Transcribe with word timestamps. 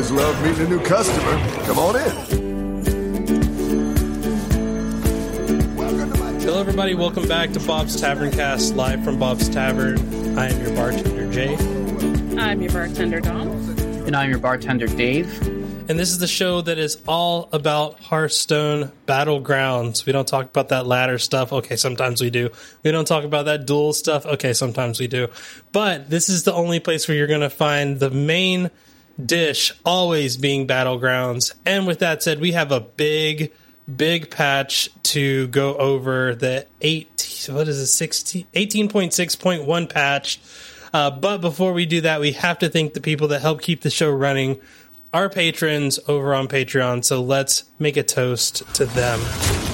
always 0.00 0.12
love 0.12 0.42
meeting 0.42 0.66
a 0.66 0.68
new 0.70 0.82
customer. 0.82 1.64
Come 1.64 1.78
on 1.78 1.96
in. 1.96 2.10
Hello, 6.40 6.58
everybody. 6.58 6.94
Welcome 6.94 7.28
back 7.28 7.52
to 7.52 7.60
Bob's 7.60 8.00
Tavern 8.00 8.30
Cast, 8.30 8.76
live 8.76 9.04
from 9.04 9.18
Bob's 9.18 9.50
Tavern. 9.50 9.98
I 10.38 10.48
am 10.48 10.62
your 10.62 10.74
bartender, 10.74 11.30
Jay. 11.30 11.54
I'm 12.38 12.62
your 12.62 12.72
bartender, 12.72 13.20
Dom. 13.20 13.50
And 14.06 14.16
I'm 14.16 14.30
your 14.30 14.38
bartender, 14.38 14.86
Dave. 14.86 15.38
And 15.90 15.98
this 15.98 16.10
is 16.12 16.18
the 16.18 16.26
show 16.26 16.62
that 16.62 16.78
is 16.78 16.96
all 17.06 17.50
about 17.52 18.00
Hearthstone 18.00 18.92
Battlegrounds. 19.06 20.06
We 20.06 20.12
don't 20.12 20.26
talk 20.26 20.46
about 20.46 20.70
that 20.70 20.86
ladder 20.86 21.18
stuff. 21.18 21.52
Okay, 21.52 21.76
sometimes 21.76 22.22
we 22.22 22.30
do. 22.30 22.48
We 22.84 22.90
don't 22.90 23.06
talk 23.06 23.24
about 23.24 23.44
that 23.44 23.66
duel 23.66 23.92
stuff. 23.92 24.24
Okay, 24.24 24.54
sometimes 24.54 24.98
we 24.98 25.08
do. 25.08 25.28
But 25.72 26.08
this 26.08 26.30
is 26.30 26.44
the 26.44 26.54
only 26.54 26.80
place 26.80 27.06
where 27.06 27.18
you're 27.18 27.26
going 27.26 27.40
to 27.42 27.50
find 27.50 28.00
the 28.00 28.10
main 28.10 28.70
dish 29.24 29.72
always 29.84 30.36
being 30.36 30.66
Battlegrounds. 30.66 31.54
And 31.66 31.86
with 31.86 31.98
that 32.00 32.22
said, 32.22 32.40
we 32.40 32.52
have 32.52 32.72
a 32.72 32.80
big, 32.80 33.52
big 33.94 34.30
patch 34.30 34.88
to 35.04 35.48
go 35.48 35.76
over 35.76 36.34
the 36.34 36.66
8, 36.80 37.48
what 37.50 37.68
is 37.68 37.78
it, 37.78 37.86
16, 37.86 38.46
18.6.1 38.54 39.88
patch. 39.88 40.40
Uh, 40.92 41.10
but 41.10 41.38
before 41.38 41.72
we 41.72 41.86
do 41.86 42.00
that, 42.00 42.20
we 42.20 42.32
have 42.32 42.58
to 42.58 42.68
thank 42.68 42.94
the 42.94 43.00
people 43.00 43.28
that 43.28 43.40
help 43.40 43.62
keep 43.62 43.82
the 43.82 43.90
show 43.90 44.10
running 44.10 44.60
our 45.12 45.28
patrons 45.28 45.98
over 46.08 46.34
on 46.34 46.48
Patreon. 46.48 47.04
So 47.04 47.22
let's 47.22 47.64
make 47.78 47.96
a 47.96 48.02
toast 48.02 48.62
to 48.74 48.86
them. 48.86 49.69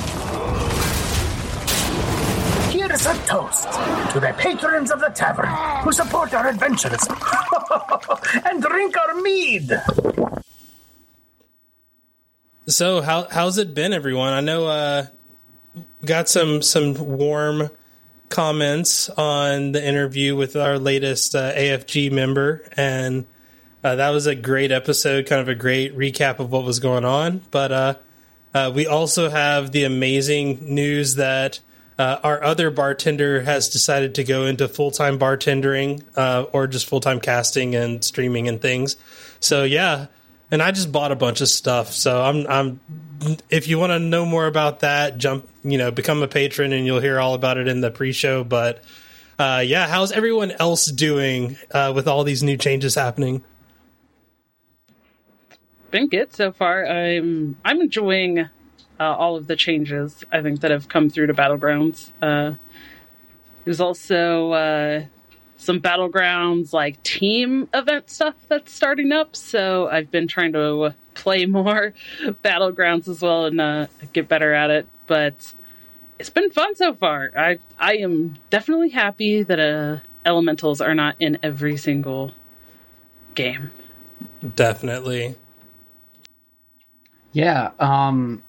A 3.06 3.14
toast 3.26 3.70
to 4.12 4.20
the 4.20 4.34
patrons 4.36 4.90
of 4.90 5.00
the 5.00 5.08
tavern 5.08 5.46
who 5.84 5.92
support 5.92 6.34
our 6.34 6.48
adventures 6.48 7.06
and 8.44 8.60
drink 8.60 8.96
our 8.96 9.14
mead. 9.20 9.70
So 12.66 13.00
how 13.00 13.28
how's 13.30 13.58
it 13.58 13.74
been, 13.74 13.92
everyone? 13.92 14.32
I 14.32 14.40
know 14.40 14.66
uh, 14.66 15.06
got 16.04 16.28
some 16.28 16.62
some 16.62 16.94
warm 16.94 17.70
comments 18.28 19.08
on 19.10 19.70
the 19.70 19.86
interview 19.86 20.34
with 20.34 20.56
our 20.56 20.76
latest 20.76 21.36
uh, 21.36 21.54
AFG 21.54 22.10
member, 22.10 22.68
and 22.76 23.24
uh, 23.84 23.94
that 23.94 24.10
was 24.10 24.26
a 24.26 24.34
great 24.34 24.72
episode, 24.72 25.26
kind 25.26 25.40
of 25.40 25.48
a 25.48 25.54
great 25.54 25.96
recap 25.96 26.40
of 26.40 26.50
what 26.50 26.64
was 26.64 26.80
going 26.80 27.04
on. 27.04 27.40
But 27.52 27.70
uh, 27.70 27.94
uh, 28.52 28.72
we 28.74 28.88
also 28.88 29.30
have 29.30 29.70
the 29.70 29.84
amazing 29.84 30.74
news 30.74 31.14
that 31.14 31.60
uh, 31.98 32.18
our 32.22 32.42
other 32.42 32.70
bartender 32.70 33.42
has 33.42 33.68
decided 33.68 34.14
to 34.16 34.24
go 34.24 34.46
into 34.46 34.68
full 34.68 34.90
time 34.90 35.18
bartendering 35.18 36.02
uh, 36.16 36.44
or 36.52 36.66
just 36.66 36.86
full 36.86 37.00
time 37.00 37.20
casting 37.20 37.74
and 37.74 38.04
streaming 38.04 38.48
and 38.48 38.60
things. 38.60 38.96
So 39.40 39.64
yeah, 39.64 40.06
and 40.50 40.62
I 40.62 40.72
just 40.72 40.92
bought 40.92 41.12
a 41.12 41.16
bunch 41.16 41.40
of 41.40 41.48
stuff. 41.48 41.92
So 41.92 42.22
I'm 42.22 42.46
I'm 42.46 42.80
if 43.48 43.68
you 43.68 43.78
want 43.78 43.92
to 43.92 43.98
know 43.98 44.26
more 44.26 44.46
about 44.46 44.80
that, 44.80 45.18
jump 45.18 45.48
you 45.62 45.78
know 45.78 45.90
become 45.90 46.22
a 46.22 46.28
patron 46.28 46.72
and 46.72 46.84
you'll 46.84 47.00
hear 47.00 47.18
all 47.18 47.34
about 47.34 47.58
it 47.58 47.68
in 47.68 47.80
the 47.80 47.90
pre 47.90 48.12
show. 48.12 48.44
But 48.44 48.82
uh, 49.38 49.62
yeah, 49.64 49.86
how's 49.86 50.12
everyone 50.12 50.52
else 50.52 50.86
doing 50.86 51.56
with 51.72 52.08
all 52.08 52.24
these 52.24 52.42
new 52.42 52.56
changes 52.56 52.94
happening? 52.94 53.42
been 55.96 56.08
good 56.08 56.32
so 56.32 56.52
far. 56.52 56.86
I'm 56.86 57.56
I'm 57.64 57.80
enjoying 57.80 58.48
uh, 58.98 59.04
all 59.04 59.36
of 59.36 59.46
the 59.46 59.56
changes 59.56 60.24
I 60.32 60.42
think 60.42 60.60
that 60.60 60.70
have 60.70 60.88
come 60.88 61.10
through 61.10 61.26
to 61.26 61.34
Battlegrounds. 61.34 62.10
Uh, 62.22 62.54
there's 63.64 63.80
also 63.80 64.52
uh, 64.52 65.04
some 65.56 65.80
Battlegrounds 65.80 66.72
like 66.72 67.02
team 67.02 67.68
event 67.74 68.10
stuff 68.10 68.34
that's 68.48 68.72
starting 68.72 69.12
up, 69.12 69.36
so 69.36 69.88
I've 69.88 70.10
been 70.10 70.28
trying 70.28 70.52
to 70.52 70.94
play 71.14 71.46
more 71.46 71.92
Battlegrounds 72.22 73.08
as 73.08 73.22
well 73.22 73.46
and 73.46 73.60
uh, 73.60 73.86
get 74.12 74.28
better 74.28 74.52
at 74.54 74.70
it. 74.70 74.86
But 75.06 75.54
it's 76.18 76.30
been 76.30 76.50
fun 76.50 76.74
so 76.74 76.94
far. 76.94 77.32
I 77.36 77.58
I 77.78 77.96
am 77.96 78.36
definitely 78.50 78.90
happy 78.90 79.42
that 79.42 79.60
uh, 79.60 79.98
elementals 80.24 80.80
are 80.80 80.94
not 80.94 81.16
in 81.18 81.38
every 81.42 81.76
single 81.76 82.32
game. 83.34 83.70
Definitely. 84.54 85.36
Yeah, 87.32 87.72
um, 87.78 88.42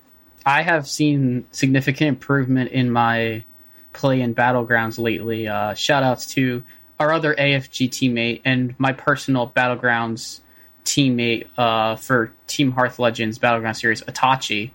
I 0.47 0.61
have 0.61 0.87
seen 0.87 1.45
significant 1.51 2.07
improvement 2.07 2.71
in 2.71 2.89
my 2.89 3.43
play 3.91 4.21
in 4.21 4.33
Battlegrounds 4.33 4.97
lately. 4.97 5.49
Uh, 5.49 5.73
shout 5.73 6.03
outs 6.03 6.25
to 6.35 6.63
our 6.97 7.11
other 7.11 7.35
AFG 7.35 7.89
teammate 7.89 8.39
and 8.45 8.73
my 8.79 8.93
personal 8.93 9.51
Battlegrounds 9.53 10.39
teammate 10.85 11.47
uh, 11.57 11.97
for 11.97 12.31
Team 12.47 12.71
Hearth 12.71 12.97
Legends 12.97 13.39
Battleground 13.39 13.75
Series, 13.75 14.01
Atachi, 14.03 14.71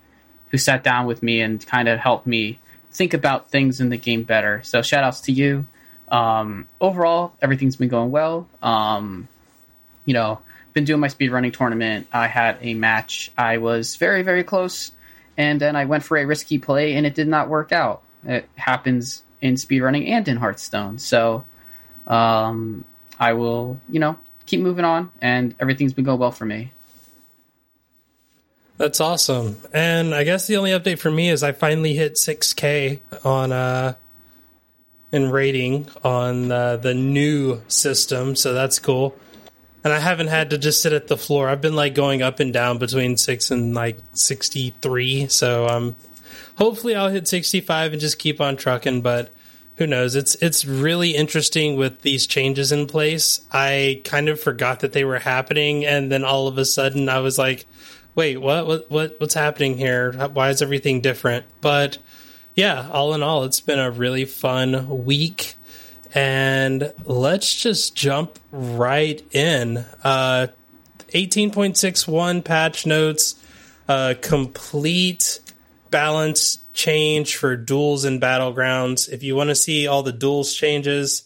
who 0.50 0.59
sat 0.59 0.84
down 0.84 1.06
with 1.06 1.22
me 1.22 1.41
and 1.41 1.66
kind 1.66 1.88
of 1.88 1.99
helped 1.99 2.27
me 2.27 2.59
think 2.91 3.15
about 3.15 3.50
things 3.50 3.81
in 3.81 3.88
the 3.88 3.97
game 3.97 4.25
better. 4.25 4.62
So 4.65 4.82
shout 4.82 5.05
outs 5.05 5.22
to 5.22 5.32
you. 5.32 5.66
Um, 6.09 6.69
overall, 6.82 7.32
everything's 7.41 7.77
been 7.77 7.88
going 7.88 8.11
well. 8.11 8.47
Um, 8.62 9.27
you 10.05 10.12
know, 10.12 10.38
been 10.75 10.84
doing 10.84 11.00
my 11.00 11.09
speedrunning 11.09 11.55
tournament. 11.55 12.09
I 12.12 12.27
had 12.27 12.59
a 12.61 12.75
match. 12.75 13.32
I 13.38 13.56
was 13.56 13.97
very, 13.97 14.22
very 14.22 14.44
close, 14.44 14.93
and 15.37 15.60
then 15.60 15.76
I 15.76 15.84
went 15.84 16.04
for 16.04 16.16
a 16.16 16.25
risky 16.25 16.59
play, 16.59 16.94
and 16.94 17.06
it 17.06 17.15
did 17.15 17.28
not 17.28 17.48
work 17.48 17.72
out. 17.72 18.03
It 18.25 18.48
happens 18.56 19.22
in 19.41 19.54
speedrunning 19.54 20.09
and 20.09 20.26
in 20.28 20.37
Hearthstone. 20.37 20.98
So, 20.98 21.44
um, 22.06 22.84
I 23.19 23.32
will, 23.32 23.78
you 23.88 24.00
know, 24.00 24.16
keep 24.47 24.60
moving 24.60 24.84
on, 24.84 25.10
and 25.20 25.54
everything's 25.60 25.93
been 25.93 26.04
going 26.04 26.19
well 26.19 26.31
for 26.31 26.44
me. 26.44 26.72
That's 28.78 29.00
awesome. 29.00 29.56
And 29.72 30.15
I 30.15 30.25
guess 30.25 30.47
the 30.47 30.56
only 30.56 30.70
update 30.70 30.98
for 30.98 31.10
me 31.10 31.28
is 31.28 31.43
I 31.43 31.53
finally 31.53 31.94
hit 31.94 32.14
6K 32.14 33.00
on 33.25 33.53
uh 33.53 33.94
in 35.12 35.31
rating 35.31 35.88
on 36.03 36.50
uh, 36.50 36.78
the 36.78 36.94
new 36.94 37.60
system, 37.69 38.34
so 38.34 38.54
that's 38.54 38.78
cool 38.78 39.14
and 39.84 39.93
I 39.93 39.98
haven't 39.98 40.28
had 40.28 40.50
to 40.50 40.59
just 40.59 40.81
sit 40.81 40.93
at 40.93 41.09
the 41.09 41.16
floor. 41.16 41.48
I've 41.48 41.60
been 41.60 41.76
like 41.76 41.94
going 41.94 42.22
up 42.22 42.41
and 42.41 42.53
down 42.53 42.78
between 42.78 43.16
six 43.16 43.50
and 43.50 43.75
like 43.75 43.98
sixty 44.12 44.75
three. 44.81 45.28
So 45.28 45.66
um, 45.66 45.97
hopefully 46.56 46.94
I'll 46.94 47.09
hit 47.09 47.28
sixty 47.28 47.60
five 47.60 47.93
and 47.93 48.00
just 48.00 48.19
keep 48.19 48.41
on 48.41 48.56
trucking. 48.56 49.03
But 49.03 49.31
who 49.76 49.87
knows? 49.87 50.15
It's 50.15 50.34
it's 50.37 50.65
really 50.65 51.10
interesting 51.10 51.76
with 51.76 52.03
these 52.03 52.26
changes 52.26 52.72
in 52.72 52.87
place. 52.87 53.41
I 53.50 54.00
kind 54.04 54.28
of 54.28 54.41
forgot 54.41 54.81
that 54.81 54.93
they 54.93 55.04
were 55.04 55.19
happening, 55.19 55.84
and 55.84 56.12
then 56.12 56.25
all 56.25 56.47
of 56.47 56.59
a 56.59 56.64
sudden 56.64 57.09
I 57.09 57.19
was 57.20 57.38
like, 57.38 57.66
"Wait, 58.14 58.37
what? 58.38 58.66
What? 58.66 58.91
What? 58.91 59.16
What's 59.19 59.34
happening 59.34 59.78
here? 59.78 60.12
Why 60.12 60.50
is 60.50 60.62
everything 60.62 61.00
different?" 61.00 61.47
But 61.60 61.99
yeah, 62.54 62.88
all 62.93 63.14
in 63.14 63.22
all, 63.22 63.44
it's 63.44 63.60
been 63.60 63.78
a 63.78 63.91
really 63.91 64.26
fun 64.26 65.04
week 65.04 65.56
and 66.15 66.93
let's 67.05 67.55
just 67.55 67.95
jump 67.95 68.39
right 68.50 69.23
in. 69.34 69.78
Uh, 70.03 70.49
18.61 71.09 72.45
patch 72.45 72.87
notes, 72.87 73.34
uh, 73.89 74.15
complete 74.21 75.41
balance 75.91 76.59
change 76.73 77.37
for 77.37 77.56
duels 77.56 78.05
and 78.05 78.21
battlegrounds. 78.21 79.11
If 79.11 79.23
you 79.23 79.37
want 79.37 79.50
to 79.50 79.55
see 79.55 79.87
all 79.87 80.03
the 80.03 80.12
duels 80.12 80.55
changes, 80.55 81.25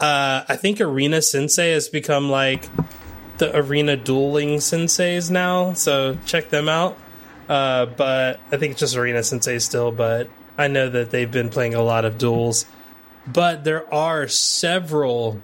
uh, 0.00 0.44
I 0.48 0.56
think 0.56 0.80
Arena 0.80 1.22
Sensei 1.22 1.72
has 1.72 1.88
become 1.88 2.30
like 2.30 2.68
the 3.38 3.54
arena 3.56 3.96
dueling 3.96 4.56
senseis 4.56 5.30
now, 5.30 5.72
so 5.74 6.18
check 6.26 6.48
them 6.48 6.68
out. 6.68 6.98
Uh, 7.48 7.86
but 7.86 8.40
I 8.50 8.56
think 8.56 8.72
it's 8.72 8.80
just 8.80 8.96
Arena 8.96 9.22
Sensei 9.22 9.58
still, 9.58 9.92
but 9.92 10.28
I 10.58 10.68
know 10.68 10.88
that 10.88 11.10
they've 11.10 11.30
been 11.30 11.48
playing 11.48 11.74
a 11.74 11.82
lot 11.82 12.04
of 12.04 12.18
duels 12.18 12.66
but 13.26 13.64
there 13.64 13.92
are 13.92 14.28
several 14.28 15.40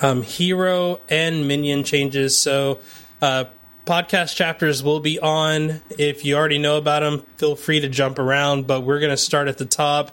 um, 0.00 0.22
hero 0.22 1.00
and 1.08 1.48
minion 1.48 1.84
changes. 1.84 2.36
So, 2.38 2.80
uh, 3.20 3.46
podcast 3.86 4.36
chapters 4.36 4.82
will 4.82 5.00
be 5.00 5.18
on. 5.18 5.80
If 5.90 6.24
you 6.24 6.36
already 6.36 6.58
know 6.58 6.76
about 6.76 7.00
them, 7.00 7.24
feel 7.36 7.56
free 7.56 7.80
to 7.80 7.88
jump 7.88 8.18
around. 8.18 8.66
But 8.66 8.82
we're 8.82 9.00
going 9.00 9.10
to 9.10 9.16
start 9.16 9.48
at 9.48 9.58
the 9.58 9.64
top. 9.64 10.12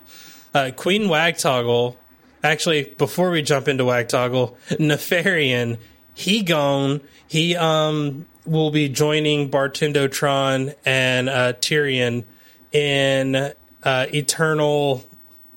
Uh, 0.53 0.71
Queen 0.75 1.03
Wagtoggle. 1.03 1.95
Actually, 2.43 2.83
before 2.83 3.31
we 3.31 3.41
jump 3.41 3.67
into 3.67 3.83
Wagtoggle, 3.83 4.55
Nefarian, 4.79 5.77
he 6.13 6.43
gone. 6.43 7.01
He 7.27 7.55
um 7.55 8.25
will 8.45 8.71
be 8.71 8.87
joining 8.87 9.49
Bartendotron 9.49 10.75
and 10.85 11.27
uh, 11.27 11.53
Tirion 11.53 12.23
in 12.71 13.35
uh, 13.35 14.05
Eternal 14.13 15.03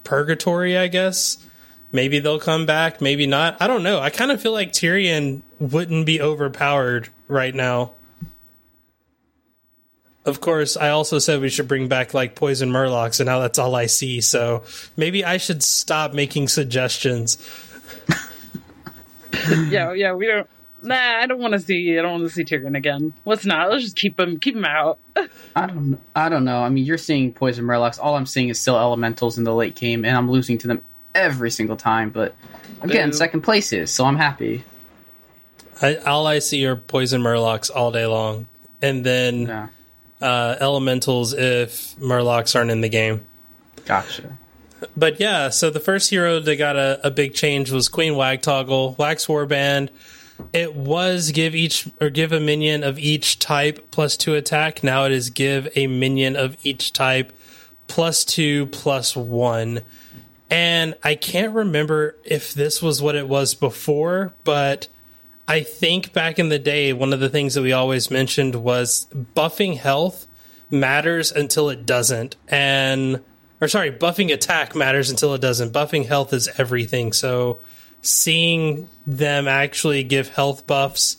purgatory, 0.09 0.79
I 0.79 0.89
guess. 0.89 1.37
Maybe 1.93 2.19
they'll 2.19 2.41
come 2.41 2.65
back, 2.65 3.01
maybe 3.01 3.27
not. 3.27 3.61
I 3.61 3.67
don't 3.67 3.83
know. 3.83 4.01
I 4.01 4.09
kind 4.09 4.31
of 4.31 4.41
feel 4.41 4.53
like 4.53 4.73
Tirion 4.73 5.43
wouldn't 5.59 6.07
be 6.07 6.21
overpowered 6.21 7.11
right 7.29 7.55
now. 7.55 7.93
Of 10.25 10.41
course, 10.41 10.77
I 10.77 10.91
also 10.91 11.19
said 11.19 11.41
we 11.41 11.49
should 11.49 11.69
bring 11.69 11.89
back 11.89 12.13
like 12.13 12.35
poison 12.35 12.71
murlocs, 12.71 13.21
and 13.21 13.27
now 13.27 13.41
that's 13.41 13.59
all 13.59 13.75
I 13.75 13.87
see. 13.87 14.21
So 14.21 14.65
maybe 14.97 15.25
I 15.25 15.37
should 15.37 15.63
stop 15.63 16.13
making 16.13 16.49
suggestions. 16.49 17.39
yeah, 19.69 19.93
yeah, 19.93 20.15
we 20.15 20.27
don't 20.27 20.49
Nah, 20.83 20.95
I 20.95 21.27
don't 21.27 21.41
want 21.41 21.55
to 21.55 21.59
see. 21.61 21.99
I 21.99 22.03
don't 22.03 22.21
want 22.21 22.25
to 22.25 22.31
see 22.31 22.45
Tirion 22.45 22.77
again. 22.77 23.13
Let's 23.25 23.45
not. 23.45 23.71
Let's 23.71 23.83
just 23.85 23.97
keep 23.97 24.19
him. 24.19 24.39
Keep 24.39 24.57
him 24.57 24.65
out. 24.65 24.99
I 25.57 25.67
don't. 25.67 25.99
I 26.15 26.29
don't 26.29 26.45
know. 26.45 26.63
I 26.63 26.69
mean, 26.69 26.85
you're 26.85 26.99
seeing 26.99 27.33
poison 27.33 27.65
murlocs. 27.65 27.99
All 28.01 28.15
I'm 28.15 28.27
seeing 28.27 28.49
is 28.49 28.61
still 28.61 28.79
elementals 28.79 29.39
in 29.39 29.45
the 29.45 29.55
late 29.55 29.75
game, 29.75 30.05
and 30.05 30.17
I'm 30.17 30.31
losing 30.31 30.57
to 30.59 30.69
them 30.69 30.83
every 31.15 31.51
single 31.51 31.77
time. 31.77 32.11
But 32.11 32.35
again, 32.81 33.11
Boo. 33.11 33.17
second 33.17 33.41
place 33.41 33.73
is, 33.73 33.91
so 33.91 34.05
I'm 34.05 34.17
happy. 34.17 34.63
I, 35.83 35.97
all 35.97 36.27
I 36.27 36.39
see 36.41 36.65
are 36.67 36.77
poison 36.77 37.23
murlocs 37.23 37.71
all 37.75 37.91
day 37.93 38.07
long, 38.07 38.47
and 38.83 39.05
then 39.05 39.43
Yeah, 39.47 39.69
uh, 40.21 40.57
elementals 40.61 41.33
if 41.35 41.97
murlocs 41.97 42.55
aren't 42.57 42.71
in 42.71 42.81
the 42.81 42.89
game. 42.89 43.25
gotcha. 43.85 44.37
But 44.97 45.19
yeah, 45.19 45.49
so 45.49 45.71
the 45.71 45.81
first 45.81 46.09
hero 46.11 46.39
that 46.39 46.57
got 46.57 46.77
a, 46.77 47.01
a 47.05 47.11
big 47.11 47.35
change 47.35 47.73
was 47.73 47.89
Queen 47.89 48.13
Wagtoggle, 48.13 48.97
Wax 48.97 49.27
Warband. 49.27 49.89
It 50.53 50.75
was 50.75 51.33
give 51.33 51.55
each 51.55 51.89
or 52.01 52.11
give 52.11 52.33
a 52.33 52.41
minion 52.41 52.85
of 52.85 52.99
each 52.99 53.39
type 53.39 53.91
plus 53.91 54.17
two 54.17 54.35
attack. 54.35 54.83
Now 54.83 55.05
it 55.05 55.13
is 55.13 55.31
give 55.31 55.69
a 55.75 55.87
minion 55.87 56.37
of 56.37 56.57
each 56.63 56.93
type 56.93 57.33
plus 57.87 58.25
two 58.25 58.67
plus 58.67 59.17
one. 59.17 59.81
And 60.51 60.95
I 61.03 61.15
can't 61.15 61.53
remember 61.55 62.17
if 62.25 62.55
this 62.55 62.81
was 62.81 63.03
what 63.03 63.15
it 63.15 63.29
was 63.29 63.55
before, 63.55 64.33
but 64.45 64.89
I 65.47 65.61
think 65.61 66.13
back 66.13 66.39
in 66.39 66.49
the 66.49 66.59
day, 66.59 66.93
one 66.93 67.13
of 67.13 67.21
the 67.21 67.29
things 67.29 67.55
that 67.55 67.63
we 67.63 67.73
always 67.73 68.11
mentioned 68.11 68.55
was 68.55 69.07
buffing 69.35 69.77
health 69.77 70.27
matters 70.71 71.33
until 71.33 71.71
it 71.71 71.85
doesn't. 71.85 72.37
And, 72.49 73.23
or 73.61 73.69
sorry, 73.69 73.91
buffing 73.91 74.33
attack 74.33 74.75
matters 74.75 75.11
until 75.11 75.35
it 75.35 75.41
doesn't. 75.41 75.73
Buffing 75.73 76.07
health 76.07 76.33
is 76.33 76.49
everything. 76.59 77.13
So 77.13 77.61
seeing 78.03 78.89
them 79.07 79.49
actually 79.49 80.03
give 80.03 80.29
health 80.29 80.67
buffs 80.67 81.17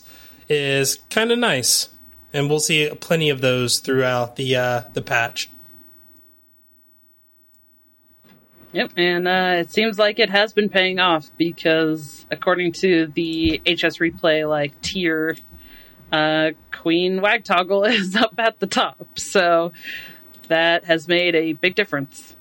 is 0.48 0.96
kind 1.10 1.30
of 1.30 1.38
nice. 1.38 1.88
And 2.32 2.48
we'll 2.48 2.60
see 2.60 2.88
plenty 3.00 3.28
of 3.30 3.40
those 3.40 3.80
throughout 3.80 4.36
the 4.36 4.54
uh, 4.56 4.82
the 4.92 5.02
patch. 5.02 5.50
Yep, 8.72 8.92
and 8.96 9.26
uh, 9.26 9.54
it 9.58 9.70
seems 9.72 9.98
like 9.98 10.20
it 10.20 10.30
has 10.30 10.52
been 10.52 10.68
paying 10.68 11.00
off 11.00 11.28
because 11.36 12.24
according 12.30 12.70
to 12.72 13.08
the 13.08 13.60
HS 13.66 13.98
replay 13.98 14.48
like 14.48 14.80
tier, 14.80 15.36
uh, 16.12 16.50
Queen 16.70 17.18
Wagtoggle 17.18 17.90
is 17.90 18.14
up 18.14 18.34
at 18.38 18.60
the 18.60 18.68
top. 18.68 19.18
So 19.18 19.72
that 20.46 20.84
has 20.84 21.08
made 21.08 21.34
a 21.34 21.52
big 21.54 21.74
difference. 21.74 22.36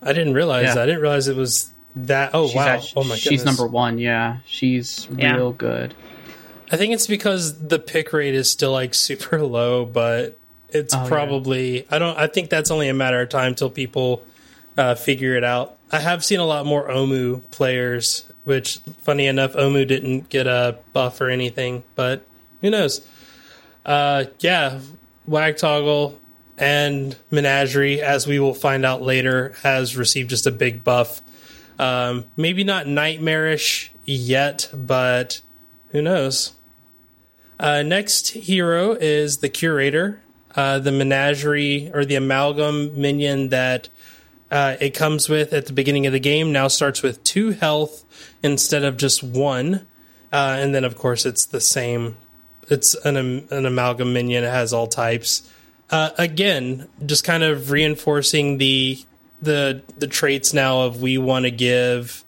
I 0.00 0.14
didn't 0.14 0.32
realize 0.34 0.74
Yeah. 0.74 0.82
I 0.82 0.86
didn't 0.86 1.02
realize 1.02 1.28
it 1.28 1.36
was 1.36 1.72
that. 1.96 2.30
Oh 2.34 2.46
She's 2.46 2.56
wow! 2.56 2.66
act- 2.66 2.92
oh 2.96 3.04
my 3.04 3.16
she's 3.16 3.40
goodness. 3.40 3.44
number 3.58 3.66
one. 3.66 3.98
Yeah, 3.98 4.38
she's 4.46 5.08
Yeah. 5.16 5.34
real 5.36 5.52
good. 5.52 5.94
I 6.70 6.76
think 6.76 6.92
it's 6.94 7.06
because 7.06 7.58
the 7.68 7.78
pick 7.78 8.12
rate 8.12 8.34
is 8.34 8.50
still 8.50 8.72
like 8.72 8.94
super 9.08 9.42
low, 9.42 9.84
but 9.84 10.36
it's 10.70 10.94
Oh, 10.94 11.02
yeah. 11.02 11.08
probably 11.08 11.86
I 11.90 11.98
don't 11.98 12.18
I 12.18 12.26
think 12.26 12.50
that's 12.50 12.70
only 12.70 12.88
a 12.88 12.94
matter 12.94 13.20
of 13.20 13.28
time 13.28 13.54
till 13.54 13.70
people 13.70 14.24
uh, 14.76 14.94
figure 14.94 15.36
it 15.36 15.44
out. 15.44 15.76
I 15.90 16.00
have 16.00 16.24
seen 16.24 16.40
a 16.40 16.44
lot 16.44 16.66
more 16.66 16.88
Omu 16.88 17.40
players, 17.50 18.26
which 18.44 18.78
funny 19.02 19.26
enough, 19.26 19.52
Omu 19.54 19.86
didn't 19.86 20.28
get 20.28 20.46
a 20.46 20.78
buff 20.92 21.20
or 21.20 21.30
anything, 21.30 21.82
but 21.94 22.26
who 22.60 22.70
knows? 22.70 23.06
Uh, 23.86 24.24
yeah, 24.40 24.80
Wagtoggle 25.28 26.16
and 26.58 27.16
Menagerie, 27.30 28.00
as 28.02 28.26
we 28.26 28.38
will 28.38 28.52
find 28.54 28.84
out 28.84 29.00
later, 29.02 29.54
has 29.62 29.96
received 29.96 30.30
just 30.30 30.46
a 30.46 30.50
big 30.50 30.82
buff. 30.82 31.22
Um, 31.78 32.24
maybe 32.36 32.64
not 32.64 32.86
nightmarish 32.86 33.92
yet, 34.04 34.70
but 34.74 35.40
who 35.90 36.02
knows? 36.02 36.52
Uh, 37.58 37.82
next 37.82 38.28
hero 38.30 38.92
is 38.92 39.38
the 39.38 39.48
Curator, 39.48 40.20
uh, 40.54 40.78
the 40.78 40.92
Menagerie 40.92 41.90
or 41.92 42.04
the 42.04 42.16
Amalgam 42.16 43.00
minion 43.00 43.48
that 43.50 43.88
uh, 44.50 44.76
it 44.80 44.90
comes 44.90 45.28
with 45.28 45.52
at 45.52 45.66
the 45.66 45.72
beginning 45.72 46.06
of 46.06 46.12
the 46.12 46.20
game. 46.20 46.52
Now 46.52 46.68
starts 46.68 47.02
with 47.02 47.22
two 47.24 47.50
health 47.50 48.04
instead 48.42 48.84
of 48.84 48.96
just 48.96 49.22
one, 49.22 49.86
uh, 50.32 50.56
and 50.58 50.74
then 50.74 50.84
of 50.84 50.96
course 50.96 51.26
it's 51.26 51.46
the 51.46 51.60
same. 51.60 52.16
It's 52.68 52.94
an 52.94 53.16
an 53.16 53.66
Amalgam 53.66 54.12
minion. 54.12 54.44
It 54.44 54.48
has 54.50 54.72
all 54.72 54.86
types. 54.86 55.50
Uh, 55.88 56.10
again, 56.18 56.88
just 57.04 57.24
kind 57.24 57.42
of 57.42 57.70
reinforcing 57.70 58.58
the 58.58 58.98
the 59.40 59.82
the 59.98 60.06
traits 60.06 60.52
now 60.52 60.82
of 60.82 61.02
we 61.02 61.18
want 61.18 61.44
to 61.44 61.50
give 61.50 62.24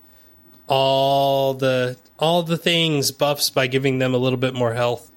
all 0.66 1.54
the 1.54 1.96
all 2.18 2.42
the 2.42 2.56
things 2.56 3.10
buffs 3.10 3.50
by 3.50 3.66
giving 3.66 3.98
them 3.98 4.14
a 4.14 4.18
little 4.18 4.38
bit 4.38 4.54
more 4.54 4.74
health. 4.74 5.10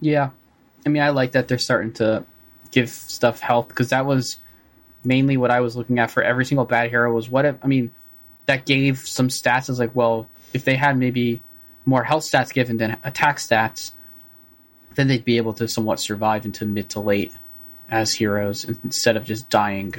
Yeah, 0.00 0.30
I 0.86 0.88
mean, 0.88 1.02
I 1.02 1.10
like 1.10 1.32
that 1.32 1.48
they're 1.48 1.58
starting 1.58 1.92
to 1.94 2.24
give 2.70 2.88
stuff 2.88 3.40
health 3.40 3.68
because 3.68 3.90
that 3.90 4.06
was 4.06 4.38
mainly 5.04 5.36
what 5.36 5.50
I 5.50 5.60
was 5.60 5.76
looking 5.76 5.98
at 5.98 6.10
for 6.10 6.22
every 6.22 6.44
single 6.44 6.64
bad 6.64 6.90
hero. 6.90 7.12
Was 7.12 7.28
what 7.28 7.44
if 7.44 7.56
I 7.62 7.66
mean 7.66 7.90
that 8.46 8.66
gave 8.66 8.98
some 8.98 9.28
stats. 9.28 9.68
I 9.68 9.72
was 9.72 9.78
like, 9.78 9.94
well, 9.94 10.26
if 10.52 10.64
they 10.64 10.74
had 10.74 10.96
maybe 10.96 11.40
more 11.84 12.02
health 12.02 12.24
stats 12.24 12.52
given 12.52 12.78
than 12.78 12.96
attack 13.04 13.36
stats, 13.36 13.92
then 14.94 15.08
they'd 15.08 15.24
be 15.24 15.36
able 15.36 15.52
to 15.54 15.68
somewhat 15.68 16.00
survive 16.00 16.44
into 16.44 16.64
mid 16.64 16.88
to 16.90 17.00
late 17.00 17.32
as 17.90 18.14
heroes 18.14 18.64
instead 18.64 19.16
of 19.16 19.24
just 19.24 19.50
dying. 19.50 19.94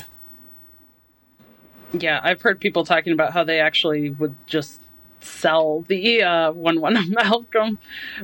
Yeah, 1.94 2.20
I've 2.24 2.42
heard 2.42 2.60
people 2.60 2.86
talking 2.86 3.14
about 3.14 3.34
how 3.34 3.44
they 3.44 3.60
actually 3.60 4.12
would 4.12 4.36
just 4.48 4.82
sell 5.20 5.82
the 5.82 6.24
uh, 6.24 6.52
one 6.52 6.80
one 6.80 6.96
Amalgam 7.20 7.78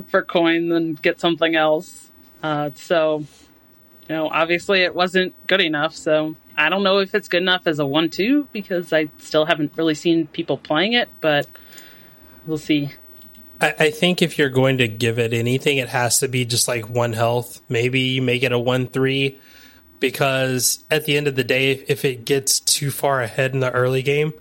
for 0.07 0.21
coin 0.21 0.71
and 0.71 1.01
get 1.01 1.19
something 1.19 1.55
else. 1.55 2.09
Uh, 2.41 2.71
so, 2.75 3.25
you 4.07 4.15
know, 4.15 4.29
obviously 4.29 4.81
it 4.81 4.95
wasn't 4.95 5.33
good 5.47 5.61
enough. 5.61 5.95
So 5.95 6.35
I 6.55 6.69
don't 6.69 6.83
know 6.83 6.99
if 6.99 7.13
it's 7.13 7.27
good 7.27 7.41
enough 7.41 7.67
as 7.67 7.79
a 7.79 7.85
one 7.85 8.09
two 8.09 8.47
because 8.51 8.93
I 8.93 9.09
still 9.17 9.45
haven't 9.45 9.73
really 9.75 9.95
seen 9.95 10.27
people 10.27 10.57
playing 10.57 10.93
it, 10.93 11.09
but 11.21 11.47
we'll 12.45 12.57
see. 12.57 12.91
I, 13.59 13.73
I 13.79 13.91
think 13.91 14.21
if 14.21 14.37
you're 14.37 14.49
going 14.49 14.77
to 14.79 14.87
give 14.87 15.19
it 15.19 15.33
anything, 15.33 15.77
it 15.77 15.89
has 15.89 16.19
to 16.19 16.27
be 16.27 16.45
just 16.45 16.67
like 16.67 16.89
one 16.89 17.13
health. 17.13 17.61
Maybe 17.69 18.01
you 18.01 18.21
make 18.21 18.43
it 18.43 18.51
a 18.51 18.59
one 18.59 18.87
three, 18.87 19.39
because 19.99 20.83
at 20.89 21.05
the 21.05 21.17
end 21.17 21.27
of 21.27 21.35
the 21.35 21.43
day, 21.43 21.71
if 21.87 22.05
it 22.05 22.25
gets 22.25 22.59
too 22.59 22.91
far 22.91 23.21
ahead 23.21 23.53
in 23.53 23.59
the 23.59 23.71
early 23.71 24.01
game, 24.01 24.33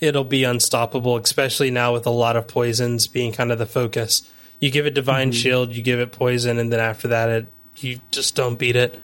it'll 0.00 0.24
be 0.24 0.44
unstoppable. 0.44 1.16
Especially 1.16 1.70
now 1.70 1.92
with 1.92 2.06
a 2.06 2.10
lot 2.10 2.36
of 2.36 2.48
poisons 2.48 3.06
being 3.06 3.32
kind 3.32 3.52
of 3.52 3.58
the 3.58 3.66
focus. 3.66 4.28
You 4.58 4.70
give 4.70 4.86
it 4.86 4.94
divine 4.94 5.32
shield, 5.32 5.72
you 5.72 5.82
give 5.82 6.00
it 6.00 6.12
poison, 6.12 6.58
and 6.58 6.72
then 6.72 6.80
after 6.80 7.08
that, 7.08 7.28
it 7.30 7.46
you 7.76 8.00
just 8.10 8.34
don't 8.34 8.58
beat 8.58 8.76
it. 8.76 8.98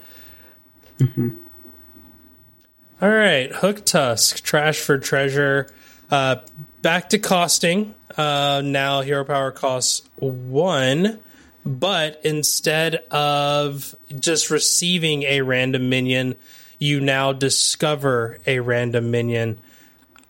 All 3.01 3.09
right, 3.09 3.51
Hooktusk, 3.51 4.41
Trash 4.41 4.79
for 4.79 4.97
Treasure. 4.97 5.69
Uh, 6.09 6.37
back 6.81 7.09
to 7.09 7.19
costing. 7.19 7.93
Uh, 8.15 8.61
now 8.63 9.01
Hero 9.01 9.23
Power 9.23 9.51
costs 9.51 10.07
one, 10.15 11.19
but 11.67 12.21
instead 12.23 12.95
of 13.11 13.93
just 14.17 14.49
receiving 14.49 15.23
a 15.23 15.41
random 15.41 15.89
minion, 15.89 16.35
you 16.79 17.01
now 17.01 17.33
discover 17.33 18.39
a 18.47 18.61
random 18.61 19.11
minion. 19.11 19.59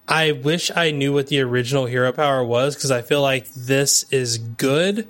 I 0.07 0.31
wish 0.31 0.71
I 0.75 0.89
knew 0.89 1.13
what 1.13 1.27
the 1.27 1.41
original 1.41 1.85
Hero 1.85 2.11
Power 2.11 2.43
was 2.43 2.73
because 2.73 2.89
I 2.89 3.03
feel 3.03 3.21
like 3.21 3.47
this 3.53 4.03
is 4.11 4.39
good, 4.39 5.07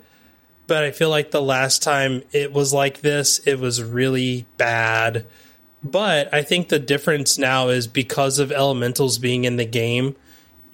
but 0.66 0.84
I 0.84 0.92
feel 0.92 1.10
like 1.10 1.32
the 1.32 1.42
last 1.42 1.82
time 1.82 2.24
it 2.34 2.52
was 2.52 2.74
like 2.74 3.00
this, 3.00 3.40
it 3.48 3.58
was 3.58 3.82
really 3.82 4.48
bad. 4.58 5.26
But 5.82 6.34
I 6.34 6.42
think 6.42 6.68
the 6.68 6.80
difference 6.80 7.38
now 7.38 7.70
is 7.70 7.88
because 7.88 8.38
of 8.38 8.52
elementals 8.52 9.18
being 9.18 9.46
in 9.46 9.56
the 9.56 9.66
game, 9.66 10.18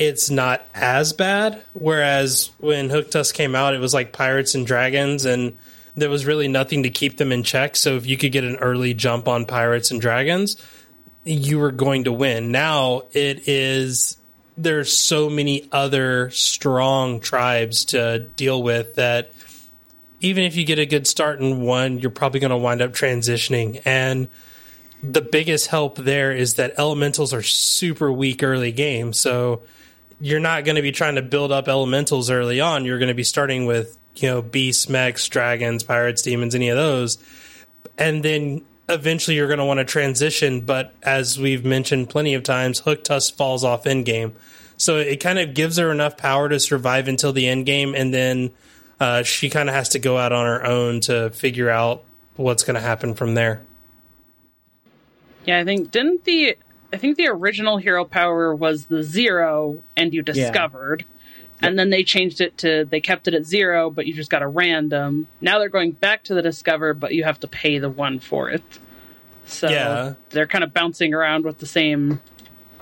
it's 0.08 0.30
not 0.30 0.66
as 0.74 1.14
bad. 1.14 1.62
Whereas 1.74 2.52
when 2.60 2.90
Hooktusk 2.90 3.34
came 3.34 3.56
out, 3.56 3.74
it 3.74 3.80
was 3.80 3.94
like 3.94 4.12
pirates 4.12 4.56
and 4.56 4.68
dragons, 4.68 5.26
and 5.26 5.58
there 5.96 6.10
was 6.10 6.26
really 6.26 6.48
nothing 6.48 6.84
to 6.84 6.90
keep 6.90 7.18
them 7.18 7.32
in 7.32 7.44
check. 7.44 7.76
So 7.76 7.96
if 7.96 8.06
you 8.06 8.18
could 8.18 8.32
get 8.32 8.44
an 8.44 8.58
early 8.58 8.94
jump 8.94 9.28
on 9.28 9.46
pirates 9.46 9.92
and 9.92 10.02
dragons, 10.02 10.62
you 11.24 11.60
were 11.60 11.72
going 11.72 12.04
to 12.06 12.12
win. 12.12 12.52
Now 12.52 13.04
it 13.14 13.48
is 13.48 14.18
there's 14.56 14.96
so 14.96 15.30
many 15.30 15.68
other 15.72 16.30
strong 16.30 17.20
tribes 17.20 17.86
to 17.86 18.20
deal 18.20 18.62
with 18.62 18.96
that 18.96 19.32
even 20.20 20.44
if 20.44 20.56
you 20.56 20.64
get 20.64 20.80
a 20.80 20.86
good 20.86 21.08
start 21.08 21.42
in 21.42 21.62
one, 21.62 22.00
you're 22.00 22.12
probably 22.12 22.40
going 22.40 22.52
to 22.52 22.58
wind 22.58 22.82
up 22.82 22.94
transitioning. 22.94 23.82
And 23.84 24.28
the 25.02 25.22
biggest 25.22 25.68
help 25.68 25.98
there 25.98 26.32
is 26.32 26.56
that 26.56 26.76
elementals 26.78 27.34
are 27.34 27.42
super 27.42 28.12
weak 28.12 28.44
early 28.44 28.72
game. 28.72 29.12
So 29.12 29.64
you're 30.24 30.40
not 30.40 30.64
going 30.64 30.78
to 30.78 30.82
be 30.82 30.94
trying 30.94 31.16
to 31.16 31.22
build 31.22 31.52
up 31.52 31.68
elementals 31.68 32.30
early 32.30 32.62
on. 32.62 32.86
You're 32.86 32.98
going 32.98 33.10
to 33.10 33.14
be 33.14 33.26
starting 33.26 33.66
with, 33.66 33.98
you 34.16 34.30
know, 34.30 34.42
beasts, 34.42 34.88
mechs, 34.88 35.28
dragons, 35.28 35.84
pirates, 35.84 36.22
demons, 36.22 36.56
any 36.56 36.70
of 36.70 36.78
those. 36.78 37.18
And 37.98 38.24
then 38.24 38.64
eventually 38.88 39.36
you're 39.36 39.48
going 39.48 39.60
to 39.60 39.66
want 39.66 39.80
to 39.80 39.86
transition. 39.86 40.62
But 40.62 40.96
as 41.04 41.38
we've 41.38 41.66
mentioned 41.66 42.10
plenty 42.10 42.36
of 42.36 42.44
times, 42.44 42.80
Hooktusk 42.80 43.34
falls 43.34 43.66
off 43.66 43.86
in 43.86 44.06
game. 44.06 44.34
So 44.78 44.98
it 44.98 45.18
kind 45.18 45.40
of 45.40 45.54
gives 45.54 45.76
her 45.76 45.92
enough 45.92 46.16
power 46.16 46.48
to 46.48 46.58
survive 46.58 47.10
until 47.10 47.34
the 47.34 47.46
end 47.48 47.66
game, 47.66 47.94
and 47.94 48.14
then 48.14 48.52
uh, 49.02 49.24
she 49.24 49.50
kind 49.50 49.68
of 49.68 49.76
has 49.76 49.90
to 49.90 50.00
go 50.00 50.18
out 50.18 50.32
on 50.32 50.46
her 50.46 50.66
own 50.66 51.02
to 51.02 51.32
figure 51.32 51.70
out 51.70 52.04
what's 52.38 52.64
going 52.64 52.76
to 52.76 52.82
happen 52.82 53.14
from 53.14 53.34
there. 53.34 53.62
Yeah, 55.46 55.60
I 55.60 55.66
think 55.66 55.92
didn't 55.92 56.24
the 56.24 56.56
I 56.94 56.98
think 56.98 57.18
the 57.18 57.28
original 57.28 57.78
hero 57.78 58.06
power 58.06 58.56
was 58.56 58.86
the 58.86 59.02
zero 59.04 59.82
and 59.98 60.14
you 60.14 60.22
discovered. 60.22 61.04
And 61.62 61.80
then 61.80 61.90
they 61.90 62.04
changed 62.04 62.42
it 62.42 62.58
to 62.60 62.86
they 62.86 63.00
kept 63.02 63.28
it 63.28 63.34
at 63.34 63.46
zero, 63.46 63.90
but 63.90 64.06
you 64.06 64.14
just 64.14 64.30
got 64.30 64.42
a 64.42 64.48
random. 64.48 65.28
Now 65.42 65.60
they're 65.60 65.70
going 65.70 65.92
back 65.92 66.26
to 66.26 66.34
the 66.34 66.42
discover, 66.42 66.94
but 66.94 67.14
you 67.14 67.24
have 67.24 67.40
to 67.40 67.48
pay 67.48 67.80
the 67.80 67.90
one 67.90 68.20
for 68.20 68.50
it. 68.50 68.64
So 69.46 69.70
Yeah. 69.70 70.14
they're 70.30 70.48
kind 70.48 70.64
of 70.64 70.74
bouncing 70.74 71.14
around 71.14 71.46
with 71.46 71.58
the 71.60 71.66
same 71.66 72.22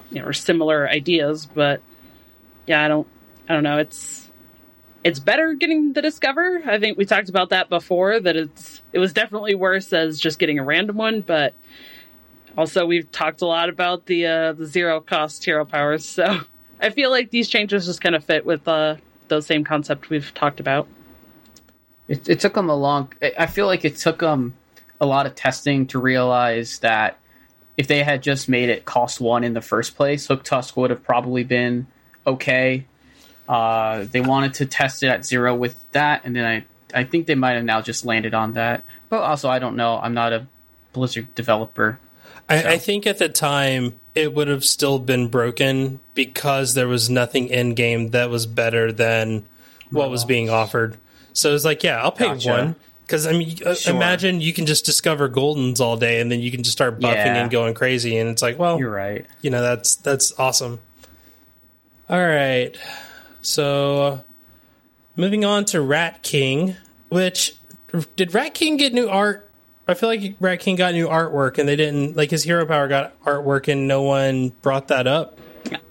you 0.09 0.21
know, 0.21 0.27
or 0.27 0.33
similar 0.33 0.89
ideas, 0.89 1.45
but 1.45 1.81
yeah, 2.67 2.83
I 2.83 2.87
don't 2.87 3.07
I 3.47 3.53
don't 3.53 3.63
know. 3.63 3.77
It's 3.77 4.29
it's 5.03 5.19
better 5.19 5.53
getting 5.53 5.93
the 5.93 6.01
discover. 6.01 6.61
I 6.65 6.79
think 6.79 6.97
we 6.97 7.05
talked 7.05 7.29
about 7.29 7.49
that 7.49 7.69
before 7.69 8.19
that 8.19 8.35
it's 8.35 8.81
it 8.93 8.99
was 8.99 9.13
definitely 9.13 9.55
worse 9.55 9.93
as 9.93 10.19
just 10.19 10.37
getting 10.39 10.59
a 10.59 10.63
random 10.63 10.97
one, 10.97 11.21
but 11.21 11.53
also 12.57 12.85
we've 12.85 13.11
talked 13.11 13.41
a 13.41 13.45
lot 13.45 13.69
about 13.69 14.05
the 14.05 14.25
uh 14.25 14.53
the 14.53 14.65
zero 14.65 14.99
cost 14.99 15.43
hero 15.43 15.65
powers, 15.65 16.05
so 16.05 16.41
I 16.79 16.89
feel 16.89 17.09
like 17.09 17.31
these 17.31 17.49
changes 17.49 17.85
just 17.85 18.01
kind 18.01 18.15
of 18.15 18.23
fit 18.23 18.45
with 18.45 18.67
uh 18.67 18.95
those 19.27 19.45
same 19.45 19.63
concept 19.63 20.09
we've 20.09 20.33
talked 20.33 20.59
about. 20.59 20.87
It, 22.07 22.27
it 22.27 22.39
took 22.39 22.53
them 22.53 22.69
a 22.69 22.75
long. 22.75 23.13
I- 23.37 23.45
feel 23.45 23.67
like 23.67 23.85
it 23.85 23.95
took 23.95 24.19
them 24.19 24.53
a 24.99 25.05
lot 25.05 25.25
of 25.25 25.35
testing 25.35 25.87
to 25.87 25.99
realize 25.99 26.79
that 26.79 27.17
if 27.77 27.87
they 27.87 28.03
had 28.03 28.21
just 28.21 28.49
made 28.49 28.69
it 28.69 28.85
cost 28.85 29.21
one 29.21 29.43
in 29.43 29.53
the 29.53 29.61
first 29.61 29.95
place, 29.95 30.27
Hooktusk 30.27 30.75
would 30.75 30.89
have 30.89 31.03
probably 31.03 31.43
been 31.43 31.87
okay. 32.27 32.85
Uh, 33.47 34.05
they 34.11 34.21
wanted 34.21 34.53
to 34.55 34.65
test 34.65 35.03
it 35.03 35.07
at 35.07 35.25
zero 35.25 35.55
with 35.55 35.83
that, 35.93 36.21
and 36.25 36.35
then 36.35 36.45
I 36.45 36.65
I 36.93 37.05
think 37.05 37.27
they 37.27 37.35
might 37.35 37.53
have 37.53 37.63
now 37.63 37.81
just 37.81 38.05
landed 38.05 38.33
on 38.33 38.53
that. 38.53 38.83
But 39.09 39.21
also, 39.23 39.49
I 39.49 39.59
don't 39.59 39.75
know. 39.75 39.97
I'm 39.97 40.13
not 40.13 40.33
a 40.33 40.47
Blizzard 40.93 41.33
developer. 41.35 41.99
I, 42.49 42.73
I 42.73 42.77
think 42.77 43.07
at 43.07 43.17
the 43.17 43.29
time 43.29 43.93
it 44.15 44.33
would 44.33 44.47
have 44.49 44.65
still 44.65 44.99
been 44.99 45.27
broken 45.29 45.99
because 46.15 46.73
there 46.73 46.87
was 46.87 47.09
nothing 47.09 47.47
in 47.47 47.73
game 47.75 48.09
that 48.09 48.29
was 48.29 48.45
better 48.45 48.91
than 48.91 49.45
what 49.89 50.09
was 50.09 50.25
being 50.25 50.49
offered. 50.49 50.97
So 51.33 51.55
it's 51.55 51.63
like, 51.65 51.83
yeah, 51.83 52.01
I'll 52.01 52.11
pay 52.11 52.25
Gotcha. 52.25 52.49
one 52.49 52.75
because 53.05 53.25
I 53.25 53.31
mean, 53.31 53.57
uh, 53.65 53.73
Sure. 53.73 53.95
imagine 53.95 54.41
you 54.41 54.51
can 54.53 54.65
just 54.65 54.83
discover 54.85 55.29
goldens 55.29 55.79
all 55.79 55.95
day 55.97 56.19
and 56.19 56.29
then 56.31 56.41
you 56.41 56.51
can 56.51 56.63
just 56.63 56.77
start 56.77 56.99
buffing 56.99 57.13
Yeah. 57.15 57.41
and 57.41 57.51
going 57.51 57.73
crazy, 57.73 58.17
and 58.17 58.29
it's 58.29 58.41
like, 58.41 58.59
well, 58.59 58.77
You're 58.79 58.91
right. 58.91 59.25
you 59.41 59.49
know, 59.49 59.61
that's 59.61 59.95
that's 59.95 60.33
awesome. 60.37 60.79
All 62.09 62.19
right, 62.19 62.75
so 63.41 64.21
moving 65.15 65.45
on 65.45 65.63
to 65.65 65.81
Rat 65.81 66.21
King, 66.23 66.75
which 67.09 67.55
did 68.17 68.33
Rat 68.33 68.53
King 68.53 68.75
get 68.77 68.93
new 68.93 69.07
art? 69.07 69.49
I 69.87 69.93
feel 69.93 70.09
like 70.09 70.35
Rat 70.39 70.59
King 70.59 70.75
got 70.75 70.93
new 70.93 71.07
artwork, 71.07 71.57
and 71.57 71.67
they 71.67 71.75
didn't 71.75 72.15
like 72.15 72.31
his 72.31 72.43
hero 72.43 72.65
power 72.65 72.87
got 72.87 73.19
artwork, 73.23 73.67
and 73.67 73.87
no 73.87 74.03
one 74.03 74.49
brought 74.61 74.87
that 74.89 75.07
up. 75.07 75.39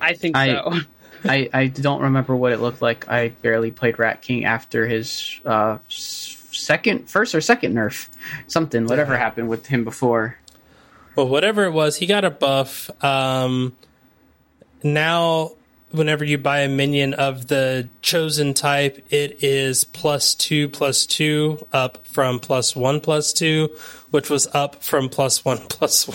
I 0.00 0.14
think 0.14 0.36
I- 0.36 0.48
so. 0.48 0.72
I, 1.22 1.50
I 1.52 1.66
don't 1.66 2.00
remember 2.00 2.34
what 2.34 2.52
it 2.52 2.60
looked 2.60 2.80
like. 2.80 3.06
I 3.10 3.28
barely 3.28 3.70
played 3.70 3.98
Rat 3.98 4.22
King 4.22 4.46
after 4.46 4.86
his 4.86 5.38
uh, 5.44 5.76
second, 5.88 7.10
first 7.10 7.34
or 7.34 7.42
second 7.42 7.74
nerf, 7.74 8.08
something, 8.46 8.86
whatever 8.86 9.18
happened 9.18 9.50
with 9.50 9.66
him 9.66 9.84
before. 9.84 10.38
Well, 11.16 11.28
whatever 11.28 11.64
it 11.64 11.72
was, 11.72 11.96
he 11.96 12.06
got 12.06 12.24
a 12.24 12.30
buff. 12.30 12.90
Um, 13.04 13.76
now, 14.82 15.52
whenever 15.90 16.24
you 16.24 16.38
buy 16.38 16.60
a 16.60 16.68
minion 16.68 17.14
of 17.14 17.48
the 17.48 17.88
chosen 18.02 18.54
type, 18.54 19.04
it 19.10 19.42
is 19.42 19.84
plus 19.84 20.34
two 20.34 20.68
plus 20.68 21.06
two, 21.06 21.66
up 21.72 22.06
from 22.06 22.38
plus 22.38 22.76
one 22.76 23.00
plus 23.00 23.32
two, 23.32 23.70
which 24.10 24.30
was 24.30 24.46
up 24.54 24.82
from 24.82 25.08
plus 25.08 25.44
one 25.44 25.58
plus 25.68 26.08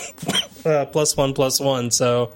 uh, 0.66 0.86
plus 0.86 1.18
one 1.18 1.34
plus 1.34 1.60
one. 1.60 1.92
So, 1.92 2.36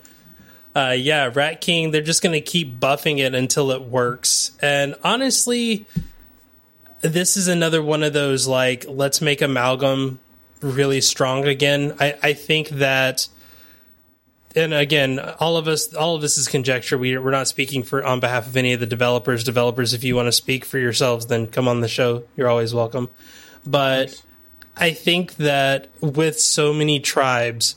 uh, 0.75 0.95
yeah, 0.97 1.31
Rat 1.33 1.61
King, 1.61 1.91
they're 1.91 2.01
just 2.01 2.21
going 2.21 2.33
to 2.33 2.41
keep 2.41 2.79
buffing 2.79 3.19
it 3.19 3.33
until 3.33 3.71
it 3.71 3.81
works. 3.81 4.51
And 4.61 4.95
honestly, 5.03 5.85
this 7.01 7.37
is 7.37 7.47
another 7.47 7.81
one 7.81 8.03
of 8.03 8.13
those 8.13 8.47
like, 8.47 8.85
let's 8.87 9.21
make 9.21 9.41
amalgam 9.41 10.19
really 10.61 11.01
strong 11.01 11.45
again. 11.45 11.95
I, 11.99 12.15
I 12.21 12.33
think 12.33 12.69
that, 12.69 13.27
and 14.55 14.73
again, 14.73 15.19
all 15.39 15.57
of 15.57 15.67
us, 15.67 15.93
all 15.93 16.15
of 16.15 16.21
this 16.21 16.37
is 16.37 16.47
conjecture. 16.47 16.97
We, 16.97 17.17
we're 17.17 17.31
not 17.31 17.47
speaking 17.47 17.83
for 17.83 18.03
on 18.03 18.19
behalf 18.19 18.47
of 18.47 18.57
any 18.57 18.73
of 18.73 18.79
the 18.79 18.85
developers. 18.85 19.43
Developers, 19.43 19.93
if 19.93 20.03
you 20.03 20.15
want 20.15 20.27
to 20.27 20.31
speak 20.31 20.65
for 20.65 20.79
yourselves, 20.79 21.27
then 21.27 21.47
come 21.47 21.67
on 21.67 21.81
the 21.81 21.87
show. 21.87 22.23
You're 22.35 22.49
always 22.49 22.73
welcome. 22.73 23.09
But 23.65 24.21
I 24.75 24.91
think 24.91 25.35
that 25.35 25.87
with 26.01 26.39
so 26.39 26.73
many 26.73 26.99
tribes, 26.99 27.75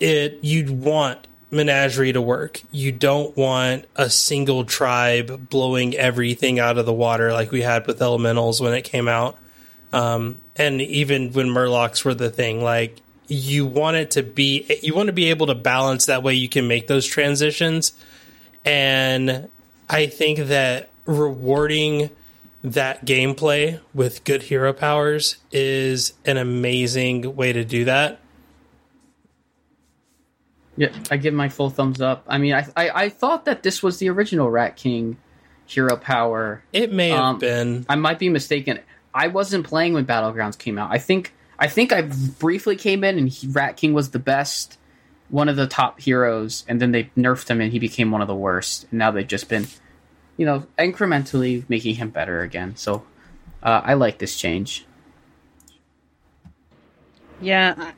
it 0.00 0.38
you'd 0.42 0.70
want 0.70 1.26
menagerie 1.50 2.12
to 2.12 2.20
work. 2.20 2.60
You 2.70 2.92
don't 2.92 3.36
want 3.36 3.86
a 3.96 4.10
single 4.10 4.64
tribe 4.64 5.48
blowing 5.48 5.94
everything 5.94 6.58
out 6.58 6.78
of 6.78 6.86
the 6.86 6.92
water 6.92 7.32
like 7.32 7.50
we 7.50 7.62
had 7.62 7.86
with 7.86 8.02
elementals 8.02 8.60
when 8.60 8.74
it 8.74 8.82
came 8.82 9.08
out. 9.08 9.38
Um, 9.92 10.38
and 10.56 10.80
even 10.80 11.32
when 11.32 11.48
Murlocs 11.48 12.04
were 12.04 12.14
the 12.14 12.30
thing, 12.30 12.62
like 12.62 13.00
you 13.30 13.64
want 13.64 13.96
it 13.96 14.10
to 14.12 14.22
be, 14.22 14.66
you 14.82 14.94
want 14.94 15.06
to 15.06 15.12
be 15.12 15.30
able 15.30 15.46
to 15.46 15.54
balance 15.54 16.06
that 16.06 16.22
way 16.22 16.34
you 16.34 16.48
can 16.48 16.66
make 16.66 16.86
those 16.86 17.06
transitions. 17.06 17.92
And 18.64 19.48
I 19.88 20.06
think 20.06 20.38
that 20.48 20.90
rewarding 21.06 22.10
that 22.62 23.06
gameplay 23.06 23.80
with 23.94 24.24
good 24.24 24.42
hero 24.42 24.72
powers 24.72 25.36
is 25.50 26.12
an 26.26 26.36
amazing 26.36 27.34
way 27.34 27.52
to 27.52 27.64
do 27.64 27.84
that. 27.86 28.20
Yeah, 30.76 30.92
I 31.10 31.16
give 31.16 31.34
my 31.34 31.48
full 31.48 31.70
thumbs 31.70 32.00
up. 32.00 32.24
I 32.26 32.38
mean, 32.38 32.54
I, 32.54 32.66
I, 32.76 32.90
I 33.04 33.08
thought 33.08 33.44
that 33.44 33.62
this 33.62 33.82
was 33.82 33.98
the 33.98 34.08
original 34.08 34.50
Rat 34.50 34.76
King 34.76 35.18
hero 35.66 35.96
power. 35.96 36.62
It 36.72 36.92
may 36.92 37.10
have 37.10 37.20
Um, 37.20 37.38
been. 37.38 37.86
I 37.88 37.96
might 37.96 38.18
be 38.18 38.28
mistaken. 38.28 38.80
I 39.14 39.28
wasn't 39.28 39.66
playing 39.66 39.94
when 39.94 40.06
Battlegrounds 40.06 40.58
came 40.58 40.78
out. 40.78 40.90
I 40.90 40.98
think 40.98 41.32
I 41.60 41.68
think 41.68 41.92
I 41.92 42.02
briefly 42.02 42.74
came 42.74 43.04
in 43.04 43.18
and 43.18 43.28
he, 43.28 43.46
Rat 43.46 43.76
King 43.76 43.92
was 43.92 44.10
the 44.10 44.18
best, 44.18 44.78
one 45.28 45.48
of 45.48 45.56
the 45.56 45.66
top 45.66 46.00
heroes, 46.00 46.64
and 46.66 46.80
then 46.80 46.92
they 46.92 47.04
nerfed 47.16 47.48
him 47.48 47.60
and 47.60 47.70
he 47.70 47.78
became 47.78 48.10
one 48.10 48.22
of 48.22 48.28
the 48.28 48.34
worst. 48.34 48.86
And 48.90 48.98
now 48.98 49.10
they've 49.10 49.26
just 49.26 49.48
been, 49.48 49.66
you 50.38 50.46
know, 50.46 50.66
incrementally 50.78 51.64
making 51.68 51.96
him 51.96 52.08
better 52.10 52.40
again. 52.40 52.76
So 52.76 53.04
uh, 53.62 53.82
I 53.84 53.94
like 53.94 54.18
this 54.18 54.38
change. 54.38 54.86
Yeah, 57.42 57.92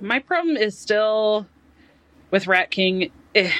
my 0.00 0.18
problem 0.18 0.56
is 0.56 0.76
still 0.76 1.46
with 2.30 2.46
Rat 2.46 2.70
King. 2.70 3.10
eh, 3.34 3.52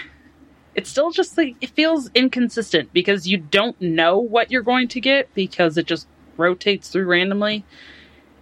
It's 0.75 0.91
still 0.91 1.11
just 1.11 1.39
like 1.39 1.57
it 1.61 1.71
feels 1.71 2.11
inconsistent 2.15 2.93
because 2.93 3.27
you 3.27 3.39
don't 3.39 3.81
know 3.81 4.19
what 4.19 4.51
you're 4.51 4.63
going 4.63 4.89
to 4.89 5.01
get 5.01 5.33
because 5.35 5.77
it 5.79 5.87
just 5.87 6.07
rotates 6.37 6.91
through 6.91 7.07
randomly, 7.07 7.65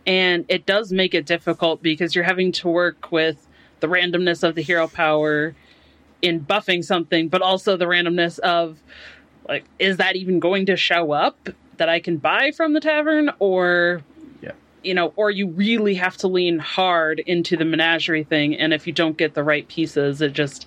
and 0.07 0.45
it 0.49 0.67
does 0.67 0.93
make 0.93 1.15
it 1.15 1.27
difficult 1.27 1.83
because 1.83 2.15
you're 2.15 2.25
having 2.25 2.53
to 2.53 2.69
work 2.69 3.11
with 3.11 3.47
the 3.81 3.87
randomness 3.87 4.43
of 4.43 4.55
the 4.55 4.63
hero 4.63 4.89
power 4.89 5.55
in 6.23 6.45
buffing 6.45 6.85
something, 6.85 7.29
but 7.29 7.43
also 7.43 7.77
the 7.77 7.85
randomness 7.85 8.39
of 8.39 8.79
like, 9.49 9.65
is 9.79 9.99
that 9.99 10.17
even 10.17 10.41
going 10.41 10.67
to 10.67 10.77
show 10.77 11.13
up 11.13 11.51
that 11.77 11.89
I 11.89 12.01
can 12.01 12.17
buy 12.17 12.51
from 12.53 12.73
the 12.73 12.81
tavern 12.81 13.31
or 13.39 14.03
you 14.85 14.95
know, 14.95 15.13
or 15.17 15.31
you 15.31 15.49
really 15.49 15.95
have 15.95 16.17
to 16.19 16.29
lean 16.29 16.59
hard 16.59 17.19
into 17.21 17.57
the 17.57 17.65
menagerie 17.65 18.25
thing. 18.25 18.55
And 18.55 18.73
if 18.73 18.87
you 18.87 18.93
don't 18.93 19.17
get 19.17 19.35
the 19.35 19.43
right 19.43 19.67
pieces, 19.67 20.21
it 20.21 20.35
just 20.35 20.67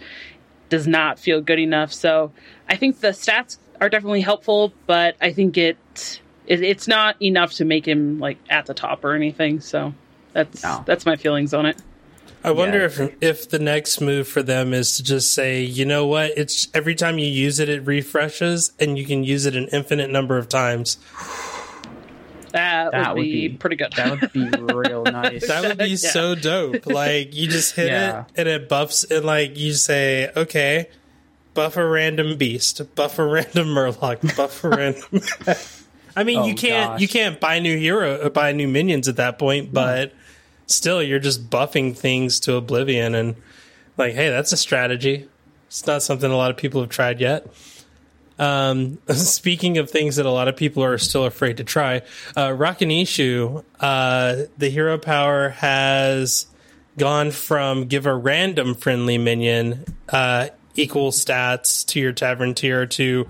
does 0.69 0.87
not 0.87 1.19
feel 1.19 1.39
good 1.39 1.59
enough. 1.59 1.93
So 1.93 2.31
I 2.67 2.75
think 2.75 2.99
the 2.99 3.09
stats 3.09 3.57
are 3.79 3.89
definitely 3.89 4.21
helpful, 4.21 4.73
but 4.87 5.15
I 5.21 5.31
think 5.31 5.57
it, 5.57 6.19
it 6.47 6.63
it's 6.63 6.87
not 6.87 7.21
enough 7.21 7.53
to 7.53 7.65
make 7.65 7.87
him 7.87 8.19
like 8.19 8.37
at 8.49 8.65
the 8.65 8.73
top 8.73 9.03
or 9.05 9.13
anything. 9.13 9.59
So 9.59 9.93
that's 10.33 10.63
No. 10.63 10.83
that's 10.85 11.05
my 11.05 11.15
feelings 11.15 11.53
on 11.53 11.65
it. 11.65 11.77
I 12.43 12.51
wonder 12.51 12.81
I 12.81 12.85
if 12.85 12.99
if 13.21 13.49
the 13.49 13.59
next 13.59 13.99
move 13.99 14.27
for 14.27 14.41
them 14.43 14.73
is 14.73 14.95
to 14.97 15.03
just 15.03 15.33
say, 15.33 15.61
you 15.61 15.85
know 15.85 16.05
what, 16.05 16.31
it's 16.37 16.67
every 16.73 16.95
time 16.95 17.17
you 17.19 17.27
use 17.27 17.59
it, 17.59 17.67
it 17.67 17.85
refreshes, 17.85 18.71
and 18.79 18.97
you 18.97 19.05
can 19.05 19.23
use 19.23 19.45
it 19.45 19.55
an 19.55 19.67
infinite 19.73 20.09
number 20.09 20.37
of 20.37 20.47
times. 20.47 20.97
That, 22.53 22.91
That 22.91 23.09
would, 23.15 23.17
would 23.19 23.23
be, 23.23 23.47
be- 23.49 23.57
pretty 23.57 23.75
good. 23.75 23.91
That 23.97 24.21
would 24.21 24.31
be 24.33 24.49
real 24.49 25.03
nice. 25.11 25.47
That 25.47 25.63
would 25.63 25.77
be 25.77 25.89
Yeah. 25.89 25.95
so 25.97 26.33
dope. 26.35 26.85
Like 26.85 27.35
you 27.35 27.47
just 27.47 27.75
hit 27.75 27.87
Yeah. 27.87 28.21
it 28.21 28.25
and 28.37 28.47
it 28.47 28.69
buffs, 28.69 29.03
and 29.03 29.25
like 29.25 29.57
you 29.57 29.73
say, 29.73 30.31
okay, 30.35 30.89
buff 31.53 31.75
a 31.75 31.85
random 31.85 32.37
beast, 32.37 32.81
buff 32.95 33.19
a 33.19 33.25
random 33.25 33.67
murloc, 33.67 34.37
buff 34.37 34.63
a 34.63 34.69
random. 34.69 35.21
I 36.17 36.23
mean, 36.23 36.39
Oh, 36.39 36.45
you 36.47 36.55
can't 36.55 36.91
gosh. 36.93 37.01
you 37.01 37.07
can't 37.07 37.39
buy 37.39 37.59
new 37.59 37.77
hero, 37.77 38.15
uh, 38.15 38.29
buy 38.29 38.51
new 38.51 38.67
minions 38.67 39.07
at 39.07 39.15
that 39.17 39.37
point, 39.39 39.71
but 39.71 40.13
still, 40.65 41.01
you're 41.01 41.19
just 41.19 41.49
buffing 41.49 41.95
things 41.95 42.39
to 42.41 42.55
oblivion, 42.55 43.15
and 43.15 43.35
like, 43.97 44.13
hey, 44.15 44.29
that's 44.29 44.51
a 44.51 44.57
strategy. 44.57 45.29
It's 45.67 45.85
not 45.87 46.01
something 46.03 46.29
a 46.31 46.35
lot 46.35 46.49
of 46.51 46.57
people 46.57 46.81
have 46.81 46.89
tried 46.89 47.19
yet. 47.21 47.45
Um, 48.39 48.99
speaking 49.09 49.77
of 49.77 49.89
things 49.89 50.17
that 50.17 50.25
a 50.25 50.31
lot 50.31 50.47
of 50.47 50.55
people 50.55 50.83
are 50.83 50.97
still 50.97 51.25
afraid 51.25 51.57
to 51.57 51.63
try, 51.63 51.97
uh, 52.35 52.49
Rakanishu, 52.49 53.63
uh, 53.79 54.35
the 54.57 54.69
hero 54.69 54.97
power 54.97 55.49
has 55.49 56.47
gone 56.97 57.29
from 57.31 57.85
give 57.85 58.05
a 58.07 58.13
random 58.15 58.73
friendly 58.75 59.17
minion 59.19 59.85
uh, 60.09 60.49
equal 60.75 61.11
stats 61.11 61.85
to 61.87 61.99
your 61.99 62.11
tavern 62.11 62.53
tier 62.55 62.85
to 62.87 63.27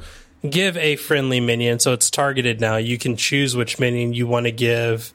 give 0.48 0.78
a 0.78 0.96
friendly 0.96 1.40
minion. 1.40 1.80
So 1.80 1.94
it's 1.94 2.10
targeted 2.10 2.62
now. 2.62 2.78
You 2.78 2.98
can 2.98 3.16
choose 3.16 3.56
which 3.56 3.80
minion 3.80 4.14
you 4.14 4.28
want 4.28 4.46
to 4.46 4.52
give 4.52 5.14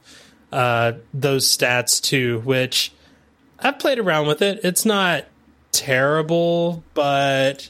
uh, 0.53 0.93
those 1.15 1.47
stats 1.47 2.01
to, 2.05 2.41
which 2.41 2.93
I've 3.59 3.79
played 3.79 3.99
around 3.99 4.27
with 4.27 4.43
it. 4.43 4.61
It's 4.65 4.85
not 4.85 5.25
terrible, 5.71 6.83
but 6.95 7.69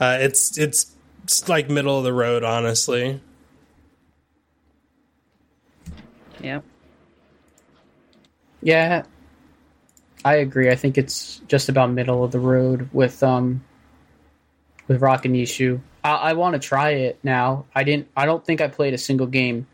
uh, 0.00 0.18
it's 0.20 0.58
it's 0.58 0.94
it's 1.24 1.48
like 1.48 1.68
middle 1.68 1.98
of 1.98 2.04
the 2.04 2.12
road, 2.12 2.42
honestly. 2.42 3.20
Yeah. 6.40 6.60
Yeah, 8.62 9.04
I 10.24 10.36
agree. 10.36 10.70
I 10.70 10.74
think 10.74 10.98
it's 10.98 11.40
just 11.48 11.68
about 11.68 11.90
middle 11.90 12.24
of 12.24 12.32
the 12.32 12.40
road 12.40 12.90
with 12.92 13.22
um 13.22 13.62
with 14.86 15.00
Rakanishu. 15.00 15.80
I, 16.02 16.10
I 16.14 16.32
want 16.34 16.54
to 16.54 16.58
try 16.58 16.90
it 16.90 17.18
now. 17.22 17.66
I 17.74 17.84
didn't. 17.84 18.08
I 18.16 18.26
don't 18.26 18.44
think 18.44 18.60
I 18.60 18.68
played 18.68 18.94
a 18.94 18.98
single 18.98 19.26
game 19.26 19.66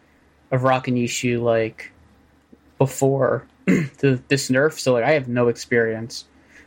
of 0.50 0.62
Rakanishu 0.62 1.40
like 1.40 1.92
before 2.78 3.46
the, 3.66 4.20
this 4.28 4.50
nerf, 4.50 4.78
so 4.78 4.92
like 4.92 5.04
I 5.04 5.12
have 5.12 5.28
no 5.28 5.48
experience. 5.48 6.24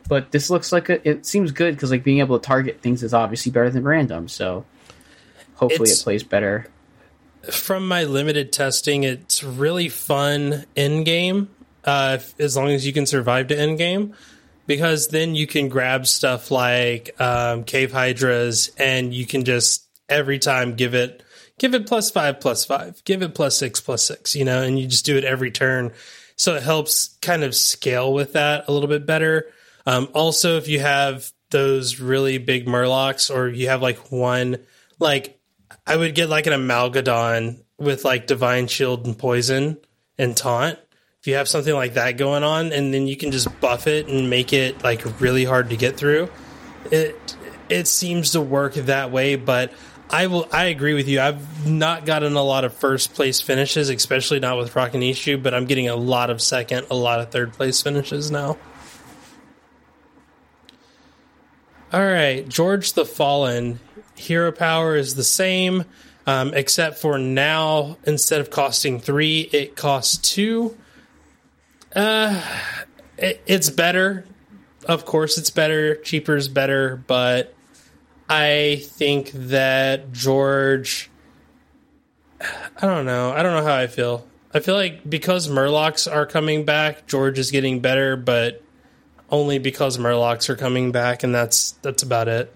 But 0.08 0.32
this 0.32 0.50
looks 0.50 0.72
like 0.72 0.88
a, 0.88 1.08
it 1.08 1.24
seems 1.24 1.52
good 1.52 1.74
because 1.74 1.90
like 1.90 2.02
being 2.02 2.18
able 2.18 2.38
to 2.38 2.44
target 2.46 2.80
things 2.80 3.02
is 3.02 3.14
obviously 3.14 3.52
better 3.52 3.70
than 3.70 3.84
random. 3.84 4.28
So 4.28 4.64
hopefully 5.54 5.88
It's- 5.90 6.00
it 6.00 6.04
plays 6.04 6.22
better. 6.22 6.66
From 7.50 7.88
my 7.88 8.04
limited 8.04 8.52
testing, 8.52 9.02
it's 9.02 9.42
really 9.42 9.88
fun 9.88 10.66
in 10.76 11.04
game, 11.04 11.48
uh, 11.84 12.18
as 12.38 12.54
long 12.54 12.68
as 12.68 12.86
you 12.86 12.92
can 12.92 13.06
survive 13.06 13.46
to 13.48 13.58
end 13.58 13.78
game, 13.78 14.14
because 14.70 15.08
then 15.08 15.34
you 15.34 15.48
can 15.48 15.68
grab 15.68 16.06
stuff 16.06 16.52
like 16.52 17.20
um, 17.20 17.64
cave 17.64 17.90
hydras, 17.90 18.70
and 18.78 19.12
you 19.12 19.26
can 19.26 19.42
just 19.42 19.88
every 20.08 20.38
time 20.38 20.76
give 20.76 20.94
it 20.94 21.24
give 21.58 21.74
it 21.74 21.88
plus 21.88 22.12
five 22.12 22.38
plus 22.38 22.64
five, 22.64 23.02
give 23.02 23.20
it 23.20 23.34
plus 23.34 23.58
six 23.58 23.80
plus 23.80 24.04
six, 24.04 24.36
you 24.36 24.44
know, 24.44 24.62
and 24.62 24.78
you 24.78 24.86
just 24.86 25.04
do 25.04 25.16
it 25.16 25.24
every 25.24 25.50
turn. 25.50 25.90
So 26.36 26.54
it 26.54 26.62
helps 26.62 27.18
kind 27.20 27.42
of 27.42 27.56
scale 27.56 28.12
with 28.12 28.34
that 28.34 28.68
a 28.68 28.72
little 28.72 28.88
bit 28.88 29.06
better. 29.06 29.48
Um, 29.86 30.06
also, 30.14 30.56
if 30.56 30.68
you 30.68 30.78
have 30.78 31.32
those 31.50 31.98
really 31.98 32.38
big 32.38 32.66
murlocs, 32.66 33.28
or 33.28 33.48
you 33.48 33.70
have 33.70 33.82
like 33.82 34.12
one 34.12 34.58
like 35.00 35.40
I 35.84 35.96
would 35.96 36.14
get 36.14 36.28
like 36.28 36.46
an 36.46 36.52
Amalgadon 36.52 37.64
with 37.76 38.04
like 38.04 38.28
Divine 38.28 38.68
Shield 38.68 39.04
and 39.04 39.18
Poison 39.18 39.78
and 40.16 40.36
Taunt. 40.36 40.78
If 41.20 41.26
you 41.26 41.34
have 41.34 41.48
something 41.48 41.74
like 41.74 41.94
that 41.94 42.16
going 42.16 42.44
on, 42.44 42.72
and 42.72 42.94
then 42.94 43.06
you 43.06 43.14
can 43.14 43.30
just 43.30 43.60
buff 43.60 43.86
it 43.86 44.08
and 44.08 44.30
make 44.30 44.54
it 44.54 44.82
like 44.82 45.20
really 45.20 45.44
hard 45.44 45.68
to 45.68 45.76
get 45.76 45.98
through. 45.98 46.30
It 46.90 47.36
it 47.68 47.86
seems 47.86 48.30
to 48.30 48.40
work 48.40 48.72
that 48.72 49.10
way, 49.10 49.36
but 49.36 49.70
I 50.08 50.28
will 50.28 50.48
I 50.50 50.66
agree 50.66 50.94
with 50.94 51.08
you. 51.08 51.20
I've 51.20 51.68
not 51.68 52.06
gotten 52.06 52.36
a 52.36 52.42
lot 52.42 52.64
of 52.64 52.72
first 52.72 53.12
place 53.12 53.42
finishes, 53.42 53.90
especially 53.90 54.40
not 54.40 54.56
with 54.56 54.72
Rakanishu, 54.72 55.42
but 55.42 55.52
I'm 55.52 55.66
getting 55.66 55.88
a 55.88 55.94
lot 55.94 56.30
of 56.30 56.40
second, 56.40 56.86
a 56.90 56.96
lot 56.96 57.20
of 57.20 57.30
third 57.30 57.52
place 57.52 57.82
finishes 57.82 58.30
now. 58.30 58.56
All 61.92 62.00
right, 62.00 62.48
George 62.48 62.94
the 62.94 63.04
Fallen. 63.04 63.78
Hero 64.14 64.52
power 64.52 64.96
is 64.96 65.16
the 65.16 65.24
same, 65.24 65.84
um, 66.26 66.54
except 66.54 66.98
for 66.98 67.18
now, 67.18 67.98
instead 68.04 68.40
of 68.40 68.48
costing 68.48 69.00
three, 69.00 69.42
it 69.52 69.76
costs 69.76 70.16
two. 70.16 70.78
Uh, 71.94 72.40
it, 73.18 73.42
it's 73.46 73.70
better. 73.70 74.24
Of 74.86 75.04
course, 75.04 75.38
it's 75.38 75.50
better. 75.50 75.96
Cheaper 75.96 76.36
is 76.36 76.48
better, 76.48 76.96
but 77.06 77.54
I 78.28 78.82
think 78.82 79.30
that 79.32 80.12
George. 80.12 81.10
I 82.40 82.86
don't 82.86 83.04
know. 83.04 83.32
I 83.32 83.42
don't 83.42 83.54
know 83.54 83.64
how 83.68 83.76
I 83.76 83.86
feel. 83.86 84.26
I 84.54 84.60
feel 84.60 84.74
like 84.74 85.08
because 85.08 85.48
Murlocs 85.48 86.10
are 86.10 86.26
coming 86.26 86.64
back, 86.64 87.06
George 87.06 87.38
is 87.38 87.50
getting 87.50 87.80
better, 87.80 88.16
but 88.16 88.62
only 89.30 89.58
because 89.58 89.98
Murlocs 89.98 90.48
are 90.48 90.56
coming 90.56 90.92
back, 90.92 91.22
and 91.22 91.34
that's 91.34 91.72
that's 91.82 92.02
about 92.02 92.28
it. 92.28 92.54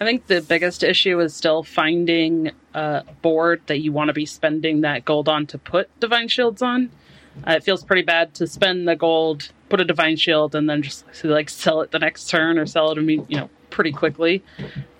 I 0.00 0.04
think 0.04 0.26
the 0.26 0.40
biggest 0.40 0.82
issue 0.82 1.20
is 1.20 1.34
still 1.34 1.62
finding 1.62 2.52
a 2.72 3.04
board 3.20 3.62
that 3.66 3.80
you 3.80 3.92
want 3.92 4.08
to 4.08 4.14
be 4.14 4.26
spending 4.26 4.82
that 4.82 5.04
gold 5.04 5.28
on 5.28 5.46
to 5.48 5.58
put 5.58 5.88
divine 5.98 6.28
shields 6.28 6.62
on. 6.62 6.90
Uh, 7.46 7.52
it 7.52 7.64
feels 7.64 7.84
pretty 7.84 8.02
bad 8.02 8.34
to 8.34 8.46
spend 8.46 8.86
the 8.86 8.96
gold, 8.96 9.50
put 9.68 9.80
a 9.80 9.84
divine 9.84 10.16
shield, 10.16 10.54
and 10.54 10.68
then 10.68 10.82
just 10.82 11.04
like 11.24 11.48
sell 11.48 11.80
it 11.80 11.90
the 11.90 11.98
next 11.98 12.28
turn 12.28 12.58
or 12.58 12.66
sell 12.66 12.90
it, 12.90 12.98
you 12.98 13.24
know, 13.30 13.50
pretty 13.70 13.92
quickly. 13.92 14.42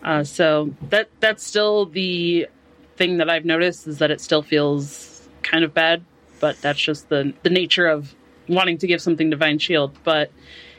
Uh, 0.03 0.24
so 0.24 0.72
that 0.90 1.09
that's 1.20 1.44
still 1.44 1.87
the 1.87 2.48
thing 2.96 3.18
that 3.18 3.31
I've 3.31 3.44
noticed 3.44 3.87
is 3.87 3.98
that 3.98 4.11
it 4.11 4.20
still 4.20 4.42
feels 4.42 5.29
kind 5.42 5.64
of 5.64 5.74
bad, 5.74 6.05
but 6.40 6.61
that's 6.61 6.81
just 6.81 7.09
the 7.09 7.33
the 7.42 7.51
nature 7.51 7.87
of 7.87 8.14
wanting 8.48 8.79
to 8.79 8.87
give 8.87 9.01
something 9.01 9.31
divine 9.31 9.59
shield. 9.59 9.96
But 10.05 10.31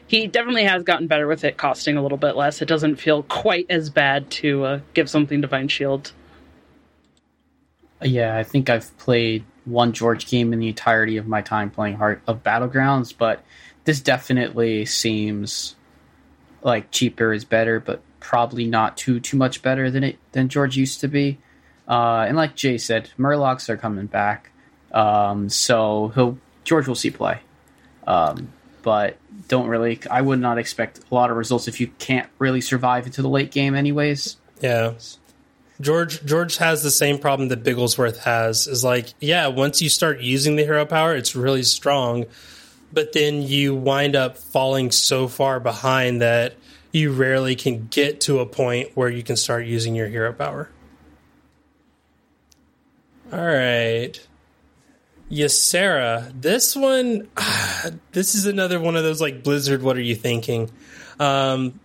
he 0.06 0.26
definitely 0.26 0.64
has 0.64 0.82
gotten 0.82 1.06
better 1.06 1.28
with 1.28 1.44
it 1.44 1.56
costing 1.56 1.96
a 1.96 2.02
little 2.02 2.18
bit 2.18 2.34
less. 2.34 2.60
It 2.60 2.66
doesn't 2.66 2.96
feel 2.96 3.22
quite 3.24 3.66
as 3.70 3.90
bad 3.90 4.28
to 4.32 4.64
uh, 4.64 4.80
give 4.92 5.08
something 5.08 5.40
divine 5.40 5.68
shield. 5.68 6.12
Yeah, 8.02 8.36
I 8.36 8.42
think 8.42 8.70
I've 8.70 8.96
played 8.98 9.44
one 9.70 9.92
George 9.92 10.26
game 10.26 10.52
in 10.52 10.58
the 10.58 10.68
entirety 10.68 11.16
of 11.16 11.26
my 11.26 11.42
time 11.42 11.70
playing 11.70 11.96
Heart 11.96 12.22
of 12.26 12.42
Battlegrounds, 12.42 13.14
but 13.16 13.42
this 13.84 14.00
definitely 14.00 14.84
seems 14.86 15.74
like 16.62 16.90
cheaper 16.90 17.32
is 17.32 17.44
better, 17.44 17.80
but 17.80 18.02
probably 18.20 18.66
not 18.66 18.96
too 18.96 19.18
too 19.20 19.36
much 19.36 19.62
better 19.62 19.90
than 19.90 20.04
it 20.04 20.18
than 20.32 20.48
George 20.48 20.76
used 20.76 21.00
to 21.00 21.08
be. 21.08 21.38
Uh, 21.88 22.24
and 22.28 22.36
like 22.36 22.54
Jay 22.54 22.78
said, 22.78 23.10
Murlocs 23.18 23.68
are 23.68 23.76
coming 23.76 24.06
back, 24.06 24.50
um, 24.92 25.48
so 25.48 26.12
he'll 26.14 26.38
George 26.64 26.86
will 26.86 26.94
see 26.94 27.10
play. 27.10 27.40
Um, 28.06 28.52
but 28.82 29.16
don't 29.48 29.68
really. 29.68 30.00
I 30.10 30.20
would 30.20 30.40
not 30.40 30.58
expect 30.58 31.00
a 31.10 31.14
lot 31.14 31.30
of 31.30 31.36
results 31.36 31.68
if 31.68 31.80
you 31.80 31.88
can't 31.98 32.28
really 32.38 32.60
survive 32.60 33.06
into 33.06 33.22
the 33.22 33.28
late 33.28 33.50
game, 33.50 33.74
anyways. 33.74 34.36
Yeah. 34.60 34.94
George 35.80 36.24
George 36.24 36.58
has 36.58 36.82
the 36.82 36.90
same 36.90 37.18
problem 37.18 37.48
that 37.48 37.64
Bigglesworth 37.64 38.18
has. 38.18 38.66
Is 38.66 38.84
like, 38.84 39.14
yeah, 39.20 39.48
once 39.48 39.80
you 39.80 39.88
start 39.88 40.20
using 40.20 40.56
the 40.56 40.64
hero 40.64 40.84
power, 40.84 41.14
it's 41.16 41.34
really 41.34 41.62
strong, 41.62 42.26
but 42.92 43.12
then 43.12 43.42
you 43.42 43.74
wind 43.74 44.14
up 44.14 44.36
falling 44.36 44.90
so 44.90 45.28
far 45.28 45.58
behind 45.60 46.20
that 46.20 46.54
you 46.92 47.12
rarely 47.12 47.54
can 47.54 47.86
get 47.88 48.20
to 48.22 48.40
a 48.40 48.46
point 48.46 48.90
where 48.94 49.08
you 49.08 49.22
can 49.22 49.36
start 49.36 49.64
using 49.66 49.94
your 49.94 50.08
hero 50.08 50.32
power. 50.32 50.68
All 53.32 53.38
right. 53.38 54.18
Ysera. 55.30 56.32
This 56.40 56.74
one, 56.74 57.28
this 58.12 58.34
is 58.34 58.46
another 58.46 58.80
one 58.80 58.96
of 58.96 59.04
those 59.04 59.20
like 59.20 59.44
Blizzard, 59.44 59.82
what 59.82 59.96
are 59.96 60.02
you 60.02 60.16
thinking? 60.16 60.70
Um, 61.20 61.78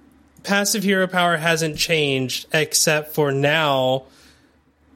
passive 0.46 0.84
hero 0.84 1.08
power 1.08 1.38
hasn't 1.38 1.78
changed 1.78 2.48
except 2.54 3.14
for 3.14 3.32
now 3.32 4.06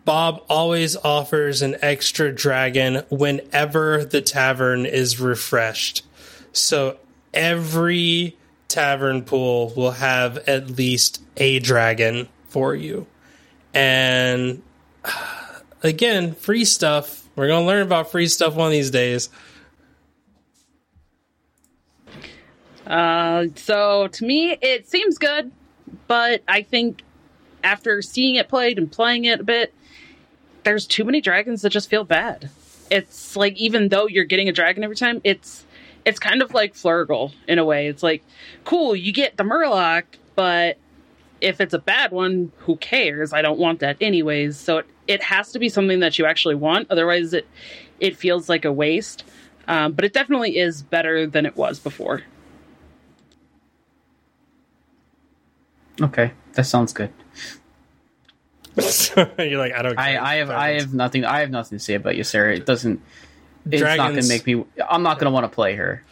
Bob 0.09 0.43
always 0.49 0.95
offers 0.95 1.61
an 1.61 1.75
extra 1.83 2.33
dragon 2.33 3.03
whenever 3.09 4.05
the 4.05 4.21
tavern 4.21 4.87
is 4.87 5.19
refreshed. 5.19 6.03
So 6.51 6.97
every 7.31 8.35
tavern 8.67 9.23
pool 9.23 9.71
will 9.75 9.91
have 9.91 10.37
at 10.47 10.71
least 10.71 11.21
a 11.37 11.59
dragon 11.59 12.27
for 12.47 12.73
you. 12.73 13.05
And 13.73 14.63
again, 15.83 16.33
free 16.33 16.65
stuff. 16.65 17.27
We're 17.35 17.47
going 17.47 17.63
to 17.63 17.67
learn 17.67 17.85
about 17.85 18.11
free 18.11 18.27
stuff 18.27 18.55
one 18.55 18.65
of 18.65 18.71
these 18.71 18.89
days. 18.91 19.29
Uh, 22.89 23.45
so 23.55 24.07
to 24.07 24.25
me, 24.25 24.57
it 24.61 24.89
seems 24.89 25.17
good, 25.19 25.51
but 26.07 26.41
I 26.47 26.63
think 26.63 27.03
after 27.63 28.01
seeing 28.01 28.35
it 28.35 28.49
played 28.49 28.77
and 28.79 28.91
playing 28.91 29.25
it 29.25 29.39
a 29.39 29.43
bit, 29.43 29.73
there's 30.63 30.87
too 30.87 31.03
many 31.03 31.21
dragons 31.21 31.61
that 31.61 31.69
just 31.69 31.89
feel 31.89 32.03
bad. 32.03 32.49
It's 32.89 33.35
like 33.35 33.55
even 33.57 33.89
though 33.89 34.07
you're 34.07 34.25
getting 34.25 34.49
a 34.49 34.51
dragon 34.51 34.83
every 34.83 34.95
time, 34.95 35.21
it's 35.23 35.65
it's 36.05 36.17
kind 36.17 36.41
of 36.41 36.53
like 36.53 36.73
Flurgl 36.73 37.33
in 37.47 37.59
a 37.59 37.65
way. 37.65 37.87
It's 37.87 38.01
like 38.01 38.23
cool, 38.63 38.95
you 38.95 39.13
get 39.13 39.37
the 39.37 39.43
Murloc, 39.43 40.03
but 40.35 40.77
if 41.41 41.61
it's 41.61 41.73
a 41.73 41.79
bad 41.79 42.11
one, 42.11 42.51
who 42.59 42.75
cares? 42.77 43.31
I 43.31 43.41
don't 43.41 43.59
want 43.59 43.79
that 43.79 43.97
anyways. 44.01 44.57
So 44.57 44.79
it, 44.79 44.87
it 45.07 45.23
has 45.23 45.51
to 45.51 45.59
be 45.59 45.69
something 45.69 45.99
that 45.99 46.17
you 46.17 46.25
actually 46.25 46.55
want. 46.55 46.87
Otherwise, 46.89 47.33
it 47.33 47.47
it 47.99 48.17
feels 48.17 48.49
like 48.49 48.65
a 48.65 48.71
waste. 48.71 49.23
Um, 49.67 49.93
but 49.93 50.03
it 50.03 50.13
definitely 50.13 50.57
is 50.57 50.81
better 50.81 51.27
than 51.27 51.45
it 51.45 51.55
was 51.55 51.79
before. 51.79 52.23
Okay, 56.01 56.31
that 56.53 56.65
sounds 56.65 56.93
good. 56.93 57.11
You're 59.37 59.57
like, 59.57 59.73
I 59.73 59.81
don't. 59.81 59.97
I, 59.99 60.11
care. 60.13 60.21
I 60.21 60.35
have 60.35 60.49
I 60.49 60.69
have 60.79 60.93
nothing 60.93 61.25
I 61.25 61.39
have 61.41 61.49
nothing 61.49 61.77
to 61.77 61.83
say 61.83 61.95
about 61.95 62.13
Ysera. 62.15 62.55
It 62.55 62.65
doesn't. 62.65 63.01
It's 63.69 63.81
not 63.81 63.95
Dragons- 63.97 64.27
gonna 64.27 64.27
make 64.27 64.45
me. 64.45 64.63
I'm 64.89 65.03
not 65.03 65.19
gonna 65.19 65.31
want 65.31 65.43
to 65.45 65.49
play 65.53 65.75
her. 65.75 66.03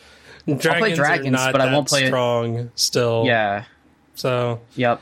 dragons, 0.46 0.96
dragons, 0.98 1.28
are 1.28 1.32
not 1.46 1.52
but 1.54 1.62
I 1.62 1.72
won't 1.74 1.88
play 1.88 2.04
it- 2.04 2.08
strong 2.08 2.72
still. 2.76 3.24
Yeah. 3.26 3.64
So 4.16 4.60
Yep. 4.76 5.02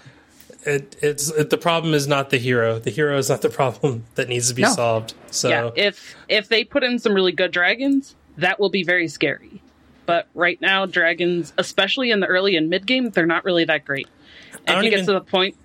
it, 0.65 0.95
it's 1.01 1.31
it, 1.31 1.49
the 1.49 1.57
problem 1.57 1.93
is 1.93 2.07
not 2.07 2.29
the 2.29 2.37
hero. 2.37 2.77
The 2.79 2.91
hero 2.91 3.17
is 3.17 3.29
not 3.29 3.41
the 3.41 3.49
problem 3.61 4.03
that 4.15 4.27
needs 4.29 4.49
to 4.49 4.53
be 4.53 4.61
No. 4.63 4.69
solved. 4.73 5.13
So 5.31 5.49
Yeah, 5.49 5.69
if 5.75 6.15
if 6.27 6.49
they 6.49 6.63
put 6.63 6.83
in 6.83 6.99
some 6.99 7.13
really 7.13 7.31
good 7.31 7.51
dragons, 7.51 8.15
that 8.37 8.59
will 8.59 8.69
be 8.69 8.83
very 8.83 9.07
scary. 9.07 9.61
But 10.05 10.27
right 10.35 10.61
now, 10.61 10.85
dragons, 10.85 11.51
especially 11.57 12.11
in 12.11 12.19
the 12.19 12.27
early 12.27 12.55
and 12.57 12.69
mid 12.69 12.85
game, 12.85 13.09
they're 13.09 13.25
not 13.25 13.43
really 13.43 13.65
that 13.65 13.85
great. 13.85 14.07
I 14.67 14.73
don't 14.73 14.83
you 14.83 14.89
get 14.89 15.05
to 15.05 15.13
the 15.13 15.21
point, 15.21 15.55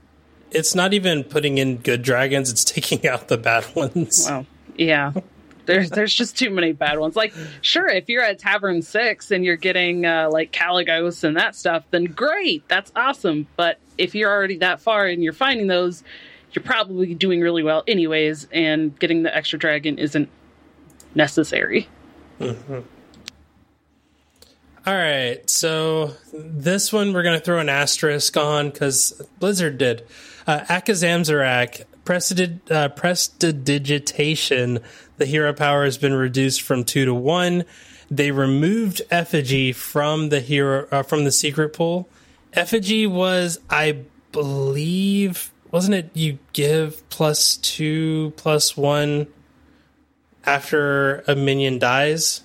it's 0.51 0.75
not 0.75 0.93
even 0.93 1.25
putting 1.25 1.59
in 1.59 1.79
good 1.79 2.03
dragons; 2.03 2.51
it's 2.51 2.65
taking 2.65 3.07
out 3.07 3.29
the 3.29 3.39
bad 3.39 3.65
ones. 3.75 4.27
well, 4.29 4.47
yeah, 4.77 5.13
there's 5.67 5.91
there's 5.91 6.15
just 6.15 6.39
too 6.39 6.51
many 6.51 6.73
bad 6.73 6.99
ones. 6.99 7.17
Like, 7.17 7.33
sure, 7.61 7.89
if 7.89 8.09
you're 8.09 8.23
at 8.23 8.39
Tavern 8.39 8.83
Six 8.83 9.31
and 9.31 9.45
you're 9.45 9.57
getting 9.57 10.07
uh, 10.07 10.29
like 10.31 10.53
Kalecgos 10.53 11.25
and 11.25 11.37
that 11.37 11.55
stuff, 11.55 11.85
then 11.91 12.05
great, 12.05 12.67
that's 12.69 12.93
awesome. 12.97 13.47
But 13.57 13.79
if 13.99 14.15
you're 14.15 14.31
already 14.31 14.59
that 14.59 14.81
far 14.81 15.07
and 15.07 15.23
you're 15.23 15.33
finding 15.33 15.67
those, 15.67 16.03
you're 16.53 16.65
probably 16.65 17.15
doing 17.15 17.41
really 17.41 17.63
well 17.63 17.85
anyways, 17.87 18.49
and 18.53 18.99
getting 18.99 19.23
the 19.23 19.35
extra 19.35 19.59
dragon 19.59 19.99
isn't 19.99 20.29
necessary. 21.15 21.89
All 24.87 24.95
right, 24.95 25.49
so 25.51 26.15
this 26.33 26.91
one 26.91 27.13
we're 27.13 27.23
going 27.23 27.39
to 27.39 27.45
throw 27.45 27.59
an 27.59 27.69
asterisk 27.69 28.35
on 28.39 28.71
because 28.71 29.13
Blizzard 29.39 29.77
did. 29.77 30.07
Uh, 30.47 30.61
Akazamzarak, 30.61 31.83
uh, 31.83 32.89
Prestidigitation, 32.89 34.81
the 35.19 35.27
hero 35.27 35.53
power 35.53 35.85
has 35.85 35.99
been 35.99 36.15
reduced 36.15 36.63
from 36.63 36.85
two 36.85 37.05
to 37.05 37.13
one. 37.13 37.67
They 38.11 38.31
removed 38.31 39.03
Effigy 39.11 39.75
from 39.75 40.31
the 40.31 40.41
hero 40.41 40.89
uh, 40.91 41.03
from 41.03 41.25
the 41.25 41.33
secret 41.33 41.75
pool. 41.75 42.09
Effigy 42.55 43.07
was, 43.07 43.61
I 43.69 43.99
believe, 44.33 45.53
wasn't 45.71 45.97
it? 45.97 46.11
You 46.15 46.39
give 46.55 47.07
plus 47.11 47.59
two 47.59 48.33
plus 48.39 48.79
one 48.79 49.27
after 50.47 51.21
a 51.29 51.37
minion 51.37 51.79
dies. 51.79 52.45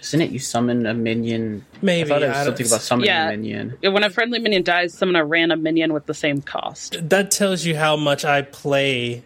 Isn't 0.00 0.20
it 0.22 0.30
you 0.30 0.38
summon 0.38 0.86
a 0.86 0.94
minion? 0.94 1.64
Maybe, 1.82 2.10
I 2.12 2.14
thought 2.20 2.22
it 2.22 2.28
was 2.28 2.36
don't- 2.36 2.44
something 2.46 2.66
about 2.68 2.80
summoning 2.82 3.08
Yeah. 3.08 3.28
a 3.28 3.30
minion. 3.36 3.78
When 3.82 4.04
a 4.04 4.10
friendly 4.10 4.38
minion 4.38 4.62
dies, 4.62 4.94
summon 4.94 5.16
a 5.16 5.24
random 5.24 5.62
minion 5.62 5.92
with 5.92 6.06
the 6.06 6.14
same 6.14 6.40
cost. 6.40 6.96
that 7.08 7.30
tells 7.30 7.64
you 7.64 7.76
how 7.76 7.96
much 7.96 8.24
I 8.24 8.42
play 8.42 9.22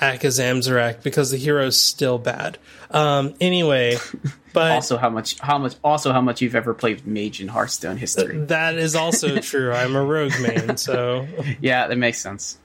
Akazamzarak 0.00 1.02
because 1.02 1.30
the 1.30 1.36
hero's 1.38 1.78
still 1.78 2.18
bad. 2.18 2.58
Um, 2.90 3.34
anyway, 3.40 3.96
but 4.52 4.72
Also, 4.72 4.96
how 4.96 5.08
much? 5.10 5.38
How 5.40 5.58
much? 5.58 5.74
Also, 5.82 6.12
how 6.12 6.20
much 6.20 6.42
you've 6.42 6.54
ever 6.54 6.74
played 6.74 7.06
Mage 7.06 7.40
in 7.40 7.48
Hearthstone 7.48 7.96
history? 7.96 8.36
that 8.46 8.76
is 8.76 8.94
also 8.94 9.38
true. 9.40 9.72
I'm 9.72 9.96
a 9.96 10.04
rogue 10.04 10.38
man, 10.40 10.76
so. 10.76 11.26
yeah, 11.60 11.86
that 11.86 11.96
makes 11.96 12.18
sense. 12.20 12.58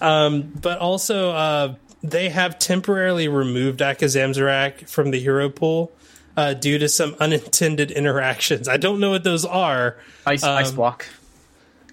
But 0.00 0.78
also, 0.78 1.30
uh, 1.30 1.74
they 2.02 2.30
have 2.30 2.58
temporarily 2.58 3.28
removed 3.28 3.80
Akazamzarak 3.80 4.88
from 4.88 5.10
the 5.10 5.20
hero 5.20 5.48
pool 5.50 5.92
uh, 6.36 6.54
due 6.54 6.78
to 6.78 6.88
some 6.88 7.14
unintended 7.20 7.90
interactions. 8.00 8.68
I 8.68 8.76
don't 8.76 9.00
know 9.00 9.10
what 9.10 9.24
those 9.24 9.44
are. 9.44 9.96
Ice, 10.26 10.42
ice 10.44 10.70
block, 10.72 11.06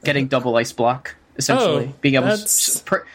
getting 0.04 0.28
double 0.28 0.56
ice 0.56 0.72
block. 0.72 1.16
Essentially, 1.38 1.86
Um, 1.86 1.90
Oh, 1.94 1.96
being 2.02 2.16
able 2.16 2.26
to 2.28 2.38
that's- 2.38 2.82
per, 2.82 3.06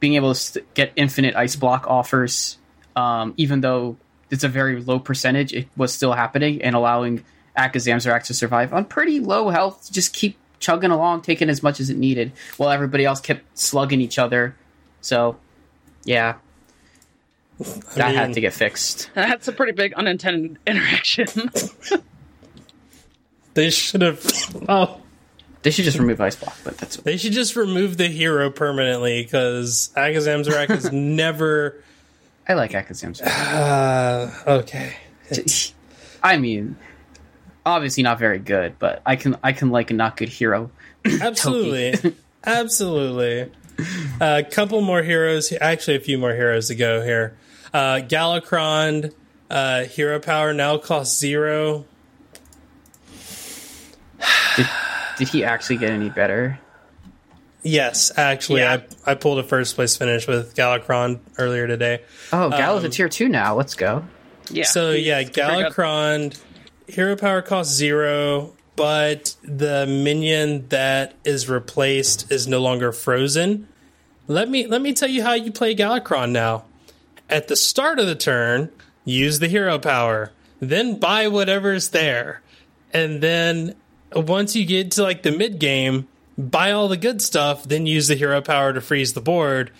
being 0.00 0.14
able 0.14 0.34
to 0.34 0.38
st- 0.40 0.74
get 0.74 0.92
infinite 0.96 1.34
ice 1.36 1.56
block 1.56 1.86
offers, 1.88 2.58
um, 2.96 3.34
even 3.36 3.60
though 3.60 3.96
it's 4.30 4.44
a 4.44 4.48
very 4.48 4.80
low 4.80 4.98
percentage, 4.98 5.52
it 5.52 5.68
was 5.76 5.92
still 5.92 6.12
happening 6.12 6.62
and 6.62 6.74
allowing 6.74 7.24
Akazamzarak 7.56 8.24
to 8.24 8.34
survive 8.34 8.72
on 8.72 8.84
pretty 8.84 9.20
low 9.20 9.50
health. 9.50 9.90
Just 9.92 10.12
keep 10.14 10.36
chugging 10.58 10.90
along, 10.90 11.22
taking 11.22 11.50
as 11.50 11.62
much 11.62 11.80
as 11.80 11.90
it 11.90 11.96
needed, 11.96 12.32
while 12.56 12.70
everybody 12.70 13.04
else 13.04 13.20
kept 13.20 13.42
slugging 13.58 14.00
each 14.00 14.18
other. 14.18 14.54
So, 15.00 15.36
yeah, 16.04 16.34
that 17.94 18.08
mean- 18.08 18.16
had 18.16 18.32
to 18.34 18.40
get 18.40 18.52
fixed. 18.52 19.10
That's 19.14 19.48
a 19.48 19.52
pretty 19.52 19.72
big 19.72 19.94
unintended 19.94 20.58
interaction. 20.66 21.26
They 23.54 23.70
should 23.70 24.02
have. 24.02 24.24
Oh. 24.68 24.98
They 25.62 25.70
should 25.70 25.84
just 25.84 25.98
remove 25.98 26.20
ice 26.20 26.34
block, 26.34 26.56
but 26.64 26.76
that's 26.78 26.96
They 26.96 27.16
should 27.16 27.32
just 27.32 27.54
remove 27.54 27.96
the 27.96 28.08
hero 28.08 28.50
permanently 28.50 29.22
because 29.22 29.90
Akazamzarak 29.96 30.70
is 30.70 30.90
never. 30.92 31.82
I 32.48 32.54
like 32.54 32.72
Akazamzarak. 32.72 33.26
Uh, 33.26 34.50
okay. 34.58 34.96
I 36.22 36.36
mean, 36.38 36.76
obviously 37.64 38.02
not 38.02 38.18
very 38.18 38.38
good, 38.40 38.78
but 38.78 39.02
I 39.06 39.16
can 39.16 39.36
I 39.44 39.52
can 39.52 39.70
like 39.70 39.90
a 39.90 39.94
not 39.94 40.16
good 40.16 40.30
hero. 40.30 40.70
Absolutely. 41.04 42.14
Absolutely. 42.44 43.52
A 44.20 44.44
couple 44.50 44.80
more 44.80 45.02
heroes. 45.02 45.52
Actually, 45.60 45.96
a 45.96 46.00
few 46.00 46.18
more 46.18 46.34
heroes 46.34 46.68
to 46.68 46.74
go 46.74 47.02
here. 47.02 47.36
Uh, 47.72 48.00
Galakrond, 48.02 49.14
uh, 49.50 49.84
hero 49.84 50.18
power 50.20 50.52
now 50.52 50.76
costs 50.78 51.18
zero. 51.18 51.84
Did, 54.56 54.68
did 55.18 55.28
he 55.28 55.44
actually 55.44 55.76
get 55.78 55.90
any 55.90 56.10
better? 56.10 56.58
Yes, 57.62 58.10
actually, 58.16 58.60
Yeah. 58.60 58.80
I, 59.06 59.12
I 59.12 59.14
pulled 59.14 59.38
a 59.38 59.42
first 59.44 59.76
place 59.76 59.96
finish 59.96 60.26
with 60.26 60.54
Galakrond 60.56 61.20
earlier 61.38 61.66
today. 61.66 62.02
Oh, 62.32 62.50
Gallo's 62.50 62.84
a 62.84 62.88
tier 62.88 63.08
two 63.08 63.28
now. 63.28 63.54
Let's 63.54 63.74
go. 63.74 64.04
yeah. 64.50 64.64
So 64.64 64.90
yeah, 64.90 65.16
pretty 65.22 65.32
good. 65.32 65.44
Galakrond, 65.72 66.40
hero 66.88 67.16
power 67.16 67.40
costs 67.40 67.72
zero, 67.74 68.52
but 68.74 69.36
the 69.44 69.86
minion 69.86 70.66
that 70.68 71.14
is 71.24 71.48
replaced 71.48 72.30
is 72.32 72.48
no 72.48 72.60
longer 72.60 72.90
frozen. 72.90 73.68
Let 74.26 74.48
me 74.48 74.66
let 74.66 74.82
me 74.82 74.92
tell 74.92 75.08
you 75.08 75.22
how 75.22 75.34
you 75.34 75.52
play 75.52 75.74
Galakrond 75.76 76.32
now. 76.32 76.64
At 77.32 77.48
the 77.48 77.56
start 77.56 77.98
of 77.98 78.06
the 78.06 78.14
turn, 78.14 78.70
use 79.06 79.38
the 79.38 79.48
hero 79.48 79.78
power, 79.78 80.32
then 80.60 81.00
buy 81.00 81.28
whatever's 81.28 81.88
there, 81.88 82.42
and 82.92 83.22
then 83.22 83.74
once 84.14 84.54
you 84.54 84.66
get 84.66 84.90
to 84.92 85.02
like 85.02 85.22
the 85.22 85.32
mid 85.32 85.58
game, 85.58 86.08
buy 86.36 86.72
all 86.72 86.88
the 86.88 86.96
good 86.98 87.22
stuff, 87.22 87.64
then 87.64 87.86
use 87.86 88.08
the 88.08 88.16
hero 88.16 88.42
power 88.42 88.74
to 88.74 88.82
freeze 88.82 89.14
the 89.14 89.22
board, 89.22 89.70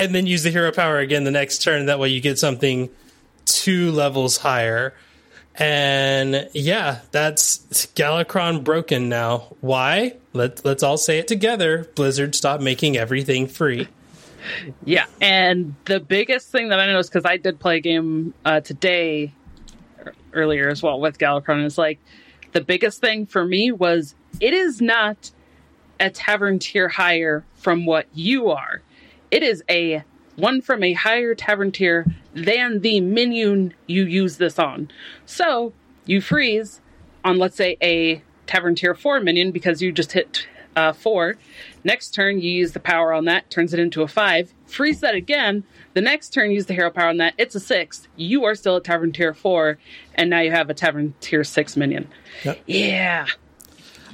and 0.00 0.16
then 0.16 0.26
use 0.26 0.42
the 0.42 0.50
hero 0.50 0.72
power 0.72 0.98
again 0.98 1.22
the 1.22 1.30
next 1.30 1.62
turn. 1.62 1.86
That 1.86 2.00
way 2.00 2.08
you 2.08 2.20
get 2.20 2.40
something 2.40 2.90
two 3.44 3.92
levels 3.92 4.38
higher. 4.38 4.92
And 5.54 6.50
yeah, 6.52 7.02
that's 7.12 7.58
Galakrond 7.94 8.64
broken 8.64 9.08
now. 9.08 9.54
Why? 9.60 10.16
Let, 10.32 10.64
let's 10.64 10.82
all 10.82 10.98
say 10.98 11.20
it 11.20 11.28
together. 11.28 11.88
Blizzard, 11.94 12.34
stop 12.34 12.60
making 12.60 12.96
everything 12.96 13.46
free. 13.46 13.86
Yeah, 14.84 15.06
and 15.20 15.74
the 15.84 16.00
biggest 16.00 16.50
thing 16.50 16.68
that 16.68 16.80
I 16.80 16.86
noticed 16.86 17.12
because 17.12 17.24
I 17.24 17.36
did 17.36 17.58
play 17.58 17.76
a 17.76 17.80
game 17.80 18.34
uh, 18.44 18.60
today 18.60 19.32
er- 20.04 20.14
earlier 20.32 20.68
as 20.68 20.82
well 20.82 21.00
with 21.00 21.18
Galakrond 21.18 21.64
is 21.64 21.78
like 21.78 21.98
the 22.52 22.60
biggest 22.60 23.00
thing 23.00 23.26
for 23.26 23.44
me 23.44 23.72
was 23.72 24.14
it 24.40 24.54
is 24.54 24.80
not 24.80 25.30
a 25.98 26.10
tavern 26.10 26.58
tier 26.58 26.88
higher 26.88 27.44
from 27.54 27.86
what 27.86 28.06
you 28.14 28.50
are. 28.50 28.82
It 29.30 29.42
is 29.42 29.62
a 29.68 30.04
one 30.36 30.60
from 30.60 30.82
a 30.82 30.92
higher 30.92 31.34
tavern 31.34 31.72
tier 31.72 32.06
than 32.34 32.80
the 32.80 33.00
minion 33.00 33.74
you 33.86 34.04
use 34.04 34.36
this 34.36 34.58
on. 34.58 34.90
So 35.24 35.72
you 36.04 36.20
freeze 36.20 36.80
on, 37.24 37.38
let's 37.38 37.56
say, 37.56 37.76
a 37.82 38.22
tavern 38.46 38.74
tier 38.74 38.94
four 38.94 39.18
minion 39.20 39.50
because 39.50 39.82
you 39.82 39.90
just 39.90 40.12
hit 40.12 40.46
uh, 40.76 40.92
four. 40.92 41.36
Next 41.82 42.10
turn, 42.14 42.40
you 42.40 42.50
use 42.50 42.72
the 42.72 42.80
power 42.80 43.12
on 43.12 43.24
that, 43.24 43.50
turns 43.50 43.72
it 43.74 43.80
into 43.80 44.02
a 44.02 44.08
five. 44.08 44.52
Freeze 44.66 45.00
that 45.00 45.14
again. 45.14 45.64
The 45.94 46.00
next 46.02 46.30
turn, 46.30 46.50
use 46.50 46.66
the 46.66 46.74
hero 46.74 46.90
power 46.90 47.08
on 47.08 47.16
that. 47.16 47.34
It's 47.38 47.54
a 47.54 47.60
six. 47.60 48.06
You 48.16 48.44
are 48.44 48.54
still 48.54 48.76
at 48.76 48.84
tavern 48.84 49.12
tier 49.12 49.32
four, 49.34 49.78
and 50.14 50.28
now 50.30 50.40
you 50.40 50.50
have 50.50 50.68
a 50.70 50.74
tavern 50.74 51.14
tier 51.20 51.42
six 51.44 51.76
minion. 51.76 52.08
Yep. 52.44 52.60
Yeah. 52.66 53.26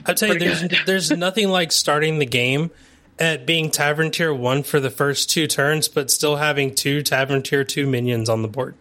I'll 0.06 0.14
tell 0.14 0.32
you, 0.32 0.38
there's 0.38 0.64
there's 0.86 1.10
nothing 1.16 1.48
like 1.48 1.72
starting 1.72 2.18
the 2.18 2.26
game 2.26 2.70
at 3.18 3.46
being 3.46 3.70
Tavern 3.70 4.10
Tier 4.10 4.32
One 4.34 4.62
for 4.62 4.80
the 4.80 4.90
first 4.90 5.30
two 5.30 5.46
turns, 5.46 5.86
but 5.88 6.10
still 6.10 6.36
having 6.36 6.74
two 6.74 7.02
Tavern 7.02 7.42
Tier 7.42 7.62
Two 7.64 7.86
minions 7.86 8.28
on 8.28 8.42
the 8.42 8.48
board. 8.48 8.74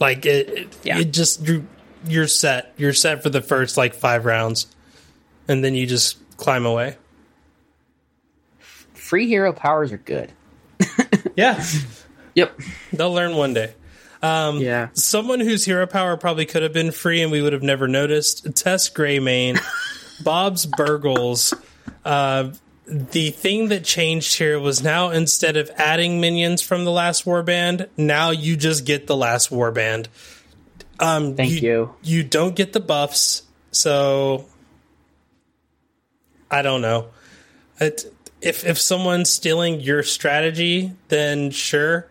Like 0.00 0.26
it, 0.26 0.48
it, 0.50 0.76
Yeah. 0.82 0.98
it 0.98 1.12
just 1.12 1.46
you 1.46 1.66
you're 2.06 2.26
set. 2.26 2.72
You're 2.76 2.92
set 2.92 3.22
for 3.22 3.30
the 3.30 3.40
first 3.40 3.76
like 3.76 3.94
five 3.94 4.24
rounds, 4.24 4.66
and 5.48 5.62
then 5.64 5.74
you 5.74 5.86
just 5.86 6.18
climb 6.36 6.66
away. 6.66 6.96
Free 9.06 9.28
hero 9.28 9.52
powers 9.52 9.92
are 9.92 9.98
good. 9.98 10.32
Yeah, 11.36 11.62
Yep. 12.34 12.58
they'll 12.94 13.12
learn 13.12 13.36
one 13.36 13.52
day. 13.52 13.74
Um, 14.22 14.58
yeah. 14.58 14.88
Someone 14.94 15.38
whose 15.40 15.64
hero 15.66 15.86
power 15.86 16.16
probably 16.16 16.46
could 16.46 16.62
have 16.62 16.72
been 16.72 16.90
free 16.92 17.20
and 17.20 17.30
we 17.30 17.42
would 17.42 17.52
have 17.52 17.62
never 17.62 17.86
noticed. 17.86 18.56
Tess 18.56 18.88
Greymane, 18.88 19.60
Bob's 20.24 20.64
Burgles. 20.64 21.52
Uh, 22.06 22.52
the 22.86 23.30
thing 23.32 23.68
that 23.68 23.84
changed 23.84 24.38
here 24.38 24.58
was 24.58 24.82
now 24.82 25.10
instead 25.10 25.58
of 25.58 25.70
adding 25.76 26.22
minions 26.22 26.62
from 26.62 26.84
the 26.86 26.90
last 26.90 27.26
warband, 27.26 27.86
now 27.98 28.30
you 28.30 28.56
just 28.56 28.86
get 28.86 29.06
the 29.06 29.16
last 29.16 29.50
warband. 29.50 30.06
Um, 30.98 31.36
Thank 31.36 31.60
you. 31.60 31.94
You 32.02 32.24
don't 32.24 32.56
get 32.56 32.72
the 32.72 32.80
buffs, 32.80 33.42
so 33.72 34.46
I 36.50 36.62
don't 36.62 36.80
know. 36.80 37.08
It, 37.78 38.10
if 38.40 38.64
if 38.64 38.78
someone's 38.78 39.30
stealing 39.30 39.80
your 39.80 40.02
strategy, 40.02 40.92
then 41.08 41.50
sure. 41.50 42.08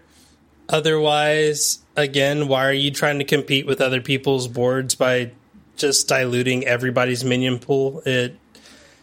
Otherwise, 0.67 1.79
again, 1.95 2.47
why 2.47 2.65
are 2.65 2.73
you 2.73 2.91
trying 2.91 3.19
to 3.19 3.25
compete 3.25 3.65
with 3.65 3.81
other 3.81 4.01
people's 4.01 4.47
boards 4.47 4.95
by 4.95 5.31
just 5.75 6.07
diluting 6.07 6.65
everybody's 6.65 7.23
minion 7.23 7.59
pool? 7.59 8.01
It 8.05 8.37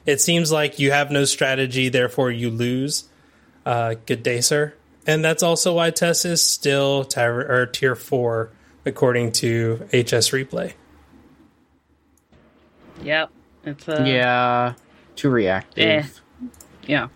it 0.05 0.21
seems 0.21 0.51
like 0.51 0.79
you 0.79 0.91
have 0.91 1.11
no 1.11 1.25
strategy, 1.25 1.89
therefore 1.89 2.31
you 2.31 2.51
lose. 2.51 3.05
Uh, 3.65 3.95
good 4.07 4.23
day, 4.23 4.41
sir. 4.41 4.75
And 5.07 5.25
that's 5.25 5.43
also 5.43 5.75
why 5.75 5.91
Tess 5.91 6.25
is 6.25 6.43
still 6.43 7.05
tower, 7.05 7.41
or 7.41 7.67
tier 7.67 7.95
four, 7.95 8.51
according 8.85 9.33
to 9.33 9.87
HS 9.93 10.31
Replay. 10.31 10.75
Yep. 13.03 13.31
It's 13.65 13.89
uh, 13.89 14.05
yeah, 14.07 14.75
too 15.17 15.31
reactive. 15.31 15.85
Eh. 15.85 16.05
Yeah. 16.87 17.09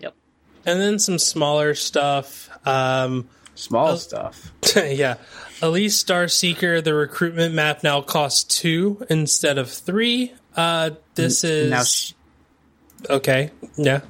Yep. 0.00 0.14
And 0.66 0.80
then 0.80 0.98
some 0.98 1.18
smaller 1.18 1.74
stuff. 1.74 2.48
Um, 2.66 3.28
Small 3.54 3.88
Oh. 3.88 3.96
stuff. 3.96 4.52
yeah. 4.76 5.16
Elise 5.62 6.02
Starseeker, 6.02 6.82
the 6.84 6.94
recruitment 6.94 7.54
map 7.54 7.82
now 7.82 8.00
costs 8.00 8.44
two 8.44 9.04
instead 9.10 9.58
of 9.58 9.68
three. 9.70 10.32
Uh, 10.56 10.90
this 11.16 11.42
is 11.42 11.70
Now 11.70 11.82
she, 11.82 12.14
okay. 13.10 13.50
Yeah. 13.76 14.02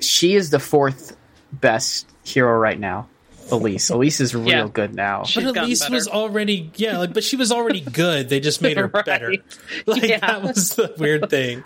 she 0.00 0.34
is 0.34 0.50
the 0.50 0.58
fourth 0.58 1.16
best 1.52 2.08
hero 2.24 2.58
right 2.58 2.78
now. 2.80 3.08
Elise. 3.52 3.90
Elise 3.90 4.20
is 4.24 4.34
real 4.34 4.46
Yeah. 4.48 4.68
good 4.72 4.94
now. 4.94 5.22
She's 5.24 5.44
but 5.44 5.56
Elise 5.58 5.80
better. 5.82 5.94
was 5.94 6.08
already 6.08 6.70
yeah, 6.74 6.98
like, 6.98 7.12
but 7.14 7.22
she 7.22 7.36
was 7.36 7.52
already 7.52 7.80
good. 7.92 8.28
They 8.28 8.40
just 8.40 8.60
made 8.62 8.76
her 8.78 8.88
Right. 8.88 9.04
better. 9.04 9.34
Like 9.86 10.02
Yeah. 10.02 10.18
that 10.18 10.42
was 10.42 10.74
the 10.74 10.92
weird 10.98 11.30
thing. 11.30 11.62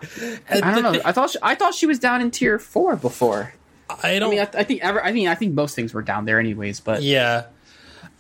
And 0.49 0.65
I 0.65 0.75
don't 0.75 0.83
the 0.83 0.93
know. 0.99 1.01
I 1.05 1.13
thought 1.13 1.31
she, 1.31 1.39
I 1.43 1.55
thought 1.55 1.75
she 1.75 1.87
was 1.87 1.99
down 1.99 2.21
in 2.21 2.31
tier 2.31 2.59
four 2.59 2.97
before. 2.97 3.55
I 4.03 4.19
don't 4.19 4.29
I 4.29 4.31
mean, 4.31 4.41
I, 4.41 4.59
I 4.61 4.65
think 4.65 4.83
ever. 4.85 5.03
I 5.03 5.13
mean, 5.13 5.29
I 5.29 5.35
think 5.37 5.55
most 5.55 5.75
things 5.77 5.95
were 5.95 6.03
down 6.03 6.25
there 6.27 6.41
anyways. 6.41 6.81
But 6.81 7.03
Yeah. 7.03 7.45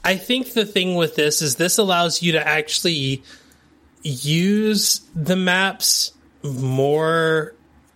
I 0.04 0.16
think 0.16 0.52
the 0.52 0.64
thing 0.64 0.94
with 0.94 1.16
this 1.16 1.42
is 1.42 1.56
this 1.56 1.78
allows 1.78 2.22
you 2.22 2.32
to 2.32 2.46
actually 2.46 3.24
use 4.02 5.00
the 5.14 5.34
maps 5.36 6.12
more 6.44 7.54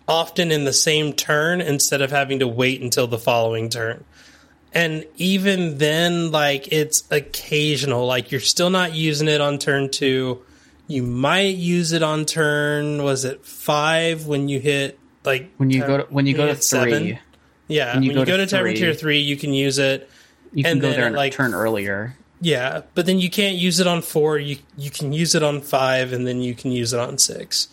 often 0.09 0.50
in 0.50 0.64
the 0.64 0.72
same 0.72 1.12
turn 1.12 1.61
instead 1.61 2.02
of 2.02 2.11
having 2.11 2.40
to 2.40 2.48
wait 2.48 2.80
until 2.80 3.06
the 3.06 3.18
following 3.18 3.68
turn. 3.68 4.02
And 4.72 5.04
even 5.16 5.78
then, 5.78 6.30
like 6.30 6.72
it's 6.72 7.02
occasional. 7.11 8.06
Like 8.06 8.30
you're 8.30 8.40
still 8.40 8.70
not 8.70 8.94
using 8.94 9.28
it 9.28 9.40
on 9.40 9.59
turn 9.59 9.90
two. 9.90 10.42
You 10.87 11.02
might 11.02 11.56
use 11.56 11.92
it 11.92 12.02
on 12.02 12.24
turn. 12.24 13.02
Was 13.02 13.24
it 13.24 13.44
five 13.44 14.26
when 14.26 14.48
you 14.48 14.61
hit 14.61 14.98
like 15.24 15.50
when 15.56 15.70
you 15.70 15.83
uh, 15.83 15.87
go 15.87 15.96
to, 15.98 16.02
when 16.04 16.26
you 16.26 16.35
go 16.35 16.46
to 16.46 16.54
three, 16.54 16.62
seven? 16.62 17.18
Yeah, 17.68 17.94
when 17.94 17.94
when 17.94 18.02
you 18.02 18.11
you 18.11 18.16
go 18.16 18.24
go, 18.24 18.37
to 18.37 18.46
to, 18.46 18.50
Tavern 18.56 18.74
Tier 18.74 18.94
three, 18.94 19.20
you 19.20 19.37
can 19.37 19.52
use 19.52 19.78
it. 19.78 20.09
you 20.52 20.64
can 20.64 20.72
and 20.72 20.80
go 20.80 20.90
there 20.90 21.06
and 21.06 21.16
like- 21.16 21.33
turn 21.33 21.54
earlier. 21.54 22.16
Yeah, 22.42 22.83
but 22.94 23.04
then 23.04 23.18
you 23.18 23.28
can't 23.28 23.56
use 23.56 23.80
it 23.80 23.87
on 23.87 24.00
four. 24.00 24.38
You 24.38 24.56
you 24.78 24.90
can 24.90 25.12
use 25.12 25.35
it 25.35 25.42
on 25.42 25.61
five, 25.61 26.12
and 26.12 26.26
then 26.26 26.40
you 26.40 26.54
can 26.54 26.72
use 26.72 26.94
it 26.94 26.98
on 26.98 27.18
six. 27.18 27.68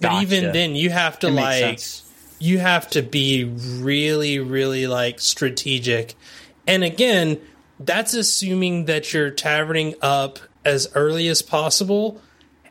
But 0.00 0.08
Gotcha. 0.10 0.22
even 0.22 0.52
then, 0.52 0.74
you 0.76 0.90
have 0.90 1.18
to 1.20 1.28
It 1.28 1.32
like 1.32 1.80
you 2.38 2.58
have 2.58 2.88
to 2.90 3.02
be 3.02 3.44
really, 3.44 4.38
really 4.38 4.86
like 4.86 5.20
strategic. 5.20 6.14
And 6.70 6.84
again, 6.84 7.40
that's 7.80 8.14
assuming 8.14 8.84
that 8.84 9.12
you're 9.12 9.30
taverning 9.30 9.96
up 10.00 10.38
as 10.64 10.88
early 10.94 11.26
as 11.26 11.42
possible, 11.42 12.22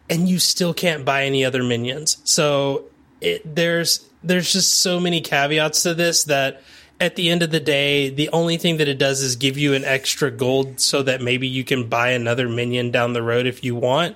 and 0.09 0.29
you 0.29 0.39
still 0.39 0.73
can't 0.73 1.03
buy 1.03 1.25
any 1.25 1.43
other 1.43 1.63
minions. 1.63 2.15
So 2.23 2.85
it, 3.19 3.41
there's 3.43 4.07
there's 4.23 4.53
just 4.53 4.79
so 4.79 5.01
many 5.01 5.19
caveats 5.19 5.83
to 5.83 5.93
this 5.93 6.23
that 6.25 6.61
at 7.01 7.17
the 7.17 7.29
end 7.29 7.43
of 7.43 7.51
the 7.51 7.59
day, 7.59 8.09
the 8.09 8.29
only 8.29 8.55
thing 8.55 8.77
that 8.77 8.87
it 8.87 8.99
does 8.99 9.21
is 9.21 9.35
give 9.35 9.57
you 9.57 9.73
an 9.73 9.83
extra 9.83 10.31
gold 10.31 10.79
so 10.79 11.03
that 11.03 11.21
maybe 11.21 11.49
you 11.49 11.65
can 11.65 11.89
buy 11.89 12.11
another 12.11 12.47
minion 12.47 12.91
down 12.91 13.11
the 13.11 13.21
road 13.21 13.47
if 13.47 13.65
you 13.65 13.75
want. 13.75 14.15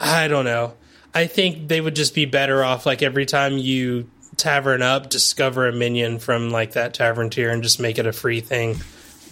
I 0.00 0.26
don't 0.26 0.44
know. 0.44 0.74
I 1.14 1.28
think 1.28 1.68
they 1.68 1.80
would 1.80 1.94
just 1.94 2.12
be 2.12 2.24
better 2.24 2.64
off 2.64 2.86
like 2.86 3.02
every 3.02 3.24
time 3.24 3.56
you 3.56 4.10
tavern 4.42 4.82
up, 4.82 5.08
discover 5.08 5.66
a 5.68 5.72
minion 5.72 6.18
from 6.18 6.50
like 6.50 6.72
that 6.72 6.92
tavern 6.94 7.30
tier 7.30 7.50
and 7.50 7.62
just 7.62 7.80
make 7.80 7.98
it 7.98 8.06
a 8.06 8.12
free 8.12 8.40
thing. 8.40 8.76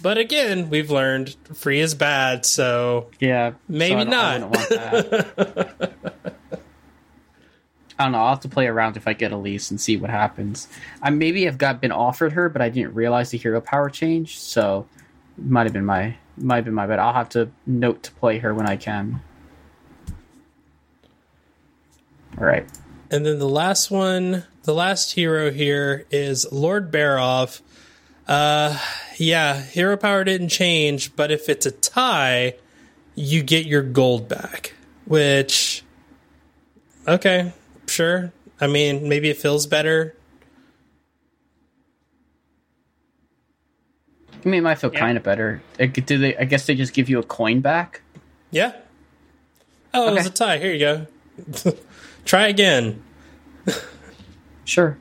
But 0.01 0.17
again, 0.17 0.69
we've 0.71 0.89
learned 0.89 1.35
free 1.53 1.79
is 1.79 1.93
bad, 1.93 2.45
so 2.45 3.09
Yeah, 3.19 3.51
Maybe 3.67 3.95
I 3.95 4.03
not. 4.05 4.49
wouldn't 4.49 4.55
want 4.55 4.69
that. 4.69 5.93
I 7.99 8.05
don't 8.05 8.13
know. 8.13 8.17
I'll 8.19 8.29
have 8.29 8.39
to 8.39 8.49
play 8.49 8.65
around 8.65 8.97
if 8.97 9.07
I 9.07 9.13
get 9.13 9.31
Elise 9.31 9.69
and 9.69 9.79
see 9.79 9.95
what 9.97 10.09
happens. 10.09 10.67
I 11.03 11.11
maybe 11.11 11.45
have 11.45 11.59
got 11.59 11.81
been 11.81 11.91
offered 11.91 12.31
her, 12.33 12.49
but 12.49 12.59
I 12.59 12.69
didn't 12.69 12.95
realize 12.95 13.29
the 13.29 13.37
hero 13.37 13.61
power 13.61 13.91
change, 13.91 14.39
so 14.39 14.87
it 15.37 15.45
might 15.45 15.65
have 15.67 15.73
been 15.73 15.85
my 15.85 16.15
might 16.37 16.55
have 16.55 16.65
been 16.65 16.73
my 16.73 16.87
bad. 16.87 16.97
I'll 16.97 17.13
have 17.13 17.29
to 17.29 17.51
note 17.67 18.01
to 18.03 18.11
play 18.13 18.39
her 18.39 18.55
when 18.55 18.65
I 18.65 18.75
can. 18.77 19.21
All 22.39 22.45
right. 22.45 22.65
And 23.11 23.23
then 23.25 23.37
the 23.39 23.47
last 23.49 23.91
one, 23.91 24.45
the 24.63 24.73
last 24.73 25.13
hero 25.13 25.51
here 25.51 26.05
is 26.11 26.51
Lord 26.51 26.91
Barov. 26.91 27.61
Uh, 28.27 28.77
yeah, 29.17 29.61
hero 29.61 29.97
power 29.97 30.23
didn't 30.23 30.49
change, 30.49 31.15
but 31.15 31.31
if 31.31 31.49
it's 31.49 31.65
a 31.65 31.71
tie, 31.71 32.55
you 33.15 33.43
get 33.43 33.65
your 33.65 33.81
gold 33.81 34.27
back. 34.29 34.73
Which, 35.05 35.83
okay, 37.07 37.53
sure. 37.87 38.31
I 38.59 38.67
mean, 38.67 39.09
maybe 39.09 39.29
it 39.29 39.37
feels 39.37 39.65
better. 39.67 40.15
I 44.45 44.49
mean, 44.49 44.59
it 44.59 44.63
might 44.63 44.75
feel 44.79 44.91
Yeah. 44.93 44.99
kind 44.99 45.17
of 45.17 45.23
better. 45.23 45.61
Do 45.77 46.17
they? 46.17 46.35
I 46.37 46.45
guess 46.45 46.65
they 46.65 46.75
just 46.75 46.93
give 46.93 47.09
you 47.09 47.19
a 47.19 47.23
coin 47.23 47.59
back. 47.61 48.01
Yeah. 48.49 48.73
Oh, 49.93 50.09
it 50.09 50.13
was 50.13 50.25
a 50.25 50.29
tie. 50.31 50.57
Here 50.57 50.71
you 50.73 50.79
go. 50.79 51.73
Try 52.25 52.47
again. 52.47 53.03
Sure. 54.71 54.97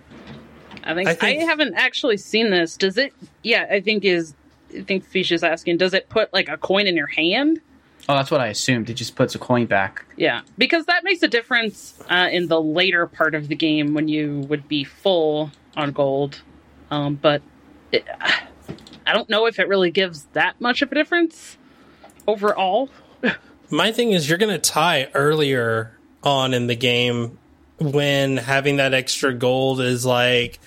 I 0.83 0.94
think, 0.94 1.22
I 1.22 1.28
I 1.28 1.35
haven't 1.44 1.74
actually 1.74 2.16
seen 2.16 2.50
this. 2.50 2.76
Does 2.76 2.98
it? 2.98 3.12
Yeah, 3.44 3.68
I 3.70 3.80
think 3.80 4.04
is. 4.04 4.35
I 4.76 4.83
think 4.83 5.04
Fish 5.04 5.30
is 5.30 5.44
asking. 5.44 5.76
Does 5.76 5.94
it 5.94 6.09
put 6.09 6.33
like 6.33 6.48
a 6.48 6.56
coin 6.56 6.88
in 6.88 6.96
your 6.96 7.06
hand? 7.06 7.61
Oh, 8.09 8.16
that's 8.16 8.33
what 8.33 8.40
I 8.40 8.48
assumed. 8.48 8.90
It 8.90 8.94
just 8.94 9.14
puts 9.14 9.37
a 9.37 9.38
coin 9.38 9.66
back. 9.66 10.04
Yeah, 10.16 10.40
because 10.59 10.87
that 10.87 11.04
makes 11.04 11.22
a 11.22 11.28
difference 11.28 12.02
uh, 12.11 12.28
in 12.33 12.48
the 12.48 12.61
later 12.61 13.06
part 13.06 13.37
of 13.37 13.46
the 13.46 13.54
game 13.54 13.94
when 13.94 14.09
you 14.09 14.40
would 14.48 14.66
be 14.66 14.83
full 14.83 15.52
on 15.76 15.92
gold. 15.92 16.42
Um, 16.90 17.14
but 17.14 17.40
it, 17.92 18.04
I 19.06 19.12
don't 19.12 19.28
know 19.28 19.46
if 19.46 19.61
it 19.61 19.68
really 19.68 19.92
gives 19.92 20.24
that 20.33 20.61
much 20.61 20.83
of 20.83 20.90
a 20.90 20.96
difference 20.96 21.59
overall. 22.26 22.88
My 23.70 23.92
thing 23.92 24.11
is, 24.11 24.28
you're 24.28 24.38
going 24.38 24.50
to 24.50 24.70
tie 24.70 25.09
earlier 25.14 25.96
on 26.24 26.54
in 26.54 26.66
the 26.66 26.74
game 26.74 27.38
when 27.80 28.36
having 28.36 28.76
that 28.76 28.94
extra 28.94 29.34
gold 29.34 29.80
is 29.80 30.04
like. 30.04 30.60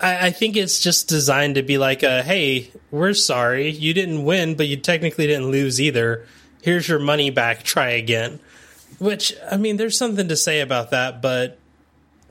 I, 0.00 0.26
I 0.26 0.30
think 0.30 0.56
it's 0.56 0.80
just 0.80 1.08
designed 1.08 1.54
to 1.54 1.62
be 1.62 1.78
like 1.78 2.02
a 2.02 2.22
hey, 2.22 2.70
we're 2.90 3.14
sorry, 3.14 3.70
you 3.70 3.94
didn't 3.94 4.24
win, 4.24 4.56
but 4.56 4.66
you 4.66 4.76
technically 4.76 5.26
didn't 5.26 5.50
lose 5.50 5.80
either. 5.80 6.26
Here's 6.62 6.88
your 6.88 6.98
money 6.98 7.30
back, 7.30 7.62
try 7.62 7.90
again. 7.90 8.38
Which, 8.98 9.34
I 9.50 9.56
mean, 9.56 9.78
there's 9.78 9.98
something 9.98 10.28
to 10.28 10.36
say 10.36 10.60
about 10.60 10.90
that, 10.92 11.20
but 11.20 11.58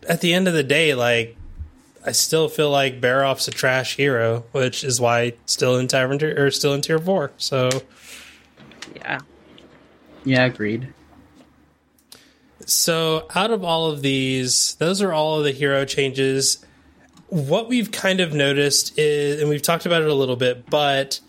at 0.08 0.22
the 0.22 0.34
end 0.34 0.48
of 0.48 0.54
the 0.54 0.64
day, 0.64 0.94
like, 0.94 1.36
I 2.06 2.14
still 2.14 2.50
feel 2.50 2.72
like 2.72 3.02
Barov's 3.02 3.48
a 3.48 3.52
trash 3.52 3.96
hero, 3.96 4.46
which 4.52 4.84
is 4.84 5.00
why 5.00 5.34
still 5.46 5.78
in 5.78 5.88
Tavern 5.88 6.18
tier, 6.18 6.46
or 6.46 6.50
still 6.50 6.74
in 6.74 6.82
tier 6.82 6.98
four. 6.98 7.32
So 7.38 7.70
Yeah, 8.96 9.20
Yeah, 10.24 10.46
agreed. 10.46 10.94
So, 12.72 13.28
out 13.36 13.52
of 13.52 13.64
all 13.64 13.92
of 13.92 14.02
these, 14.02 14.76
those 14.76 15.02
are 15.02 15.12
all 15.12 15.40
of 15.40 15.44
the 15.44 15.52
hero 15.52 15.86
changes. 15.86 16.64
What 17.28 17.68
we've 17.68 17.92
kind 17.92 18.20
of 18.20 18.34
noticed 18.34 18.98
is, 18.98 19.42
and 19.42 19.50
we've 19.50 19.62
talked 19.62 19.86
about 19.86 20.02
it 20.02 20.10
a 20.10 20.14
little 20.14 20.36
bit, 20.36 20.70
but 20.70 21.20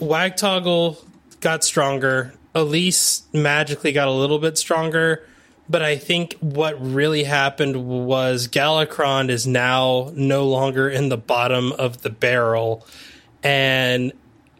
Wagtoggle 0.00 1.02
got 1.40 1.64
stronger. 1.64 2.34
Elise 2.54 3.22
magically 3.32 3.92
got 3.92 4.08
a 4.08 4.12
little 4.12 4.38
bit 4.38 4.58
stronger. 4.58 5.26
But 5.68 5.82
I 5.82 5.96
think 5.96 6.34
what 6.40 6.80
really 6.80 7.24
happened 7.24 7.88
was 8.06 8.46
Galakrond 8.46 9.30
is 9.30 9.46
now 9.46 10.12
no 10.14 10.46
longer 10.46 10.88
in 10.88 11.08
the 11.08 11.16
bottom 11.16 11.72
of 11.72 12.02
the 12.02 12.10
barrel. 12.10 12.86
And 13.42 14.12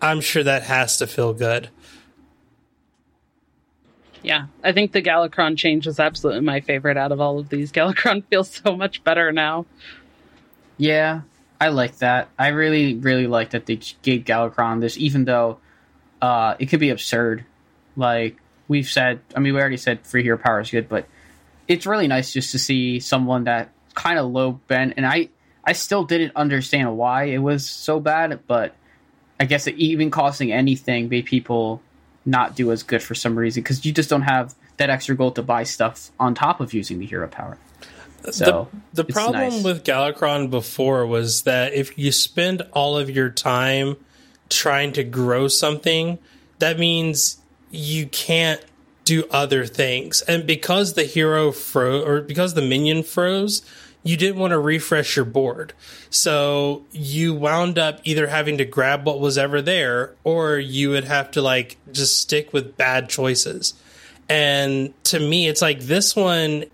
I'm 0.03 0.21
sure 0.21 0.43
that 0.43 0.65
has 0.65 0.97
to 0.99 1.07
feel 1.07 1.33
good. 1.33 1.69
Yeah, 4.27 4.47
I 4.65 4.73
think 4.73 4.91
the 4.91 5.01
Galakrond 5.01 5.57
change 5.57 5.87
is 5.87 6.01
absolutely 6.01 6.43
my 6.43 6.61
favorite 6.61 6.97
out 6.97 7.13
of 7.13 7.21
all 7.21 7.39
of 7.39 7.49
these. 7.49 7.71
Galakrond 7.73 8.25
feels 8.25 8.51
so 8.51 8.77
much 8.77 9.05
better 9.05 9.31
now. 9.31 9.67
Yeah, 10.79 11.21
I 11.61 11.69
like 11.69 11.99
that. 11.99 12.29
I 12.37 12.49
really, 12.49 12.97
really 12.97 13.29
like 13.29 13.51
that 13.51 13.67
they 13.67 13.77
gave 14.03 14.25
Galakrond 14.25 14.81
this, 14.81 14.99
even 14.99 15.27
though 15.27 15.59
uh, 16.21 16.57
it 16.59 16.67
could 16.67 16.81
be 16.81 16.91
absurd. 16.91 17.45
Like 17.97 18.37
we've 18.67 18.89
said, 18.89 19.21
I 19.37 19.39
mean, 19.39 19.55
we 19.55 19.61
already 19.61 19.77
said 19.77 20.05
free 20.05 20.25
hero 20.25 20.37
power 20.37 20.59
is 20.59 20.73
good, 20.73 20.89
but 20.89 21.07
it's 21.69 21.87
really 21.87 22.09
nice 22.09 22.33
just 22.33 22.51
to 22.51 22.59
see 22.59 22.99
someone 22.99 23.45
that 23.45 23.71
kind 23.95 24.19
of 24.19 24.33
low 24.33 24.59
bent. 24.67 24.95
And 24.97 25.07
I, 25.07 25.29
I 25.63 25.73
still 25.73 26.03
didn't 26.03 26.33
understand 26.35 26.99
why 26.99 27.27
it 27.27 27.39
was 27.39 27.65
so 27.65 28.01
bad, 28.01 28.41
but 28.49 28.75
I 29.39 29.45
guess 29.45 29.69
it, 29.69 29.77
even 29.77 30.11
costing 30.11 30.51
anything 30.51 31.09
made 31.09 31.27
people 31.27 31.81
not 32.27 32.57
do 32.57 32.73
as 32.73 32.83
good 32.83 33.03
for 33.03 33.15
some 33.15 33.39
reason 33.39 33.63
because 33.63 33.87
you 33.87 33.93
just 33.93 34.11
don't 34.11 34.23
have 34.23 34.55
that 34.77 34.91
extra 34.91 35.17
gold 35.17 35.37
to 35.37 35.43
buy 35.43 35.63
stuff 35.63 36.11
on 36.19 36.35
top 36.35 36.61
of 36.61 36.75
using 36.75 36.99
the 36.99 37.07
hero 37.07 37.29
power. 37.29 37.57
So 38.33 38.69
the, 38.93 39.05
the 39.05 39.13
problem 39.13 39.55
nice. 39.55 39.65
with 39.65 39.85
Galakrond 39.85 40.51
before 40.51 41.07
was 41.07 41.43
that 41.43 41.73
if 41.75 41.97
you 41.97 42.11
spend 42.11 42.63
all 42.73 42.99
of 42.99 43.09
your 43.09 43.31
time 43.31 43.97
trying 44.49 44.93
to 44.95 45.05
grow 45.05 45.49
something, 45.49 46.19
that 46.59 46.79
means 46.79 47.39
you 47.71 48.07
can't 48.07 48.65
do 49.05 49.25
other 49.31 49.65
things. 49.65 50.23
And 50.23 50.47
because 50.47 50.95
the 50.95 51.05
hero 51.05 51.53
froze, 51.53 52.05
or 52.05 52.21
because 52.21 52.55
the 52.55 52.63
minion 52.63 53.05
froze, 53.05 53.63
you 54.07 54.17
didn't 54.17 54.39
want 54.39 54.53
to 54.53 54.59
refresh 54.59 55.17
your 55.17 55.25
board. 55.25 55.73
So 56.11 56.85
you 56.93 57.35
wound 57.35 57.77
up 57.77 57.99
either 58.05 58.29
having 58.29 58.59
to 58.59 58.65
grab 58.65 59.05
what 59.05 59.19
was 59.19 59.37
ever 59.37 59.61
there, 59.61 60.15
or 60.23 60.59
you 60.59 60.91
would 60.91 61.03
have 61.05 61.33
to 61.33 61.43
like 61.43 61.77
just 61.91 62.21
stick 62.21 62.53
with 62.53 62.77
bad 62.77 63.09
choices. 63.09 63.75
And 64.29 64.95
to 65.05 65.19
me, 65.19 65.49
it's 65.49 65.61
like 65.61 65.81
this 65.81 66.15
one, 66.15 66.67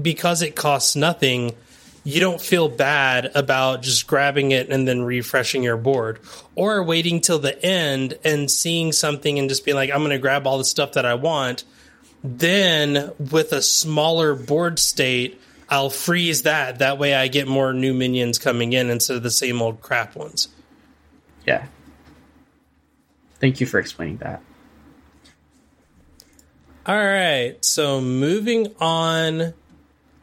because 0.00 0.42
it 0.42 0.54
costs 0.54 0.94
nothing, 0.94 1.56
you 2.04 2.20
don't 2.20 2.40
feel 2.40 2.68
bad 2.68 3.32
about 3.34 3.82
just 3.82 4.06
grabbing 4.06 4.52
it 4.52 4.68
and 4.70 4.86
then 4.86 5.02
refreshing 5.02 5.64
your 5.64 5.76
board 5.76 6.20
or 6.54 6.84
waiting 6.84 7.20
till 7.20 7.40
the 7.40 7.60
end 7.66 8.16
and 8.24 8.48
seeing 8.48 8.92
something 8.92 9.40
and 9.40 9.48
just 9.48 9.64
being 9.64 9.76
like, 9.76 9.90
I'm 9.90 9.98
going 9.98 10.10
to 10.10 10.18
grab 10.18 10.46
all 10.46 10.58
the 10.58 10.64
stuff 10.64 10.92
that 10.92 11.04
I 11.04 11.14
want. 11.14 11.64
Then 12.22 13.10
with 13.18 13.52
a 13.52 13.60
smaller 13.60 14.36
board 14.36 14.78
state, 14.78 15.40
I'll 15.68 15.90
freeze 15.90 16.42
that. 16.42 16.78
That 16.78 16.98
way 16.98 17.14
I 17.14 17.28
get 17.28 17.48
more 17.48 17.72
new 17.72 17.92
minions 17.92 18.38
coming 18.38 18.72
in 18.72 18.90
instead 18.90 19.16
of 19.16 19.22
the 19.22 19.30
same 19.30 19.60
old 19.60 19.80
crap 19.80 20.14
ones. 20.14 20.48
Yeah. 21.46 21.66
Thank 23.40 23.60
you 23.60 23.66
for 23.66 23.78
explaining 23.78 24.18
that. 24.18 24.42
All 26.86 26.94
right. 26.96 27.56
So 27.64 28.00
moving 28.00 28.74
on 28.80 29.54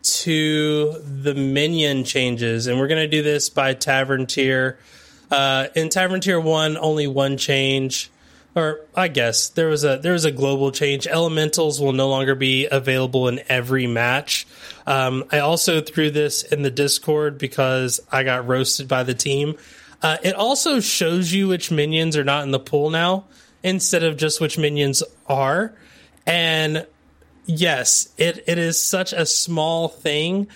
to 0.03 0.93
the 1.01 1.33
minion 1.33 2.03
changes, 2.03 2.67
and 2.67 2.79
we're 2.79 2.87
going 2.87 3.01
to 3.01 3.07
do 3.07 3.21
this 3.21 3.49
by 3.49 3.73
tavern 3.73 4.25
tier. 4.25 4.77
Uh, 5.29 5.67
in 5.75 5.89
tavern 5.89 6.21
tier 6.21 6.39
one, 6.39 6.77
only 6.77 7.07
one 7.07 7.37
change, 7.37 8.11
or 8.55 8.81
I 8.95 9.07
guess 9.07 9.49
there 9.49 9.67
was 9.67 9.83
a 9.83 9.97
there 9.97 10.13
was 10.13 10.25
a 10.25 10.31
global 10.31 10.71
change. 10.71 11.07
Elementals 11.07 11.79
will 11.79 11.93
no 11.93 12.09
longer 12.09 12.35
be 12.35 12.67
available 12.67 13.27
in 13.27 13.41
every 13.49 13.87
match. 13.87 14.45
Um, 14.85 15.25
I 15.31 15.39
also 15.39 15.81
threw 15.81 16.11
this 16.11 16.43
in 16.43 16.61
the 16.61 16.71
Discord 16.71 17.37
because 17.37 17.99
I 18.11 18.23
got 18.23 18.47
roasted 18.47 18.87
by 18.87 19.03
the 19.03 19.13
team. 19.13 19.55
Uh, 20.01 20.17
it 20.21 20.35
also 20.35 20.79
shows 20.79 21.31
you 21.31 21.47
which 21.47 21.71
minions 21.71 22.17
are 22.17 22.25
not 22.25 22.43
in 22.43 22.51
the 22.51 22.59
pool 22.59 22.89
now 22.89 23.25
instead 23.63 24.03
of 24.03 24.17
just 24.17 24.41
which 24.41 24.57
minions 24.57 25.01
are. 25.27 25.73
And 26.25 26.85
yes, 27.45 28.09
it, 28.17 28.43
it 28.45 28.57
is 28.57 28.79
such 28.79 29.13
a 29.13 29.25
small 29.25 29.87
thing, 29.87 30.47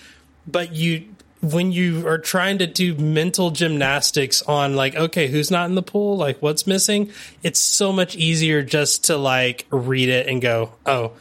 but 0.45 0.73
you 0.73 1.15
when 1.41 1.71
you 1.71 2.07
are 2.07 2.17
trying 2.17 2.57
to 2.59 2.67
do 2.67 2.95
mental 2.95 3.51
gymnastics 3.51 4.41
on 4.41 4.75
like, 4.75 4.95
okay, 4.95 5.27
who's 5.27 5.51
not 5.51 5.69
in 5.69 5.75
the 5.75 5.83
pool? 5.83 6.17
Like 6.17 6.41
what's 6.41 6.65
missing? 6.65 7.11
It's 7.43 7.59
so 7.59 7.91
much 7.91 8.15
easier 8.15 8.63
just 8.63 9.05
to 9.05 9.17
like 9.17 9.65
read 9.69 10.09
it 10.09 10.27
and 10.27 10.41
go, 10.41 10.73
oh, 10.85 11.13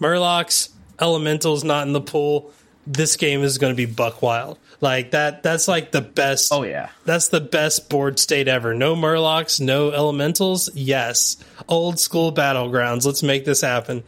Murlocs, 0.00 0.70
Elementals 1.00 1.64
not 1.64 1.86
in 1.86 1.92
the 1.92 2.00
pool. 2.00 2.52
This 2.86 3.16
game 3.16 3.42
is 3.42 3.58
going 3.58 3.72
to 3.72 3.76
be 3.76 3.86
buck 3.86 4.22
wild. 4.22 4.58
Like 4.80 5.12
that 5.12 5.44
that's 5.44 5.68
like 5.68 5.92
the 5.92 6.00
best 6.00 6.52
Oh 6.52 6.64
yeah. 6.64 6.90
that's 7.04 7.28
the 7.28 7.40
best 7.40 7.88
board 7.88 8.18
state 8.18 8.48
ever. 8.48 8.74
No 8.74 8.96
Murlocs, 8.96 9.60
no 9.60 9.90
Elementals. 9.92 10.74
Yes. 10.74 11.36
Old 11.68 12.00
school 12.00 12.32
battlegrounds. 12.32 13.06
Let's 13.06 13.22
make 13.22 13.44
this 13.44 13.60
happen. 13.60 14.02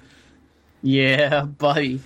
Yeah, 0.82 1.42
buddy. 1.42 2.00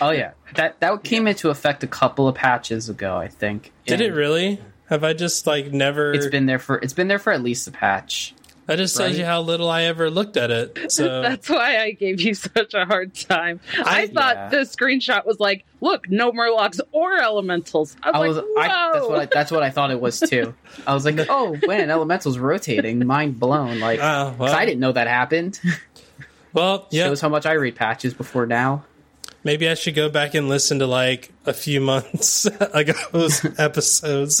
Oh 0.00 0.10
yeah. 0.10 0.32
That 0.54 0.80
that 0.80 1.02
came 1.04 1.26
into 1.26 1.50
effect 1.50 1.82
a 1.82 1.86
couple 1.86 2.28
of 2.28 2.34
patches 2.34 2.88
ago, 2.88 3.16
I 3.16 3.28
think. 3.28 3.72
Did 3.86 4.00
it 4.00 4.12
really? 4.12 4.60
Have 4.88 5.02
I 5.04 5.12
just 5.14 5.46
like 5.46 5.72
never 5.72 6.12
It's 6.12 6.26
been 6.28 6.46
there 6.46 6.58
for 6.58 6.76
it's 6.78 6.92
been 6.92 7.08
there 7.08 7.18
for 7.18 7.32
at 7.32 7.42
least 7.42 7.66
a 7.68 7.72
patch. 7.72 8.34
That 8.66 8.78
just 8.78 8.96
tells 8.96 9.16
you 9.16 9.24
how 9.24 9.42
little 9.42 9.70
I 9.70 9.84
ever 9.84 10.10
looked 10.10 10.36
at 10.36 10.50
it. 10.50 10.90
So 10.90 11.22
That's 11.22 11.48
why 11.48 11.78
I 11.78 11.92
gave 11.92 12.20
you 12.20 12.34
such 12.56 12.74
a 12.74 12.84
hard 12.84 13.14
time. 13.14 13.60
I, 13.84 14.02
I- 14.02 14.06
thought 14.08 14.34
Yeah. 14.36 14.48
the 14.48 14.56
screenshot 14.58 15.24
was 15.24 15.38
like, 15.38 15.64
look, 15.80 16.10
no 16.10 16.32
Murlocs 16.32 16.80
or 16.90 17.16
Elementals. 17.20 17.96
I 18.02 18.10
was, 18.26 18.38
I 18.38 18.40
was 18.40 18.48
like, 18.56 18.70
I, 18.70 18.92
that's 18.92 19.08
what 19.08 19.18
I, 19.20 19.26
that's 19.32 19.50
what 19.52 19.62
I 19.62 19.70
thought 19.70 19.90
it 19.92 20.00
was 20.00 20.18
too. 20.18 20.52
I 20.84 20.94
was 20.94 21.04
like, 21.04 21.16
oh, 21.28 21.56
when 21.64 21.90
elementals 21.90 22.38
rotating, 22.38 23.06
mind 23.06 23.38
blown. 23.38 23.78
Like, 23.78 24.00
'cause 24.00 24.36
well. 24.36 24.52
I 24.52 24.64
didn't 24.64 24.80
know 24.80 24.90
that 24.90 25.06
happened. 25.06 25.60
well, 26.52 26.88
yeah. 26.90 27.04
Shows 27.04 27.20
how 27.20 27.28
much 27.28 27.46
I 27.46 27.52
read 27.52 27.76
patches 27.76 28.14
before 28.14 28.46
now. 28.46 28.84
Maybe 29.46 29.68
I 29.68 29.74
should 29.74 29.94
go 29.94 30.08
back 30.08 30.34
and 30.34 30.48
listen 30.48 30.80
to 30.80 30.88
like 30.88 31.30
a 31.44 31.52
few 31.52 31.80
months 31.80 32.48
ago's 32.74 33.46
episodes. 33.58 34.40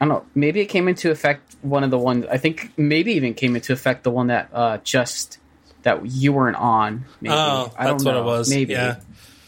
I 0.00 0.06
don't 0.06 0.08
know. 0.08 0.24
Maybe 0.34 0.60
it 0.60 0.66
came 0.66 0.88
into 0.88 1.10
effect 1.10 1.56
one 1.60 1.84
of 1.84 1.90
the 1.90 1.98
ones. 1.98 2.24
I 2.24 2.38
think 2.38 2.72
maybe 2.78 3.12
even 3.12 3.34
came 3.34 3.54
into 3.54 3.74
effect 3.74 4.02
the 4.02 4.10
one 4.10 4.28
that 4.28 4.48
uh 4.54 4.78
just 4.78 5.36
that 5.82 6.06
you 6.06 6.32
weren't 6.32 6.56
on. 6.56 7.04
Maybe. 7.20 7.34
Oh, 7.34 7.70
I 7.76 7.84
don't 7.84 7.98
that's 7.98 8.04
what 8.06 8.12
know. 8.14 8.22
it 8.22 8.24
was. 8.24 8.48
Maybe. 8.48 8.72
Yeah. 8.72 9.00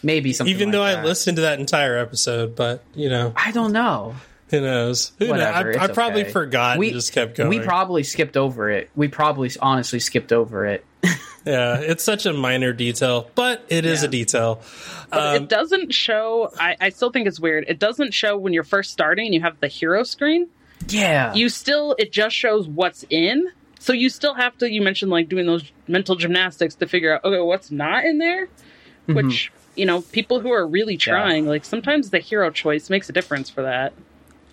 Maybe 0.02 0.34
something. 0.34 0.54
Even 0.54 0.68
like 0.68 0.72
though 0.72 0.82
I 0.82 0.94
that. 0.96 1.06
listened 1.06 1.36
to 1.36 1.42
that 1.42 1.58
entire 1.58 1.96
episode, 1.96 2.54
but 2.54 2.84
you 2.94 3.08
know, 3.08 3.32
I 3.34 3.50
don't 3.50 3.72
know. 3.72 4.14
who 4.50 4.60
knows? 4.60 5.12
Who 5.18 5.28
knows? 5.28 5.38
Whatever. 5.38 5.80
I, 5.80 5.84
I 5.84 5.88
probably 5.88 6.24
okay. 6.24 6.32
forgot 6.32 6.76
We 6.76 6.88
and 6.88 6.96
just 6.96 7.14
kept 7.14 7.38
going. 7.38 7.48
We 7.48 7.60
probably 7.60 8.02
skipped 8.02 8.36
over 8.36 8.68
it. 8.68 8.90
We 8.94 9.08
probably 9.08 9.50
honestly 9.58 10.00
skipped 10.00 10.34
over 10.34 10.66
it. 10.66 10.84
yeah, 11.44 11.78
it's 11.80 12.02
such 12.04 12.26
a 12.26 12.32
minor 12.32 12.72
detail, 12.72 13.30
but 13.34 13.64
it 13.68 13.84
is 13.84 14.02
Yeah. 14.02 14.08
a 14.08 14.10
detail. 14.10 14.62
Um, 15.10 15.36
it 15.36 15.48
doesn't 15.48 15.92
show. 15.92 16.50
I, 16.58 16.76
I 16.80 16.88
still 16.90 17.10
think 17.10 17.26
it's 17.26 17.40
weird. 17.40 17.64
It 17.68 17.78
doesn't 17.78 18.14
show 18.14 18.36
when 18.36 18.52
you're 18.52 18.64
first 18.64 18.90
starting 18.92 19.26
and 19.26 19.34
you 19.34 19.40
have 19.42 19.58
the 19.60 19.68
hero 19.68 20.02
screen. 20.04 20.48
Yeah. 20.88 21.34
You 21.34 21.48
still, 21.48 21.94
it 21.98 22.12
just 22.12 22.34
shows 22.34 22.66
what's 22.66 23.04
in. 23.10 23.48
So 23.78 23.92
you 23.92 24.08
still 24.08 24.34
have 24.34 24.56
to. 24.58 24.70
You 24.70 24.80
mentioned 24.82 25.10
like 25.10 25.28
doing 25.28 25.46
those 25.46 25.64
mental 25.88 26.14
gymnastics 26.14 26.76
to 26.76 26.86
figure 26.86 27.14
out 27.14 27.24
okay 27.24 27.40
what's 27.40 27.70
not 27.70 28.04
in 28.04 28.18
there, 28.18 28.46
Mm-hmm. 28.46 29.14
which 29.14 29.50
you 29.74 29.84
know 29.84 30.00
people 30.02 30.38
who 30.38 30.52
are 30.52 30.64
really 30.64 30.96
trying 30.96 31.46
like 31.46 31.64
sometimes 31.64 32.10
the 32.10 32.20
hero 32.20 32.50
choice 32.50 32.88
makes 32.90 33.08
a 33.08 33.12
difference 33.12 33.50
for 33.50 33.62
that. 33.62 33.92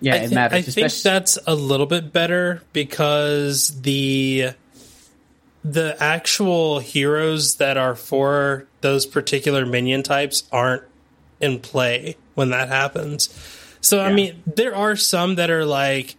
yeah, 0.00 0.14
I, 0.14 0.16
it 0.16 0.28
thi- 0.30 0.34
matters. 0.34 0.58
I 0.68 0.70
think 0.72 0.92
that's 1.04 1.38
a 1.46 1.54
little 1.54 1.86
bit 1.86 2.12
better 2.12 2.60
because 2.72 3.80
the 3.82 4.48
the 5.64 5.96
actual 6.02 6.78
heroes 6.78 7.56
that 7.56 7.76
are 7.76 7.94
for 7.94 8.66
those 8.80 9.06
particular 9.06 9.66
minion 9.66 10.02
types 10.02 10.44
aren't 10.50 10.82
in 11.40 11.58
play 11.58 12.16
when 12.34 12.50
that 12.50 12.68
happens. 12.68 13.28
So 13.80 14.00
I 14.00 14.12
mean, 14.12 14.42
there 14.46 14.74
are 14.74 14.96
some 14.96 15.36
that 15.36 15.50
are 15.50 15.64
like 15.64 16.16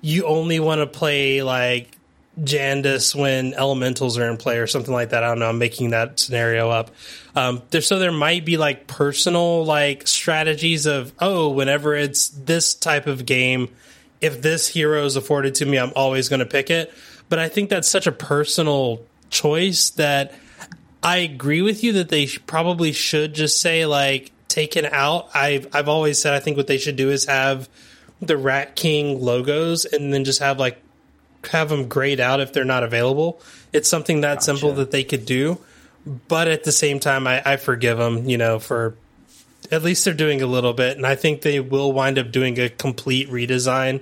you 0.00 0.26
only 0.26 0.60
want 0.60 0.80
to 0.80 0.86
play 0.86 1.42
like 1.42 1.96
Jandice 2.40 3.14
when 3.14 3.54
elementals 3.54 4.18
are 4.18 4.28
in 4.28 4.36
play 4.36 4.58
or 4.58 4.66
something 4.66 4.92
like 4.92 5.10
that. 5.10 5.22
I 5.22 5.28
don't 5.28 5.38
know. 5.38 5.48
I'm 5.48 5.58
making 5.58 5.90
that 5.90 6.18
scenario 6.18 6.68
up. 6.70 6.90
Um, 7.36 7.62
there, 7.70 7.80
so 7.80 7.98
there 7.98 8.12
might 8.12 8.44
be 8.44 8.56
like 8.56 8.86
personal 8.86 9.64
like 9.64 10.06
strategies 10.06 10.86
of 10.86 11.12
oh, 11.20 11.50
whenever 11.50 11.94
it's 11.94 12.28
this 12.28 12.74
type 12.74 13.06
of 13.06 13.24
game, 13.24 13.68
if 14.20 14.42
this 14.42 14.66
hero 14.68 15.04
is 15.04 15.16
afforded 15.16 15.56
to 15.56 15.66
me, 15.66 15.78
I'm 15.78 15.92
always 15.94 16.28
going 16.28 16.40
to 16.40 16.46
pick 16.46 16.70
it. 16.70 16.92
But 17.28 17.38
I 17.38 17.48
think 17.48 17.70
that's 17.70 17.88
such 17.88 18.06
a 18.06 18.12
personal 18.12 19.02
choice 19.30 19.90
that 19.90 20.32
I 21.02 21.18
agree 21.18 21.62
with 21.62 21.84
you 21.84 21.92
that 21.94 22.08
they 22.08 22.26
probably 22.46 22.92
should 22.92 23.34
just 23.34 23.60
say 23.60 23.86
like 23.86 24.32
taken 24.48 24.86
out. 24.86 25.28
I've 25.34 25.68
I've 25.74 25.88
always 25.88 26.20
said 26.20 26.32
I 26.32 26.40
think 26.40 26.56
what 26.56 26.66
they 26.66 26.78
should 26.78 26.96
do 26.96 27.10
is 27.10 27.26
have 27.26 27.68
the 28.20 28.36
Rat 28.36 28.76
King 28.76 29.20
logos 29.20 29.84
and 29.84 30.12
then 30.12 30.24
just 30.24 30.40
have 30.40 30.58
like 30.58 30.80
have 31.50 31.68
them 31.68 31.88
grayed 31.88 32.20
out 32.20 32.40
if 32.40 32.52
they're 32.52 32.64
not 32.64 32.84
available. 32.84 33.40
It's 33.72 33.88
something 33.88 34.22
that 34.22 34.42
simple 34.42 34.72
that 34.74 34.92
they 34.92 35.04
could 35.04 35.26
do, 35.26 35.58
but 36.28 36.48
at 36.48 36.64
the 36.64 36.72
same 36.72 37.00
time, 37.00 37.26
I, 37.26 37.42
I 37.44 37.56
forgive 37.56 37.98
them. 37.98 38.28
You 38.28 38.38
know, 38.38 38.58
for 38.58 38.96
at 39.70 39.82
least 39.82 40.04
they're 40.04 40.14
doing 40.14 40.40
a 40.40 40.46
little 40.46 40.72
bit, 40.72 40.96
and 40.96 41.06
I 41.06 41.16
think 41.16 41.42
they 41.42 41.60
will 41.60 41.92
wind 41.92 42.18
up 42.18 42.30
doing 42.30 42.58
a 42.58 42.68
complete 42.68 43.28
redesign 43.28 44.00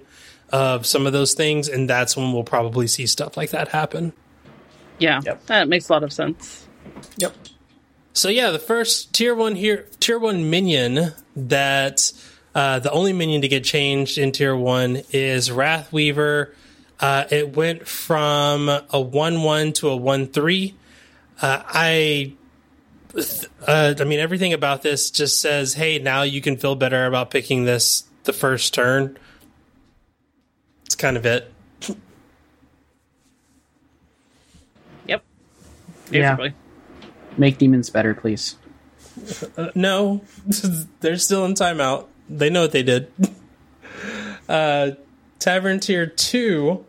of 0.52 0.86
some 0.86 1.06
of 1.06 1.12
those 1.12 1.34
things, 1.34 1.68
and 1.68 1.88
that's 1.88 2.16
when 2.16 2.32
we'll 2.32 2.44
probably 2.44 2.86
see 2.86 3.06
stuff 3.06 3.36
like 3.36 3.50
that 3.50 3.68
happen. 3.68 4.12
Yeah, 4.98 5.20
Yep. 5.24 5.46
that 5.46 5.68
makes 5.68 5.88
a 5.88 5.92
lot 5.92 6.04
of 6.04 6.12
sense. 6.12 6.68
Yep. 7.16 7.34
So 8.12 8.28
yeah, 8.28 8.50
the 8.50 8.58
first 8.58 9.12
tier 9.14 9.34
one 9.34 9.54
here, 9.56 9.86
tier 9.98 10.18
one 10.18 10.50
minion 10.50 11.12
that 11.34 12.12
uh, 12.54 12.78
the 12.78 12.90
only 12.92 13.12
minion 13.14 13.40
to 13.42 13.48
get 13.48 13.64
changed 13.64 14.18
in 14.18 14.32
tier 14.32 14.54
one 14.54 15.02
is 15.10 15.48
Wrathweaver. 15.48 16.52
Uh, 17.00 17.24
it 17.30 17.56
went 17.56 17.88
from 17.88 18.68
a 18.68 19.00
one 19.00 19.42
one 19.42 19.72
to 19.74 19.88
a 19.88 19.96
one 19.96 20.26
three. 20.26 20.74
Uh, 21.40 21.62
I, 21.66 22.34
uh, 23.66 23.94
I 23.98 24.04
mean, 24.04 24.20
everything 24.20 24.52
about 24.52 24.82
this 24.82 25.10
just 25.10 25.40
says, 25.40 25.74
hey, 25.74 25.98
now 25.98 26.22
you 26.22 26.40
can 26.40 26.56
feel 26.56 26.74
better 26.76 27.06
about 27.06 27.30
picking 27.30 27.64
this 27.64 28.04
the 28.24 28.32
first 28.32 28.74
turn. 28.74 29.18
It's 30.92 31.00
kind 31.00 31.16
of 31.16 31.24
it. 31.24 31.50
Yep. 35.06 35.24
Yeah. 36.10 36.48
Make 37.38 37.56
demons 37.56 37.88
better, 37.88 38.12
please. 38.12 38.56
No, 39.74 40.20
they're 41.00 41.16
still 41.16 41.46
in 41.46 41.54
timeout. 41.54 42.08
They 42.28 42.50
know 42.50 42.60
what 42.60 42.72
they 42.72 42.82
did. 42.82 43.10
uh, 44.50 44.90
Tavern 45.38 45.80
Tier 45.80 46.04
2, 46.04 46.84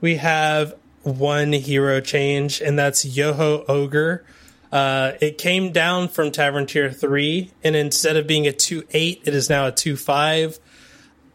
we 0.00 0.16
have 0.16 0.74
one 1.02 1.52
hero 1.52 2.00
change, 2.00 2.62
and 2.62 2.78
that's 2.78 3.04
Yoho 3.04 3.66
Ogre. 3.68 4.24
Uh, 4.72 5.12
it 5.20 5.36
came 5.36 5.72
down 5.72 6.08
from 6.08 6.30
Tavern 6.30 6.64
Tier 6.64 6.90
3, 6.90 7.50
and 7.62 7.76
instead 7.76 8.16
of 8.16 8.26
being 8.26 8.46
a 8.46 8.52
2 8.52 8.84
8, 8.92 9.24
it 9.26 9.34
is 9.34 9.50
now 9.50 9.66
a 9.66 9.72
2 9.72 9.94
5. 9.94 10.58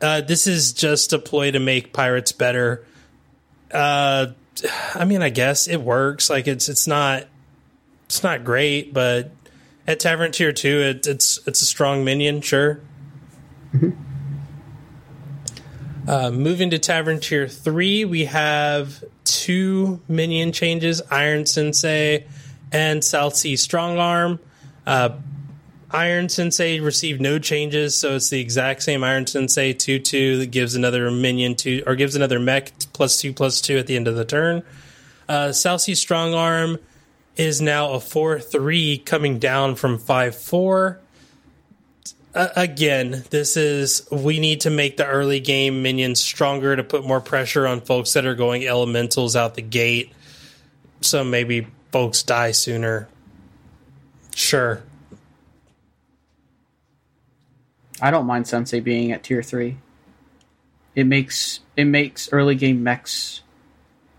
Uh, 0.02 0.22
this 0.22 0.48
is 0.48 0.74
just 0.74 1.14
a 1.14 1.20
ploy 1.20 1.52
to 1.52 1.60
make 1.60 1.94
pirates 1.94 2.32
better. 2.32 2.84
Uh, 3.72 4.28
I 4.96 5.06
mean, 5.06 5.22
I 5.22 5.30
guess 5.30 5.68
it 5.68 5.82
works. 5.82 6.30
Like 6.30 6.48
it's 6.48 6.70
it's 6.70 6.88
not 6.88 7.26
it's 8.06 8.24
not 8.24 8.44
great, 8.44 8.94
but 8.94 9.32
at 9.88 10.00
Tavern 10.00 10.32
Tier 10.32 10.52
Two, 10.52 10.82
it, 10.82 11.08
it's 11.08 11.40
it's 11.48 11.62
a 11.62 11.66
strong 11.66 12.04
minion, 12.04 12.42
sure. 12.42 12.82
Uh, 16.08 16.32
moving 16.32 16.72
to 16.72 16.80
Tavern 16.80 17.20
Tier 17.20 17.48
Three, 17.48 18.04
we 18.06 18.26
have 18.26 19.04
two 19.24 20.02
minion 20.08 20.52
changes: 20.52 21.02
Iron 21.12 21.46
Sensei 21.46 22.26
and 22.72 23.04
South 23.04 23.36
Sea 23.36 23.56
Strong 23.56 24.00
Arm. 24.00 24.40
Uh, 24.86 25.10
Iron 25.94 26.30
Sensei 26.30 26.80
received 26.80 27.22
no 27.22 27.40
changes, 27.40 27.98
so 27.98 28.16
it's 28.16 28.30
the 28.30 28.40
exact 28.40 28.84
same 28.84 29.04
Iron 29.04 29.28
Sensei 29.28 29.74
two 29.74 30.00
two 30.00 30.38
that 30.40 30.48
gives 30.48 30.76
another 30.76 31.12
minion 31.12 31.56
two 31.56 31.84
or 31.86 31.96
gives 31.96 32.16
another 32.16 32.40
mech 32.40 32.72
plus 32.94 33.20
two 33.20 33.34
plus 33.34 33.62
two 33.62 33.78
at 33.78 33.88
the 33.88 33.96
end 33.96 34.08
of 34.08 34.16
the 34.16 34.26
turn. 34.26 34.64
Uh, 35.28 35.52
South 35.52 35.82
Sea 35.82 35.96
Strong 35.96 36.34
Arm 36.34 36.78
is 37.38 37.62
now 37.62 37.94
a 37.94 38.00
4 38.00 38.40
3 38.40 38.98
coming 39.00 39.40
down 39.40 39.76
from 39.76 39.98
5 39.98 40.36
4. 40.36 41.00
Uh, 42.34 42.48
again, 42.56 43.24
this 43.30 43.58
is 43.58 44.08
we 44.12 44.40
need 44.40 44.62
to 44.62 44.70
make 44.70 44.98
the 44.98 45.06
early 45.06 45.40
game 45.40 45.82
minions 45.82 46.22
stronger 46.22 46.76
to 46.76 46.84
put 46.84 47.06
more 47.06 47.20
pressure 47.20 47.68
on 47.68 47.82
folks 47.82 48.14
that 48.14 48.26
are 48.26 48.36
going 48.36 48.66
elementals 48.66 49.36
out 49.36 49.56
the 49.56 49.62
gate. 49.62 50.14
So 51.02 51.24
maybe 51.24 51.68
folks 51.92 52.24
die 52.24 52.52
sooner. 52.52 53.10
Sure. 54.34 54.82
I 58.02 58.12
don't 58.12 58.26
mind 58.26 58.48
Sensei 58.48 58.80
being 58.80 59.12
at 59.12 59.24
tier 59.24 59.44
three. 59.44 59.78
It 60.96 61.06
makes 61.06 61.60
it 61.78 61.86
makes 61.86 62.32
early 62.32 62.56
game 62.56 62.84
mechs. 62.84 63.42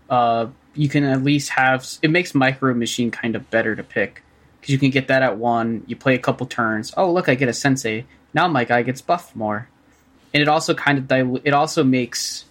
Uh, 0.09 0.47
you 0.73 0.89
can 0.89 1.03
at 1.03 1.23
least 1.23 1.49
have 1.49 1.87
it 2.01 2.09
makes 2.09 2.33
Micro 2.33 2.73
Machine 2.73 3.11
kind 3.11 3.35
of 3.35 3.49
better 3.49 3.75
to 3.75 3.83
pick 3.83 4.23
because 4.59 4.71
you 4.71 4.79
can 4.79 4.89
get 4.89 5.09
that 5.09 5.21
at 5.21 5.37
one. 5.37 5.83
You 5.87 5.95
play 5.95 6.15
a 6.15 6.19
couple 6.19 6.47
turns. 6.47 6.93
Oh 6.95 7.11
look, 7.11 7.29
I 7.29 7.35
get 7.35 7.49
a 7.49 7.53
Sensei. 7.53 8.05
Now 8.33 8.47
my 8.47 8.63
guy 8.63 8.81
gets 8.81 9.01
buffed 9.01 9.35
more, 9.35 9.67
and 10.33 10.41
it 10.41 10.47
also 10.47 10.73
kind 10.73 10.97
of 10.99 11.41
it 11.43 11.53
also 11.53 11.83
makes 11.83 12.45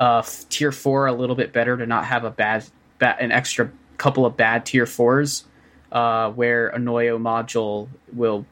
uh, 0.00 0.22
tier 0.50 0.72
four 0.72 1.06
a 1.06 1.12
little 1.12 1.36
bit 1.36 1.52
better 1.52 1.76
to 1.76 1.86
not 1.86 2.06
have 2.06 2.24
a 2.24 2.30
bad, 2.30 2.64
bad 2.98 3.20
an 3.20 3.30
extra 3.30 3.70
couple 3.96 4.26
of 4.26 4.36
bad 4.36 4.66
tier 4.66 4.84
fours, 4.84 5.44
uh, 5.92 6.30
where 6.30 6.68
Annoy-o-Module 6.68 7.88
will 8.12 8.44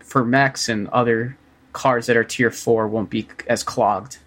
for 0.00 0.24
mechs 0.24 0.68
and 0.68 0.88
other 0.88 1.36
cards 1.72 2.06
that 2.06 2.16
are 2.16 2.24
tier 2.24 2.50
four 2.50 2.88
won't 2.88 3.10
be 3.10 3.28
as 3.46 3.62
clogged. 3.62 4.18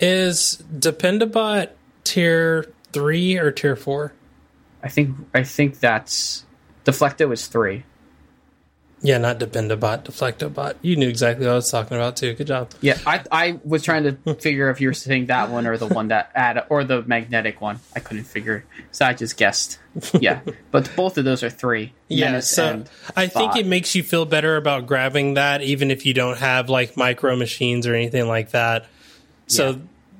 Is 0.00 0.62
Dependabot 0.72 1.70
tier 2.04 2.72
3 2.92 3.38
or 3.38 3.50
tier 3.50 3.76
4? 3.76 4.12
I 4.82 4.88
think 4.88 5.16
I 5.34 5.42
think 5.42 5.80
that's 5.80 6.44
Deflecto 6.84 7.32
is 7.32 7.48
three. 7.48 7.84
Yeah, 9.00 9.18
not 9.18 9.38
Dependabot, 9.38 10.02
Deflectobot. 10.04 10.74
You 10.82 10.96
knew 10.96 11.08
exactly 11.08 11.46
what 11.46 11.52
I 11.52 11.54
was 11.54 11.70
talking 11.70 11.96
about, 11.96 12.16
too. 12.16 12.34
Good 12.34 12.48
job. 12.48 12.70
Yeah, 12.80 12.98
I 13.06 13.22
I 13.30 13.60
was 13.64 13.84
trying 13.84 14.02
to 14.24 14.34
figure 14.40 14.70
if 14.70 14.80
you 14.80 14.88
were 14.88 14.94
saying 14.94 15.26
that 15.26 15.50
one 15.50 15.68
or 15.68 15.76
the 15.76 15.86
one 15.86 16.08
that 16.08 16.32
add 16.34 16.64
or 16.68 16.82
the 16.82 17.02
magnetic 17.02 17.60
one. 17.60 17.78
I 17.94 18.00
couldn't 18.00 18.24
figure, 18.24 18.64
so 18.90 19.06
I 19.06 19.14
just 19.14 19.36
guessed. 19.36 19.78
Yeah, 20.18 20.40
but 20.72 20.90
both 20.96 21.16
of 21.16 21.24
those 21.24 21.44
are 21.44 21.50
three. 21.50 21.92
Yeah, 22.08 22.40
so 22.40 22.84
I 23.16 23.28
think 23.28 23.54
it 23.56 23.66
makes 23.66 23.94
you 23.94 24.02
feel 24.02 24.24
better 24.24 24.56
about 24.56 24.86
grabbing 24.86 25.34
that, 25.34 25.62
even 25.62 25.90
if 25.92 26.04
you 26.04 26.12
don't 26.14 26.38
have 26.38 26.68
like 26.68 26.96
micro 26.96 27.36
machines 27.36 27.86
or 27.86 27.94
anything 27.94 28.26
like 28.26 28.50
that. 28.50 28.86
So 29.46 29.70
Yeah. 29.70 29.76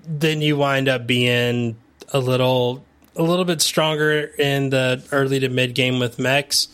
then 0.07 0.41
you 0.41 0.57
wind 0.57 0.89
up 0.89 1.05
being 1.07 1.77
a 2.13 2.21
little 2.21 2.85
a 3.17 3.23
little 3.25 3.45
bit 3.45 3.61
stronger 3.61 4.21
in 4.39 4.71
the 4.71 5.03
early 5.11 5.41
to 5.41 5.49
mid 5.49 5.75
game 5.75 5.99
with 5.99 6.21
mechs. 6.21 6.69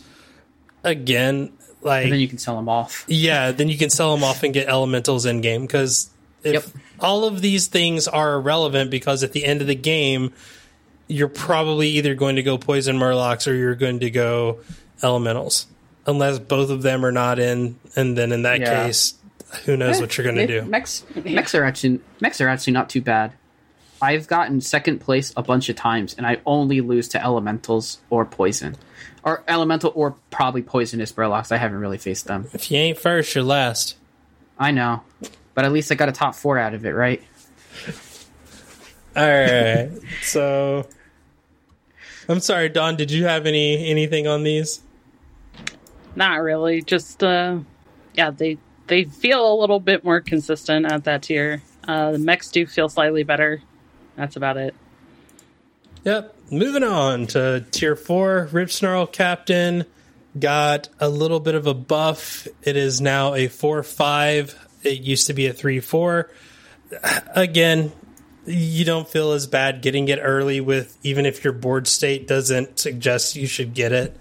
Again, 0.83 1.51
like 1.85 2.03
and 2.03 2.11
then 2.13 2.19
you 2.19 2.27
can 2.27 2.37
sell 2.37 2.55
them 2.57 2.67
off. 2.67 3.05
yeah, 3.07 3.51
then 3.51 3.69
you 3.69 3.77
can 3.77 3.89
sell 3.89 4.13
them 4.13 4.23
off 4.25 4.43
and 4.43 4.53
get 4.53 4.67
elementals 4.67 5.25
in 5.25 5.39
game 5.41 5.61
because 5.61 6.09
if 6.43 6.53
Yep. 6.53 6.65
all 6.99 7.23
of 7.25 7.41
these 7.41 7.67
things 7.67 8.07
are 8.07 8.33
irrelevant 8.35 8.91
because 8.91 9.23
at 9.23 9.31
the 9.31 9.45
end 9.45 9.61
of 9.61 9.67
the 9.67 9.75
game, 9.75 10.33
you're 11.07 11.27
probably 11.29 11.87
either 11.89 12.15
going 12.15 12.35
to 12.35 12.43
go 12.43 12.57
poison 12.57 12.97
murlocs 12.97 13.47
or 13.47 13.53
you're 13.53 13.75
going 13.75 13.99
to 14.01 14.09
go 14.09 14.59
elementals, 15.03 15.67
unless 16.07 16.39
both 16.39 16.69
of 16.69 16.81
them 16.81 17.05
are 17.05 17.11
not 17.11 17.39
in, 17.39 17.77
and 17.95 18.17
then 18.17 18.31
in 18.31 18.41
that 18.43 18.59
Yeah. 18.59 18.85
case, 18.85 19.13
who 19.65 19.77
knows 19.77 19.99
what 20.01 20.17
you're 20.17 20.23
going 20.25 20.35
to 20.35 20.43
Eh, 20.43 20.61
do? 20.61 20.65
Mechs, 20.67 21.03
mechs 21.23 21.53
are 21.55 21.63
actually 21.63 21.99
mechs 22.19 22.41
are 22.41 22.47
actually 22.47 22.73
not 22.73 22.89
too 22.89 23.01
bad. 23.01 23.33
I've 24.01 24.27
gotten 24.27 24.59
second 24.61 24.99
place 24.99 25.31
a 25.37 25.41
bunch 25.41 25.69
of 25.69 25.75
times, 25.75 26.13
and 26.17 26.27
I 26.27 26.37
only 26.45 26.81
lose 26.81 27.07
to 27.09 27.23
elementals 27.23 27.99
or 28.09 28.25
poison, 28.25 28.75
or 29.25 29.43
elemental 29.47 29.91
or 29.95 30.15
probably 30.29 30.61
poisonous 30.61 31.11
murlocs. 31.11 31.51
I 31.51 31.57
haven't 31.57 31.79
really 31.79 31.97
faced 31.97 32.27
them. 32.27 32.47
If 32.53 32.71
you 32.71 32.77
ain't 32.77 32.99
first, 32.99 33.33
you're 33.35 33.43
last. 33.43 33.97
I 34.57 34.71
know, 34.71 35.01
but 35.53 35.65
at 35.65 35.73
least 35.73 35.91
I 35.91 35.95
got 35.95 36.07
a 36.07 36.13
top 36.13 36.35
four 36.35 36.57
out 36.57 36.73
of 36.73 36.85
it, 36.85 36.91
right? 36.91 37.21
All 39.17 39.23
right, 39.27 39.89
so 40.21 40.87
I'm 42.29 42.39
sorry, 42.39 42.69
Don. 42.69 42.95
Did 42.95 43.11
you 43.11 43.25
have 43.25 43.45
any 43.45 43.89
anything 43.89 44.27
on 44.27 44.43
these? 44.43 44.81
Not 46.15 46.41
really. 46.41 46.81
Just 46.81 47.23
uh 47.23 47.59
yeah, 48.13 48.31
they 48.31 48.57
they 48.87 49.05
feel 49.05 49.53
a 49.53 49.55
little 49.59 49.79
bit 49.79 50.03
more 50.03 50.21
consistent 50.21 50.85
at 50.85 51.03
that 51.05 51.23
tier. 51.23 51.61
Uh 51.87 52.11
the 52.11 52.19
mechs 52.19 52.51
do 52.51 52.65
feel 52.65 52.87
slightly 52.87 53.23
better. 53.23 53.61
That's 54.15 54.35
about 54.35 54.57
it. 54.57 54.73
Yep. 56.05 56.35
Moving 56.51 56.83
on 56.83 57.25
to 57.27 57.65
tier 57.71 57.95
four, 57.95 58.47
Ripsnarl 58.51 59.11
Captain 59.11 59.85
got 60.39 60.87
a 60.99 61.09
little 61.09 61.39
bit 61.39 61.55
of 61.55 61.65
a 61.65 61.73
buff. 61.73 62.47
It 62.61 62.77
is 62.77 63.01
now 63.01 63.33
a 63.33 63.47
four 63.47 63.81
five. 63.81 64.55
It 64.83 65.01
used 65.01 65.25
to 65.27 65.33
be 65.33 65.47
a 65.47 65.53
three 65.53 65.79
four. 65.79 66.29
Again, 67.33 67.91
you 68.45 68.85
don't 68.85 69.07
feel 69.07 69.31
as 69.31 69.47
bad 69.47 69.81
getting 69.81 70.07
it 70.07 70.19
early 70.21 70.61
with 70.61 70.95
even 71.01 71.25
if 71.25 71.43
your 71.43 71.53
board 71.53 71.87
state 71.87 72.27
doesn't 72.27 72.77
suggest 72.77 73.35
you 73.35 73.47
should 73.47 73.73
get 73.73 73.91
it. 73.91 74.15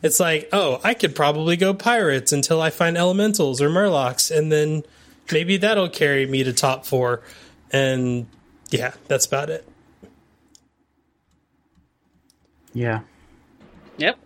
It's 0.00 0.20
like, 0.20 0.48
oh, 0.52 0.80
I 0.84 0.94
could 0.94 1.16
probably 1.16 1.56
go 1.56 1.74
pirates 1.74 2.32
until 2.32 2.62
I 2.62 2.70
find 2.70 2.96
elementals 2.96 3.60
or 3.60 3.68
murlocs, 3.68 4.30
and 4.30 4.52
then 4.52 4.84
maybe 5.32 5.56
that'll 5.56 5.88
carry 5.88 6.24
me 6.24 6.44
to 6.44 6.52
top 6.52 6.86
four. 6.86 7.22
And 7.72 8.28
yeah, 8.70 8.92
that's 9.08 9.26
about 9.26 9.50
it. 9.50 9.66
Yeah. 12.78 13.00
Yep. 13.96 14.18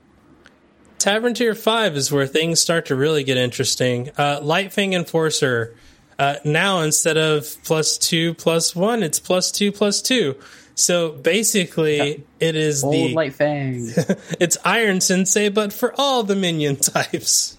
Tavern 0.99 1.33
Tier 1.33 1.55
5 1.55 1.97
is 1.97 2.13
where 2.13 2.27
things 2.27 2.61
start 2.61 2.87
to 2.87 2.95
really 2.95 3.25
get 3.25 3.39
interesting. 3.39 4.11
Uh, 4.11 4.41
Lightfang 4.41 4.93
Enforcer. 4.93 5.75
Uh, 6.19 6.37
now, 6.45 6.81
instead 6.81 7.17
of 7.17 7.57
plus 7.65 7.97
two 7.97 8.35
plus 8.35 8.77
one, 8.77 9.03
it's 9.03 9.19
plus 9.19 9.51
two 9.51 9.73
plus 9.73 10.03
two. 10.03 10.37
So 10.75 11.13
basically, 11.13 12.25
it 12.39 12.55
is 12.55 12.85
Old 12.85 12.95
the 12.95 13.15
light 13.15 13.35
fang. 13.35 13.89
it's 14.39 14.59
Iron 14.65 15.01
Sensei, 15.01 15.49
but 15.49 15.73
for 15.73 15.95
all 15.99 16.23
the 16.23 16.37
minion 16.37 16.77
types. 16.81 17.59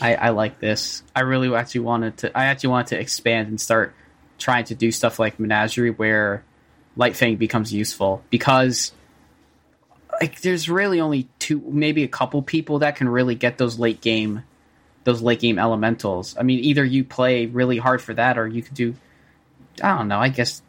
I, 0.00 0.14
I 0.14 0.28
like 0.28 0.60
this. 0.60 1.02
I 1.16 1.20
really 1.20 1.52
actually 1.54 1.80
wanted 1.80 2.18
to. 2.18 2.38
I 2.38 2.44
actually 2.44 2.70
wanted 2.70 2.88
to 2.88 3.00
expand 3.00 3.48
and 3.48 3.60
start 3.60 3.94
trying 4.38 4.64
to 4.66 4.74
do 4.74 4.92
stuff 4.92 5.18
like 5.18 5.40
Menagerie, 5.40 5.90
where 5.90 6.44
Lightfang 6.98 7.38
becomes 7.38 7.72
useful 7.72 8.22
because 8.28 8.92
like 10.20 10.40
there's 10.40 10.68
really 10.68 11.00
only 11.00 11.28
two, 11.38 11.62
maybe 11.66 12.02
a 12.02 12.08
couple 12.08 12.42
people 12.42 12.80
that 12.80 12.96
can 12.96 13.08
really 13.08 13.34
get 13.34 13.58
those 13.58 13.78
late 13.78 14.00
game, 14.00 14.42
those 15.04 15.22
late 15.22 15.40
game 15.40 15.58
elementals. 15.58 16.36
I 16.38 16.42
mean, 16.42 16.58
either 16.64 16.84
you 16.84 17.04
play 17.04 17.46
really 17.46 17.78
hard 17.78 18.02
for 18.02 18.14
that, 18.14 18.36
or 18.38 18.46
you 18.46 18.62
could 18.62 18.74
do. 18.74 18.94
I 19.82 19.96
don't 19.96 20.08
know. 20.08 20.18
I 20.18 20.28
guess 20.28 20.60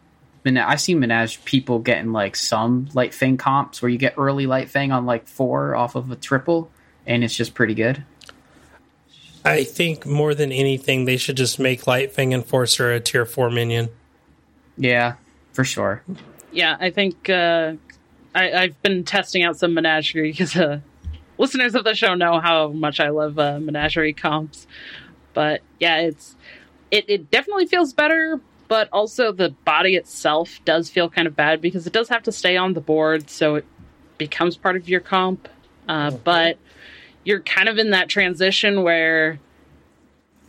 I 0.46 0.76
see 0.76 0.94
Menage 0.94 1.44
people 1.46 1.80
getting 1.80 2.12
like 2.12 2.36
some 2.36 2.86
Lightfang 2.88 3.40
comps 3.40 3.82
where 3.82 3.90
you 3.90 3.98
get 3.98 4.14
early 4.18 4.46
Lightfang 4.46 4.94
on 4.94 5.06
like 5.06 5.28
four 5.28 5.76
off 5.76 5.96
of 5.96 6.12
a 6.12 6.16
triple, 6.16 6.70
and 7.08 7.24
it's 7.24 7.36
just 7.36 7.54
pretty 7.54 7.74
good. 7.74 8.04
I 9.44 9.64
think 9.64 10.06
more 10.06 10.36
than 10.36 10.52
anything, 10.52 11.06
they 11.06 11.18
should 11.18 11.38
just 11.38 11.60
make 11.60 11.84
Lightfang 11.84 12.34
Enforcer 12.34 12.92
a 12.92 13.00
tier 13.00 13.26
four 13.26 13.50
minion. 13.50 13.90
Yeah, 14.78 15.16
for 15.60 15.66
sure. 15.66 16.02
Yeah, 16.54 16.78
I 16.80 16.90
think 16.90 17.30
uh, 17.30 17.74
I, 18.34 18.54
I've 18.54 18.82
been 18.82 19.04
testing 19.04 19.44
out 19.44 19.58
some 19.58 19.74
Menagerie 19.74 20.32
because 20.32 20.56
uh, 20.56 20.80
listeners 21.38 21.76
of 21.76 21.84
the 21.84 21.96
show 21.96 22.16
know 22.16 22.40
how 22.40 22.70
much 22.70 23.02
I 23.02 23.10
love 23.10 23.38
uh, 23.38 23.60
Menagerie 23.60 24.14
comps. 24.14 24.68
But 25.34 25.60
yeah, 25.82 25.98
it's 25.98 26.38
it, 26.92 27.10
it 27.10 27.30
definitely 27.30 27.66
feels 27.66 27.92
better, 27.92 28.40
but 28.70 28.88
also 28.94 29.34
the 29.34 29.50
body 29.66 29.98
itself 29.98 30.62
does 30.64 30.90
feel 30.90 31.10
kind 31.10 31.28
of 31.28 31.36
bad 31.36 31.60
because 31.60 31.86
it 31.86 31.92
does 31.92 32.08
have 32.08 32.24
to 32.24 32.32
stay 32.32 32.56
on 32.56 32.74
the 32.74 32.80
board, 32.80 33.30
so 33.30 33.56
it 33.56 33.66
becomes 34.18 34.56
part 34.56 34.78
of 34.78 34.88
your 34.88 35.02
comp. 35.02 35.50
Uh, 35.90 36.12
But 36.12 36.58
you're 37.26 37.42
kind 37.42 37.68
of 37.68 37.78
in 37.78 37.90
that 37.90 38.08
transition 38.08 38.82
where 38.82 39.42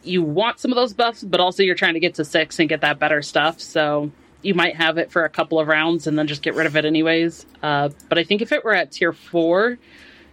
you 0.04 0.22
want 0.22 0.60
some 0.60 0.70
of 0.70 0.76
those 0.76 0.94
buffs, 0.94 1.24
but 1.24 1.40
also 1.40 1.64
you're 1.64 1.74
trying 1.74 1.94
to 1.94 2.00
get 2.00 2.14
to 2.14 2.24
six 2.24 2.60
and 2.60 2.68
get 2.68 2.82
that 2.82 3.00
better 3.00 3.22
stuff. 3.22 3.60
So 3.60 4.12
you 4.42 4.54
might 4.54 4.76
have 4.76 4.98
it 4.98 5.10
for 5.10 5.24
a 5.24 5.28
couple 5.28 5.60
of 5.60 5.68
rounds 5.68 6.06
and 6.06 6.18
then 6.18 6.26
just 6.26 6.42
get 6.42 6.54
rid 6.54 6.66
of 6.66 6.76
it 6.76 6.84
anyways. 6.84 7.46
Uh, 7.62 7.90
but 8.08 8.18
I 8.18 8.24
think 8.24 8.42
if 8.42 8.52
it 8.52 8.64
were 8.64 8.74
at 8.74 8.92
tier 8.92 9.12
four, 9.12 9.78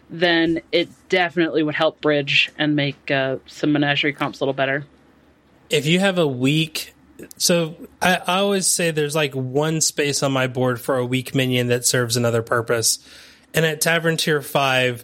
then 0.09 0.61
it 0.71 0.89
definitely 1.09 1.63
would 1.63 1.75
help 1.75 1.99
bridge 2.01 2.51
and 2.57 2.75
make 2.75 3.11
uh, 3.11 3.37
some 3.45 3.73
menagerie 3.73 4.13
comps 4.13 4.39
a 4.39 4.43
little 4.43 4.53
better. 4.53 4.85
If 5.69 5.85
you 5.85 5.99
have 5.99 6.17
a 6.17 6.27
weak, 6.27 6.93
so 7.37 7.75
I, 8.01 8.15
I 8.15 8.37
always 8.37 8.67
say 8.67 8.91
there's 8.91 9.15
like 9.15 9.33
one 9.33 9.81
space 9.81 10.23
on 10.23 10.31
my 10.31 10.47
board 10.47 10.79
for 10.79 10.97
a 10.97 11.05
weak 11.05 11.35
minion 11.35 11.67
that 11.67 11.85
serves 11.85 12.15
another 12.15 12.41
purpose, 12.41 12.99
and 13.53 13.65
at 13.65 13.81
Tavern 13.81 14.15
Tier 14.15 14.41
Five, 14.41 15.03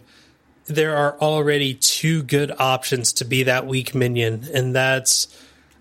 there 0.66 0.96
are 0.96 1.18
already 1.20 1.74
two 1.74 2.22
good 2.22 2.50
options 2.58 3.12
to 3.14 3.26
be 3.26 3.42
that 3.42 3.66
weak 3.66 3.94
minion, 3.94 4.48
and 4.54 4.74
that's 4.74 5.28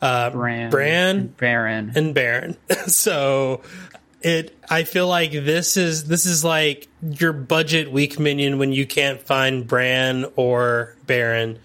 uh, 0.04 0.30
Brann, 0.32 0.70
Brann 0.70 1.28
Baron. 1.28 1.92
and 1.96 2.14
Baron. 2.14 2.58
so 2.88 3.62
it 4.22 4.58
I 4.70 4.84
feel 4.84 5.08
like 5.08 5.32
this 5.32 5.78
is 5.78 6.06
this 6.06 6.26
is 6.26 6.44
like 6.44 6.88
your 7.02 7.34
budget 7.34 7.92
weak 7.92 8.20
minion 8.20 8.58
when 8.58 8.72
you 8.72 8.86
can't 8.86 9.22
find 9.22 9.68
Brann 9.68 10.26
or 10.36 10.96
Baron. 11.06 11.60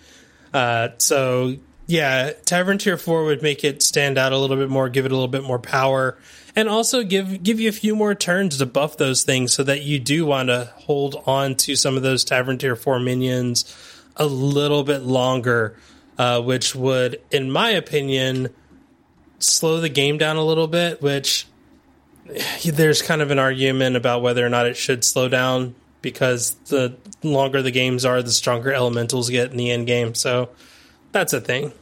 Uh, 0.55 0.91
so 0.99 1.57
yeah, 1.86 2.32
Tavern 2.45 2.78
Tier 2.78 2.97
Four 2.97 3.24
would 3.24 3.43
make 3.43 3.64
it 3.64 3.82
stand 3.82 4.18
out 4.18 4.32
a 4.32 4.39
little 4.39 4.57
bit 4.57 4.68
more, 4.68 4.89
give 4.89 5.07
it 5.07 5.11
a 5.11 5.14
little 5.14 5.26
bit 5.26 5.43
more 5.43 5.59
power, 5.59 6.18
and 6.55 6.68
also 6.68 7.03
give 7.03 7.43
give 7.43 7.59
you 7.61 7.68
a 7.68 7.72
few 7.72 7.97
more 7.97 8.14
turns 8.14 8.59
to 8.59 8.66
buff 8.66 8.99
those 8.99 9.24
things, 9.24 9.53
so 9.55 9.62
that 9.64 9.82
you 9.82 9.99
do 9.99 10.26
want 10.26 10.49
to 10.49 10.72
hold 10.76 11.22
on 11.26 11.55
to 11.57 11.74
some 11.76 11.97
of 11.97 12.03
those 12.03 12.24
Tavern 12.24 12.59
Tier 12.59 12.76
Four 12.76 13.01
minions 13.01 13.74
a 14.16 14.26
little 14.26 14.84
bit 14.84 15.03
longer, 15.03 15.76
uh, 16.18 16.40
which 16.42 16.74
would, 16.74 17.20
in 17.30 17.50
my 17.50 17.70
opinion, 17.70 18.48
slow 19.38 19.80
the 19.80 19.88
game 19.88 20.18
down 20.18 20.36
a 20.36 20.44
little 20.44 20.66
bit. 20.66 21.00
Which 21.00 21.46
there's 22.64 23.02
kind 23.02 23.22
of 23.22 23.30
an 23.30 23.38
argument 23.38 23.96
about 23.96 24.22
whether 24.22 24.44
or 24.44 24.50
not 24.50 24.66
it 24.66 24.76
should 24.76 25.04
slow 25.04 25.28
down 25.28 25.74
because 26.02 26.54
the 26.66 26.96
longer 27.22 27.62
the 27.62 27.70
games 27.70 28.04
are, 28.04 28.22
the 28.22 28.30
stronger 28.30 28.72
elementals 28.72 29.30
get 29.30 29.50
in 29.50 29.56
the 29.56 29.70
end 29.70 29.86
game. 29.86 30.14
So 30.14 30.50
that's 31.12 31.32
a 31.32 31.40
thing. 31.40 31.72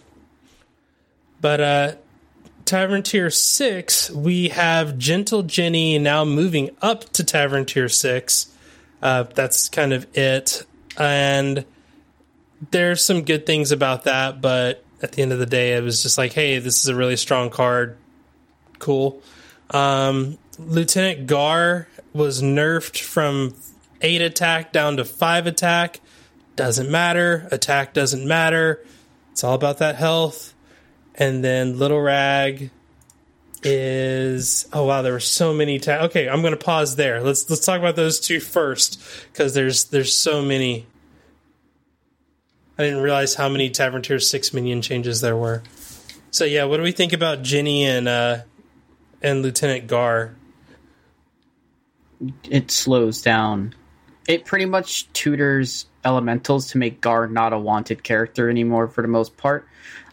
But 1.41 1.61
uh 1.61 1.93
Tavern 2.66 3.05
Tier 3.05 3.30
6, 3.30 4.11
we 4.11 4.49
have 4.49 4.99
Gentle 4.99 5.45
Djinni 5.45 6.01
now 6.01 6.24
moving 6.24 6.70
up 6.82 7.05
to 7.12 7.22
Tavern 7.22 7.64
Tier 7.64 7.89
6. 7.89 8.53
Uh, 9.01 9.22
that's 9.22 9.68
kind 9.68 9.93
of 9.93 10.05
it. 10.16 10.66
And 10.99 11.64
there's 12.71 13.05
some 13.05 13.23
good 13.23 13.47
things 13.47 13.73
about 13.73 14.05
that, 14.05 14.41
but 14.41 14.85
at 15.03 15.13
the 15.13 15.23
end 15.23 15.33
of 15.33 15.39
the 15.39 15.47
day, 15.47 15.75
it 15.75 15.83
was 15.83 16.03
just 16.03 16.19
like, 16.19 16.33
hey, 16.33 16.59
this 16.59 16.81
is 16.81 16.89
a 16.89 16.95
really 16.95 17.17
strong 17.17 17.51
card. 17.51 17.97
Cool. 18.79 19.23
Um, 19.71 20.39
Lieutenant 20.59 21.27
Garr 21.27 21.89
was 22.13 22.43
nerfed 22.43 23.01
from 23.01 23.55
8 24.01 24.23
attack 24.23 24.73
down 24.73 24.97
to 24.97 25.05
5 25.05 25.47
attack. 25.47 26.01
Doesn't 26.55 26.91
matter. 26.91 27.49
Attack 27.51 27.93
doesn't 27.93 28.27
matter. 28.27 28.83
It's 29.33 29.45
all 29.45 29.55
about 29.55 29.79
that 29.79 29.97
health. 29.97 30.55
And 31.15 31.45
then 31.45 31.79
Little 31.79 32.01
Rag 32.01 32.71
is 33.63 34.69
oh 34.73 34.85
wow 34.85 35.03
there 35.03 35.13
were 35.13 35.19
so 35.19 35.53
many 35.53 35.79
ta- 35.79 36.03
okay 36.03 36.29
i'm 36.29 36.43
gonna 36.43 36.57
pause 36.57 36.95
there 36.95 37.21
let's 37.23 37.49
let's 37.51 37.65
talk 37.65 37.81
about 37.81 37.97
those 37.97 38.21
two 38.21 38.39
first 38.39 39.03
because 39.33 39.55
there's 39.55 39.85
there's 39.85 40.15
so 40.15 40.43
many 40.43 40.87
i 42.79 42.83
didn't 42.83 43.01
realize 43.01 43.35
how 43.35 43.49
many 43.49 43.70
tavern 43.70 44.03
tier 44.03 44.18
6 44.18 44.55
minion 44.55 44.83
changes 44.83 45.20
there 45.20 45.37
were 45.37 45.62
so 46.31 46.45
yeah 46.45 46.64
what 46.64 46.77
do 46.77 46.83
we 46.83 46.93
think 46.93 47.12
about 47.12 47.43
Djinni 47.43 47.83
and 47.83 48.09
uh 48.09 48.39
and 49.22 49.43
lieutenant 49.43 49.87
garr 49.87 50.35
it 52.49 52.70
slows 52.70 53.22
down. 53.22 53.74
It 54.29 54.45
pretty 54.45 54.66
much 54.66 55.11
tutors 55.12 55.87
elementals 56.05 56.68
to 56.68 56.79
make 56.79 57.01
Garr 57.01 57.29
not 57.29 57.53
a 57.53 57.59
wanted 57.59 58.03
character 58.03 58.51
anymore 58.51 58.89
for 58.89 59.03
the 59.03 59.09
most 59.09 59.37
part. 59.37 59.66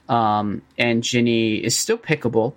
Um, 0.10 0.62
and 0.78 1.02
Djinni 1.02 1.62
is 1.62 1.78
still 1.78 1.98
pickable. 1.98 2.54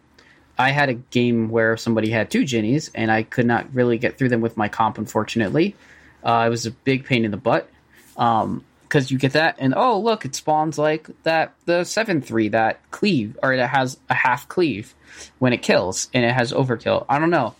I 0.58 0.70
had 0.70 0.88
a 0.88 0.94
game 0.94 1.48
where 1.50 1.76
somebody 1.76 2.10
had 2.10 2.30
two 2.30 2.42
Djinnis, 2.42 2.90
and 2.94 3.10
I 3.10 3.22
could 3.22 3.46
not 3.46 3.72
really 3.74 3.98
get 3.98 4.18
through 4.18 4.30
them 4.30 4.40
with 4.40 4.56
my 4.56 4.68
comp, 4.68 4.98
unfortunately. 4.98 5.76
Uh, 6.24 6.44
it 6.46 6.50
was 6.50 6.66
a 6.66 6.70
big 6.70 7.04
pain 7.04 7.24
in 7.24 7.30
the 7.30 7.36
butt. 7.36 7.70
Um, 8.16 8.64
because 8.96 9.10
you 9.10 9.18
get 9.18 9.34
that, 9.34 9.56
and 9.58 9.74
oh 9.76 10.00
look, 10.00 10.24
it 10.24 10.34
spawns 10.34 10.78
like 10.78 11.10
that 11.24 11.52
the 11.66 11.84
seven 11.84 12.22
three 12.22 12.48
that 12.48 12.80
cleave 12.90 13.38
or 13.42 13.54
that 13.54 13.68
has 13.68 13.98
a 14.08 14.14
half 14.14 14.48
cleave 14.48 14.94
when 15.38 15.52
it 15.52 15.60
kills, 15.60 16.08
and 16.14 16.24
it 16.24 16.32
has 16.32 16.50
overkill. 16.50 17.04
I 17.06 17.18
don't 17.18 17.28
know. 17.28 17.54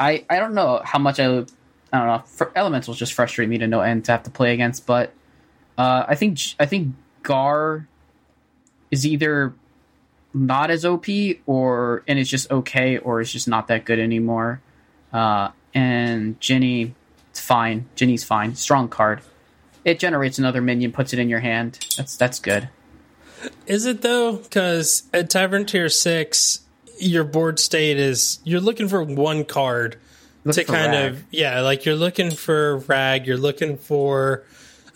I 0.00 0.24
I 0.28 0.40
don't 0.40 0.54
know 0.54 0.82
how 0.84 0.98
much 0.98 1.20
I 1.20 1.26
I 1.26 1.28
don't 1.28 1.46
know. 1.92 2.22
For 2.26 2.50
elementals 2.56 2.98
just 2.98 3.12
frustrate 3.12 3.48
me 3.48 3.58
to 3.58 3.68
no 3.68 3.80
end 3.80 4.06
to 4.06 4.12
have 4.12 4.24
to 4.24 4.30
play 4.30 4.54
against, 4.54 4.84
but 4.84 5.12
uh, 5.78 6.04
I 6.08 6.16
think 6.16 6.40
I 6.58 6.66
think 6.66 6.96
Garr 7.22 7.86
is 8.90 9.06
either 9.06 9.54
not 10.34 10.72
as 10.72 10.84
OP 10.84 11.06
or 11.46 12.02
and 12.08 12.18
it's 12.18 12.28
just 12.28 12.50
okay 12.50 12.98
or 12.98 13.20
it's 13.20 13.30
just 13.30 13.46
not 13.46 13.68
that 13.68 13.84
good 13.84 14.00
anymore. 14.00 14.60
Uh, 15.12 15.50
and 15.74 16.40
Djinni, 16.40 16.90
it's 17.30 17.40
fine. 17.40 17.88
Djinni's 17.94 18.24
fine. 18.24 18.56
Strong 18.56 18.88
card. 18.88 19.20
It 19.84 19.98
generates 19.98 20.38
another 20.38 20.60
minion, 20.60 20.92
puts 20.92 21.12
it 21.12 21.18
in 21.18 21.28
your 21.28 21.40
hand. 21.40 21.78
That's 21.96 22.16
that's 22.16 22.38
good. 22.38 22.68
Is 23.66 23.86
it 23.86 24.02
though? 24.02 24.36
Because 24.36 25.04
at 25.12 25.30
Tavern 25.30 25.66
Tier 25.66 25.88
Six, 25.88 26.60
your 26.98 27.24
board 27.24 27.58
state 27.58 27.98
is 27.98 28.38
you're 28.44 28.60
looking 28.60 28.88
for 28.88 29.02
one 29.02 29.44
card 29.44 29.96
Look 30.44 30.54
to 30.54 30.64
kind 30.64 30.92
Rag. 30.92 31.12
of 31.12 31.24
yeah, 31.30 31.60
like 31.60 31.84
you're 31.84 31.96
looking 31.96 32.30
for 32.30 32.78
Rag, 32.78 33.26
you're 33.26 33.36
looking 33.36 33.76
for 33.76 34.44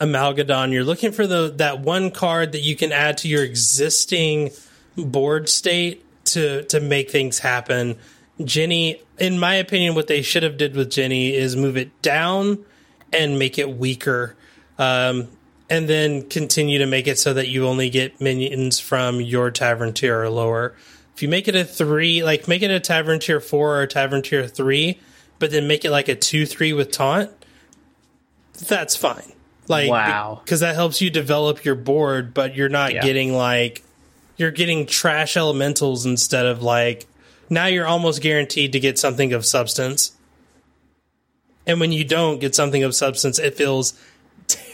Amalgadon, 0.00 0.72
you're 0.72 0.84
looking 0.84 1.10
for 1.12 1.26
the 1.26 1.52
that 1.56 1.80
one 1.80 2.10
card 2.10 2.52
that 2.52 2.60
you 2.60 2.76
can 2.76 2.92
add 2.92 3.18
to 3.18 3.28
your 3.28 3.42
existing 3.42 4.50
board 4.96 5.48
state 5.48 6.04
to 6.26 6.62
to 6.64 6.80
make 6.80 7.10
things 7.10 7.40
happen. 7.40 7.98
Djinni, 8.38 9.00
in 9.18 9.38
my 9.38 9.54
opinion, 9.54 9.94
what 9.94 10.08
they 10.08 10.22
should 10.22 10.42
have 10.42 10.56
did 10.58 10.76
with 10.76 10.90
Djinni 10.90 11.32
is 11.32 11.56
move 11.56 11.76
it 11.76 12.02
down 12.02 12.64
and 13.12 13.38
make 13.38 13.58
it 13.58 13.76
weaker. 13.76 14.36
Um, 14.78 15.28
and 15.68 15.88
then 15.88 16.28
continue 16.28 16.78
to 16.78 16.86
make 16.86 17.06
it 17.08 17.18
so 17.18 17.34
that 17.34 17.48
you 17.48 17.66
only 17.66 17.90
get 17.90 18.20
minions 18.20 18.78
from 18.78 19.20
your 19.20 19.50
tavern 19.50 19.92
tier 19.92 20.22
or 20.22 20.30
lower. 20.30 20.74
If 21.14 21.22
you 21.22 21.28
make 21.28 21.48
it 21.48 21.56
a 21.56 21.64
three, 21.64 22.22
like 22.22 22.46
make 22.46 22.62
it 22.62 22.70
a 22.70 22.78
tavern 22.78 23.18
tier 23.18 23.40
four 23.40 23.76
or 23.78 23.82
a 23.82 23.86
tavern 23.88 24.22
tier 24.22 24.46
three, 24.46 25.00
but 25.38 25.50
then 25.50 25.66
make 25.66 25.84
it 25.84 25.90
like 25.90 26.08
a 26.08 26.14
two 26.14 26.46
three 26.46 26.72
with 26.72 26.92
taunt, 26.92 27.30
that's 28.68 28.94
fine. 28.94 29.32
Like 29.68 29.90
Wow. 29.90 30.40
because 30.44 30.60
that 30.60 30.74
helps 30.76 31.00
you 31.00 31.10
develop 31.10 31.64
your 31.64 31.74
board, 31.74 32.32
but 32.32 32.54
you're 32.54 32.68
not 32.68 32.92
Yeah. 32.94 33.02
getting 33.02 33.34
like 33.34 33.82
you're 34.36 34.50
getting 34.52 34.86
trash 34.86 35.36
elementals 35.36 36.04
instead 36.06 36.46
of 36.46 36.62
like 36.62 37.06
now 37.50 37.66
you're 37.66 37.86
almost 37.86 38.20
guaranteed 38.22 38.72
to 38.72 38.80
get 38.80 38.98
something 38.98 39.32
of 39.32 39.44
substance. 39.46 40.12
And 41.66 41.80
when 41.80 41.90
you 41.90 42.04
don't 42.04 42.38
get 42.40 42.54
something 42.54 42.84
of 42.84 42.94
substance, 42.94 43.38
it 43.38 43.56
feels 43.56 43.94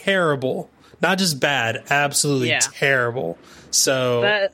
terrible. 0.05 0.71
Not 1.01 1.19
just 1.19 1.41
bad, 1.41 1.85
absolutely 1.91 2.49
Yeah. 2.51 2.61
terrible. 2.61 3.39
So 3.71 4.21
that 4.23 4.53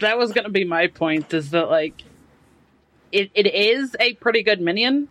that 0.00 0.18
was 0.18 0.32
going 0.32 0.44
to 0.44 0.50
be 0.50 0.64
my 0.64 0.88
point 0.88 1.32
is 1.32 1.50
that 1.50 1.70
like 1.70 2.02
it, 3.12 3.30
it 3.34 3.46
is 3.54 3.94
a 4.00 4.14
pretty 4.14 4.42
good 4.42 4.60
minion 4.60 5.08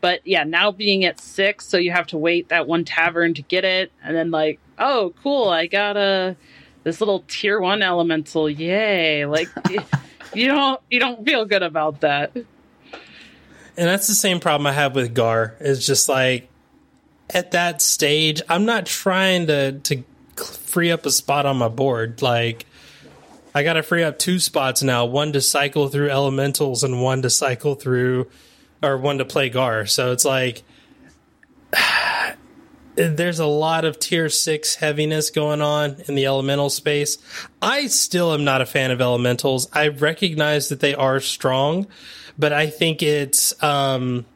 But 0.00 0.26
yeah, 0.26 0.44
now 0.44 0.70
being 0.72 1.04
at 1.04 1.18
six, 1.20 1.66
so 1.66 1.76
you 1.78 1.92
have 1.92 2.08
to 2.08 2.18
wait 2.18 2.48
that 2.50 2.66
one 2.66 2.84
tavern 2.84 3.32
to 3.34 3.42
get 3.42 3.64
it, 3.64 3.90
and 4.02 4.14
then 4.14 4.30
like, 4.30 4.58
oh, 4.78 5.14
cool, 5.22 5.48
I 5.48 5.66
got 5.66 5.96
a 5.96 6.36
this 6.82 7.00
little 7.00 7.24
tier 7.26 7.58
one 7.60 7.80
elemental, 7.80 8.50
yay! 8.50 9.24
Like, 9.24 9.48
you 10.34 10.46
don't 10.48 10.78
you 10.90 11.00
don't 11.00 11.24
feel 11.24 11.46
good 11.46 11.62
about 11.62 12.00
that. 12.02 12.32
And 12.36 13.88
that's 13.88 14.06
the 14.06 14.14
same 14.14 14.40
problem 14.40 14.66
I 14.66 14.72
have 14.72 14.94
with 14.94 15.14
Garr. 15.14 15.54
It's 15.60 15.86
just 15.86 16.08
like 16.08 16.48
at 17.34 17.50
that 17.50 17.82
stage, 17.82 18.40
I'm 18.48 18.64
not 18.64 18.86
trying 18.86 19.48
to 19.48 19.72
to 19.72 20.04
free 20.36 20.90
up 20.90 21.04
a 21.04 21.10
spot 21.10 21.46
on 21.46 21.56
my 21.56 21.68
board. 21.68 22.22
Like 22.22 22.66
I 23.54 23.62
got 23.62 23.74
to 23.74 23.82
free 23.82 24.02
up 24.02 24.18
two 24.18 24.38
spots 24.38 24.82
now, 24.82 25.04
one 25.04 25.32
to 25.32 25.40
cycle 25.40 25.88
through 25.88 26.10
elementals 26.10 26.82
and 26.84 27.02
one 27.02 27.22
to 27.22 27.30
cycle 27.30 27.74
through 27.74 28.28
or 28.82 28.96
one 28.96 29.18
to 29.18 29.24
play 29.24 29.48
Garr. 29.48 29.86
So 29.86 30.12
it's 30.12 30.24
like 30.24 30.62
there's 32.96 33.40
a 33.40 33.46
lot 33.46 33.84
of 33.84 33.98
tier 33.98 34.28
6 34.28 34.74
heaviness 34.76 35.30
going 35.30 35.60
on 35.60 35.96
in 36.06 36.14
the 36.14 36.26
elemental 36.26 36.70
space. 36.70 37.18
I 37.60 37.88
still 37.88 38.32
am 38.32 38.44
not 38.44 38.60
a 38.60 38.66
fan 38.66 38.92
of 38.92 39.00
elementals. 39.00 39.68
I 39.72 39.88
recognize 39.88 40.68
that 40.68 40.80
they 40.80 40.94
are 40.94 41.18
strong, 41.18 41.88
but 42.38 42.52
I 42.52 42.68
think 42.68 43.02
it's 43.02 43.60
um 43.62 44.26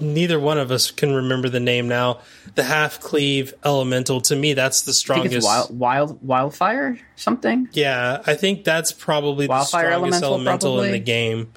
neither 0.00 0.38
one 0.40 0.58
of 0.58 0.70
us 0.70 0.90
can 0.90 1.14
remember 1.14 1.48
the 1.48 1.60
name 1.60 1.88
now. 1.88 2.20
The 2.54 2.62
half 2.64 3.00
cleave 3.00 3.54
elemental 3.64 4.20
to 4.22 4.36
me 4.36 4.54
that's 4.54 4.82
the 4.82 4.92
strongest. 4.94 5.46
wild, 5.46 5.78
wild 5.78 6.26
wildfire 6.26 6.98
something. 7.16 7.68
Yeah, 7.72 8.22
I 8.26 8.34
think 8.34 8.64
that's 8.64 8.92
probably 8.92 9.46
Wildfire 9.46 9.90
the 9.90 9.96
strongest 9.96 10.22
elemental, 10.22 10.34
elemental, 10.34 10.82
in 10.82 10.92
the 10.92 10.98
game 10.98 11.52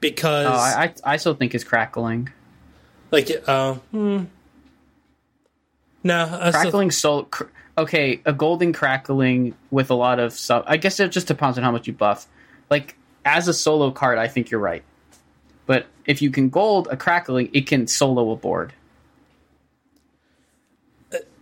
because 0.00 0.46
Oh, 0.46 0.52
I, 0.52 0.92
I 1.04 1.14
I 1.14 1.16
still 1.16 1.34
think 1.34 1.54
it's 1.54 1.64
crackling. 1.64 2.28
like 3.10 3.30
uh 3.46 3.74
hmm. 3.74 4.24
No, 6.04 6.22
I 6.40 6.50
still- 6.50 6.62
Crackling 6.62 6.90
soul. 6.90 7.24
Cr- 7.24 7.44
okay, 7.78 8.20
a 8.24 8.32
golden 8.32 8.72
crackling 8.72 9.54
with 9.70 9.90
a 9.90 9.94
lot 9.94 10.18
of 10.18 10.32
stuff. 10.32 10.64
I 10.66 10.76
guess 10.76 10.98
it 11.00 11.10
just 11.12 11.28
depends 11.28 11.58
on 11.58 11.64
how 11.64 11.70
much 11.70 11.86
you 11.86 11.92
buff. 11.92 12.26
Like 12.70 12.96
as 13.24 13.46
a 13.48 13.54
solo 13.54 13.90
card, 13.92 14.18
I 14.18 14.26
think 14.28 14.50
you're 14.50 14.60
right. 14.60 14.82
But 15.66 15.86
if 16.06 16.20
you 16.22 16.30
can 16.30 16.48
gold 16.50 16.88
a 16.90 16.96
crackling, 16.96 17.50
it 17.52 17.66
can 17.66 17.86
solo 17.86 18.30
a 18.32 18.36
board. 18.36 18.72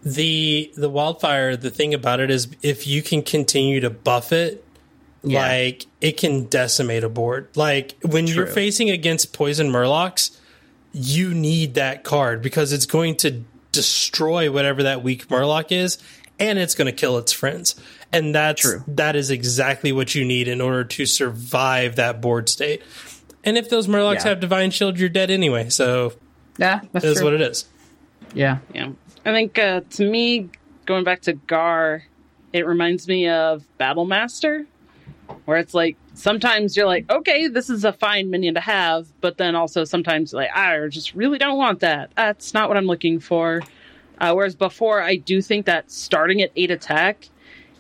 the 0.03 0.73
the 0.77 0.89
wildfire 0.89 1.57
the 1.57 1.71
thing 1.71 1.93
about 1.93 2.21
it 2.21 2.31
is 2.31 2.49
if 2.63 2.87
you 2.87 3.03
can 3.03 3.23
continue 3.23 3.81
to 3.81 3.91
buff 3.91 4.33
it 4.33 4.65
Yeah. 5.23 5.47
like 5.47 5.85
it 6.01 6.17
can 6.17 6.45
decimate 6.47 7.05
a 7.05 7.11
board 7.11 7.49
like 7.55 7.97
when 8.03 8.27
you're 8.27 8.47
facing 8.47 8.89
against 8.89 9.35
poison 9.35 9.71
murlocs 9.71 10.35
you 10.93 11.35
need 11.35 11.75
that 11.75 12.03
card 12.03 12.41
because 12.41 12.73
it's 12.73 12.87
going 12.87 13.17
to 13.17 13.45
destroy 13.73 14.51
whatever 14.51 14.85
that 14.85 15.03
weak 15.03 15.29
murloc 15.29 15.71
is 15.71 15.99
and 16.39 16.59
it's 16.59 16.75
going 16.75 16.87
to 16.87 16.93
kill 16.93 17.19
its 17.19 17.31
friends 17.33 17.75
and 18.11 18.35
that's 18.35 18.63
True. 18.63 18.83
that 18.89 19.17
is 19.17 19.31
exactly 19.31 19.93
what 19.93 20.15
you 20.15 20.25
need 20.25 20.49
in 20.49 20.63
order 20.63 20.83
to 20.83 21.05
survive 21.05 21.97
that 21.97 22.23
board 22.23 22.49
state 22.49 22.83
and 23.45 23.57
if 23.59 23.69
those 23.71 23.87
murlocs 23.87 24.17
Yeah. 24.17 24.29
have 24.31 24.41
divine 24.41 24.71
shield 24.71 24.99
you're 24.99 25.09
dead 25.09 25.31
anyway 25.31 25.69
so 25.69 26.13
Yeah, 26.59 26.81
that's 26.93 27.05
it 27.05 27.09
is 27.09 27.17
true. 27.19 27.25
what 27.25 27.35
it 27.35 27.41
is 27.41 27.65
Yeah, 28.35 28.59
Yeah. 28.75 28.91
I 29.27 29.33
think 29.33 29.59
uh, 29.59 29.81
to 29.91 30.09
me, 30.11 30.49
going 30.87 31.05
back 31.05 31.21
to 31.23 31.35
Garr, 31.35 32.05
it 32.53 32.67
reminds 32.67 33.07
me 33.07 33.29
of 33.29 33.65
Battle 33.77 34.05
Master, 34.07 34.67
where 35.45 35.59
it's 35.59 35.75
like 35.75 35.97
sometimes 36.15 36.77
you're 36.77 36.87
like, 36.87 37.11
okay, 37.11 37.47
this 37.49 37.69
is 37.69 37.85
a 37.85 37.93
fine 37.93 38.31
minion 38.31 38.55
to 38.55 38.61
have, 38.61 39.09
but 39.21 39.37
then 39.37 39.55
also 39.55 39.85
sometimes 39.85 40.33
you're 40.33 40.41
like, 40.43 40.51
I 40.57 40.87
just 40.89 41.15
really 41.15 41.39
don't 41.39 41.59
want 41.59 41.81
that. 41.81 42.11
That's 42.17 42.55
not 42.55 42.69
what 42.69 42.77
I'm 42.79 42.87
looking 42.87 43.21
for. 43.21 43.61
Uh, 44.19 44.33
whereas 44.33 44.55
before, 44.55 45.03
I 45.03 45.17
do 45.17 45.43
think 45.43 45.67
that 45.67 45.91
starting 45.91 46.41
at 46.41 46.51
eight 46.57 46.71
attack, 46.71 47.29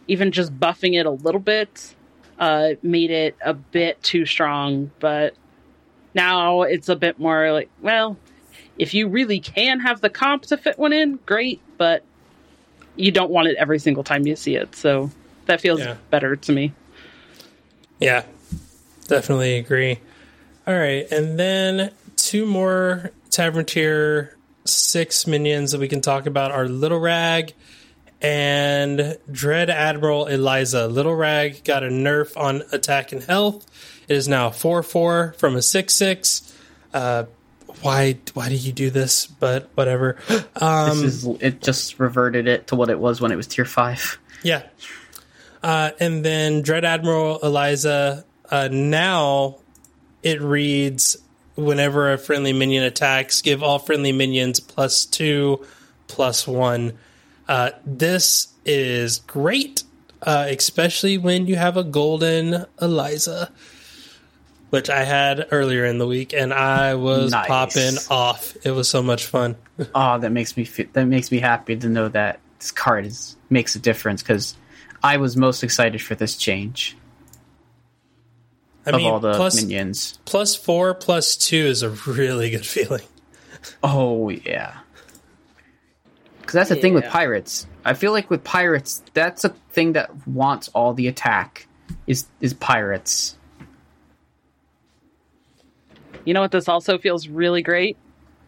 even 0.08 0.32
just 0.32 0.58
buffing 0.58 0.98
it 0.98 1.06
a 1.06 1.10
little 1.10 1.40
bit, 1.40 1.94
uh, 2.38 2.70
made 2.82 3.10
it 3.10 3.34
a 3.42 3.54
bit 3.54 4.02
too 4.02 4.26
strong. 4.26 4.90
But 5.00 5.34
now 6.14 6.62
it's 6.62 6.88
a 6.88 6.96
bit 6.96 7.18
more 7.18 7.52
like, 7.52 7.70
well, 7.80 8.16
if 8.78 8.94
you 8.94 9.08
really 9.08 9.40
can 9.40 9.80
have 9.80 10.00
the 10.00 10.10
comp 10.10 10.42
to 10.46 10.56
fit 10.56 10.78
one 10.78 10.92
in, 10.92 11.18
great, 11.26 11.60
but 11.76 12.02
you 12.96 13.10
don't 13.10 13.30
want 13.30 13.48
it 13.48 13.56
every 13.58 13.78
single 13.78 14.04
time 14.04 14.26
you 14.26 14.36
see 14.36 14.56
it. 14.56 14.74
So 14.74 15.10
that 15.46 15.60
feels 15.60 15.80
Yeah. 15.80 15.96
better 16.10 16.36
to 16.36 16.52
me. 16.52 16.72
Yeah, 17.98 18.24
definitely 19.08 19.56
agree. 19.58 19.98
All 20.66 20.74
right, 20.74 21.06
and 21.10 21.38
then 21.38 21.90
two 22.16 22.46
more 22.46 23.10
Tavern 23.30 23.64
Tier 23.64 24.36
6 24.64 25.26
minions 25.26 25.72
that 25.72 25.80
we 25.80 25.88
can 25.88 26.00
talk 26.00 26.26
about 26.26 26.50
are 26.52 26.66
Little 26.68 27.00
Rag 27.00 27.54
and 28.22 29.16
Dread 29.30 29.70
Admiral 29.70 30.26
Eliza. 30.26 30.86
Little 30.86 31.14
Rag 31.14 31.64
got 31.64 31.82
a 31.82 31.88
nerf 31.88 32.36
on 32.36 32.62
attack 32.72 33.12
and 33.12 33.22
health. 33.22 33.66
It 34.10 34.16
is 34.16 34.26
now 34.26 34.50
4 34.50 34.82
4 34.82 35.34
from 35.38 35.54
a 35.54 35.62
6 35.62 35.94
6. 35.94 36.52
Uh, 36.92 37.24
why 37.82 38.18
why 38.34 38.48
did 38.48 38.62
you 38.62 38.72
do 38.72 38.90
this? 38.90 39.26
But 39.26 39.70
whatever. 39.74 40.16
Um, 40.62 40.88
this 41.00 41.24
is 41.24 41.26
it. 41.40 41.62
Just 41.62 41.98
reverted 41.98 42.46
it 42.46 42.66
to 42.66 42.76
what 42.76 42.90
it 42.90 42.98
was 42.98 43.18
when 43.20 43.32
it 43.32 43.36
was 43.36 43.46
tier 43.46 43.64
five. 43.64 44.18
Yeah. 44.42 44.64
Uh, 45.62 45.92
and 45.98 46.22
then 46.22 46.60
Dread 46.60 46.84
Admiral 46.84 47.38
Eliza, 47.38 48.26
uh, 48.50 48.68
now 48.70 49.56
it 50.22 50.42
reads 50.42 51.16
whenever 51.54 52.12
a 52.12 52.18
friendly 52.18 52.52
minion 52.52 52.84
attacks, 52.84 53.40
give 53.40 53.62
all 53.62 53.78
friendly 53.78 54.12
minions 54.12 54.60
plus 54.60 55.06
two, 55.06 55.64
plus 56.08 56.46
one. 56.46 56.98
Uh, 57.48 57.70
this 57.86 58.48
is 58.66 59.20
great, 59.20 59.84
uh, 60.22 60.46
especially 60.48 61.16
when 61.16 61.46
you 61.46 61.56
have 61.56 61.78
a 61.78 61.84
golden 61.84 62.66
Eliza, 62.82 63.50
which 64.70 64.88
I 64.88 65.04
had 65.04 65.48
earlier 65.50 65.84
in 65.84 65.98
the 65.98 66.06
week, 66.06 66.32
and 66.32 66.52
I 66.54 66.94
was 66.94 67.32
Nice. 67.32 67.46
popping 67.46 67.94
off. 68.08 68.56
It 68.64 68.70
was 68.70 68.88
so 68.88 69.02
much 69.02 69.26
fun. 69.26 69.56
Oh, 69.94 70.18
that 70.18 70.30
makes 70.30 70.56
me 70.58 70.64
fe- 70.64 70.88
that 70.92 71.06
makes 71.06 71.30
me 71.32 71.38
happy 71.40 71.74
to 71.76 71.88
know 71.88 72.08
that 72.08 72.38
this 72.58 72.70
card 72.70 73.06
is 73.06 73.36
makes 73.48 73.74
a 73.74 73.78
difference 73.78 74.22
because 74.22 74.54
I 75.02 75.16
was 75.16 75.36
most 75.38 75.62
excited 75.64 76.02
for 76.02 76.14
this 76.14 76.36
change 76.36 76.96
I 78.84 78.90
of 78.90 78.96
mean, 78.96 79.10
all 79.10 79.20
the 79.20 79.32
plus, 79.34 79.56
minions. 79.62 80.18
plus 80.26 80.54
four, 80.54 80.92
plus 80.94 81.34
two 81.36 81.56
is 81.66 81.82
a 81.82 81.88
really 81.90 82.50
good 82.50 82.66
feeling. 82.66 83.02
Oh 83.82 84.28
yeah, 84.30 84.78
because 86.40 86.54
that's 86.54 86.68
the 86.70 86.76
thing 86.76 86.94
with 86.94 87.04
pirates. 87.06 87.66
I 87.84 87.92
feel 87.94 88.12
like 88.12 88.30
with 88.30 88.42
pirates, 88.44 89.02
that's 89.12 89.44
a 89.44 89.50
thing 89.72 89.92
that 89.94 90.26
wants 90.26 90.68
all 90.68 90.94
the 90.94 91.08
attack 91.08 91.66
is 92.06 92.26
is 92.40 92.54
pirates. 92.54 93.36
You 96.24 96.34
know 96.34 96.40
what? 96.40 96.50
This 96.52 96.68
also 96.68 96.98
feels 96.98 97.28
really 97.28 97.62
great 97.62 97.96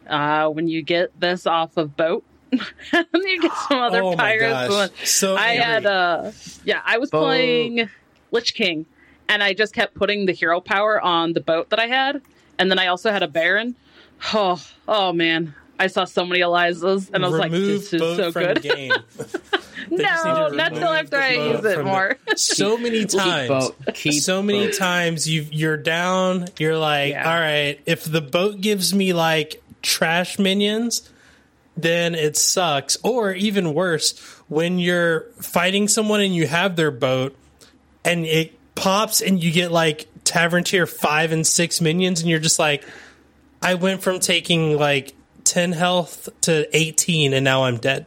uh, 0.08 0.48
when 0.48 0.68
you 0.68 0.82
get 0.82 1.18
this 1.18 1.46
off 1.46 1.76
of 1.76 1.96
boat. 1.96 2.24
and 2.52 3.06
you 3.14 3.40
get 3.40 3.52
some 3.68 3.78
other 3.78 4.02
Oh 4.02 4.10
my 4.10 4.16
pirates. 4.38 4.68
gosh. 4.68 5.08
So 5.08 5.36
I 5.36 5.46
angry. 5.52 5.64
had 5.64 5.86
uh 5.86 6.32
yeah, 6.64 6.82
I 6.84 6.98
was 6.98 7.08
Boat. 7.08 7.24
playing 7.24 7.88
Lich 8.30 8.52
King 8.54 8.84
and 9.26 9.42
I 9.42 9.54
just 9.54 9.72
kept 9.74 9.94
putting 9.94 10.26
the 10.26 10.32
hero 10.32 10.60
power 10.60 11.00
on 11.00 11.32
the 11.32 11.40
boat 11.40 11.70
that 11.70 11.78
I 11.80 11.86
had. 11.86 12.20
And 12.58 12.70
then 12.70 12.78
I 12.78 12.88
also 12.88 13.10
had 13.10 13.22
a 13.22 13.28
Baron. 13.28 13.74
Oh, 14.34 14.62
oh 14.86 15.12
man. 15.14 15.54
I 15.80 15.86
saw 15.88 16.04
so 16.04 16.24
many 16.26 16.40
Elizas 16.42 17.10
and 17.12 17.24
I 17.24 17.28
was 17.28 17.38
like, 17.40 17.50
Remove 17.52 17.66
this 17.66 17.92
is 17.94 18.00
boat 18.00 18.16
so 18.18 18.32
from 18.32 18.42
good. 18.54 18.62
game. 19.88 19.98
They 19.98 20.04
just 20.04 20.24
need 20.24 20.32
no, 20.32 20.48
to 20.50 20.56
not 20.56 20.74
till 20.74 20.88
after 20.88 21.10
the 21.10 21.22
I 21.22 21.36
boat 21.36 21.56
use 21.56 21.64
it 21.64 21.84
more. 21.84 22.18
the- 22.28 22.36
so 22.38 22.76
many 22.78 23.04
times. 23.04 23.48
boat. 23.48 23.76
Keep 23.94 24.22
so 24.22 24.42
many 24.42 24.66
boat. 24.66 24.74
times 24.78 25.28
you 25.28 25.46
you're 25.50 25.76
down. 25.76 26.46
You're 26.58 26.78
like, 26.78 27.10
Yeah. 27.12 27.28
all 27.32 27.38
right. 27.40 27.80
If 27.86 28.04
the 28.04 28.20
boat 28.20 28.60
gives 28.60 28.94
me 28.94 29.12
like 29.12 29.62
trash 29.82 30.38
minions, 30.38 31.08
then 31.76 32.14
it 32.14 32.36
sucks. 32.36 32.96
Or 33.02 33.32
even 33.32 33.74
worse, 33.74 34.18
when 34.48 34.78
you're 34.78 35.22
fighting 35.40 35.88
someone 35.88 36.20
and 36.20 36.34
you 36.34 36.46
have 36.46 36.76
their 36.76 36.90
boat 36.90 37.36
and 38.04 38.24
it 38.26 38.58
pops 38.74 39.20
and 39.20 39.42
you 39.42 39.50
get 39.50 39.70
like 39.72 40.06
tavern 40.24 40.64
tier 40.64 40.86
five 40.86 41.32
and 41.32 41.46
six 41.46 41.80
minions, 41.80 42.20
and 42.20 42.28
you're 42.30 42.38
just 42.38 42.58
like, 42.58 42.84
I 43.62 43.74
went 43.74 44.02
from 44.02 44.20
taking 44.20 44.76
like 44.78 45.14
ten 45.44 45.72
health 45.72 46.28
to 46.42 46.68
eighteen, 46.76 47.32
and 47.32 47.44
now 47.44 47.64
I'm 47.64 47.78
dead. 47.78 48.06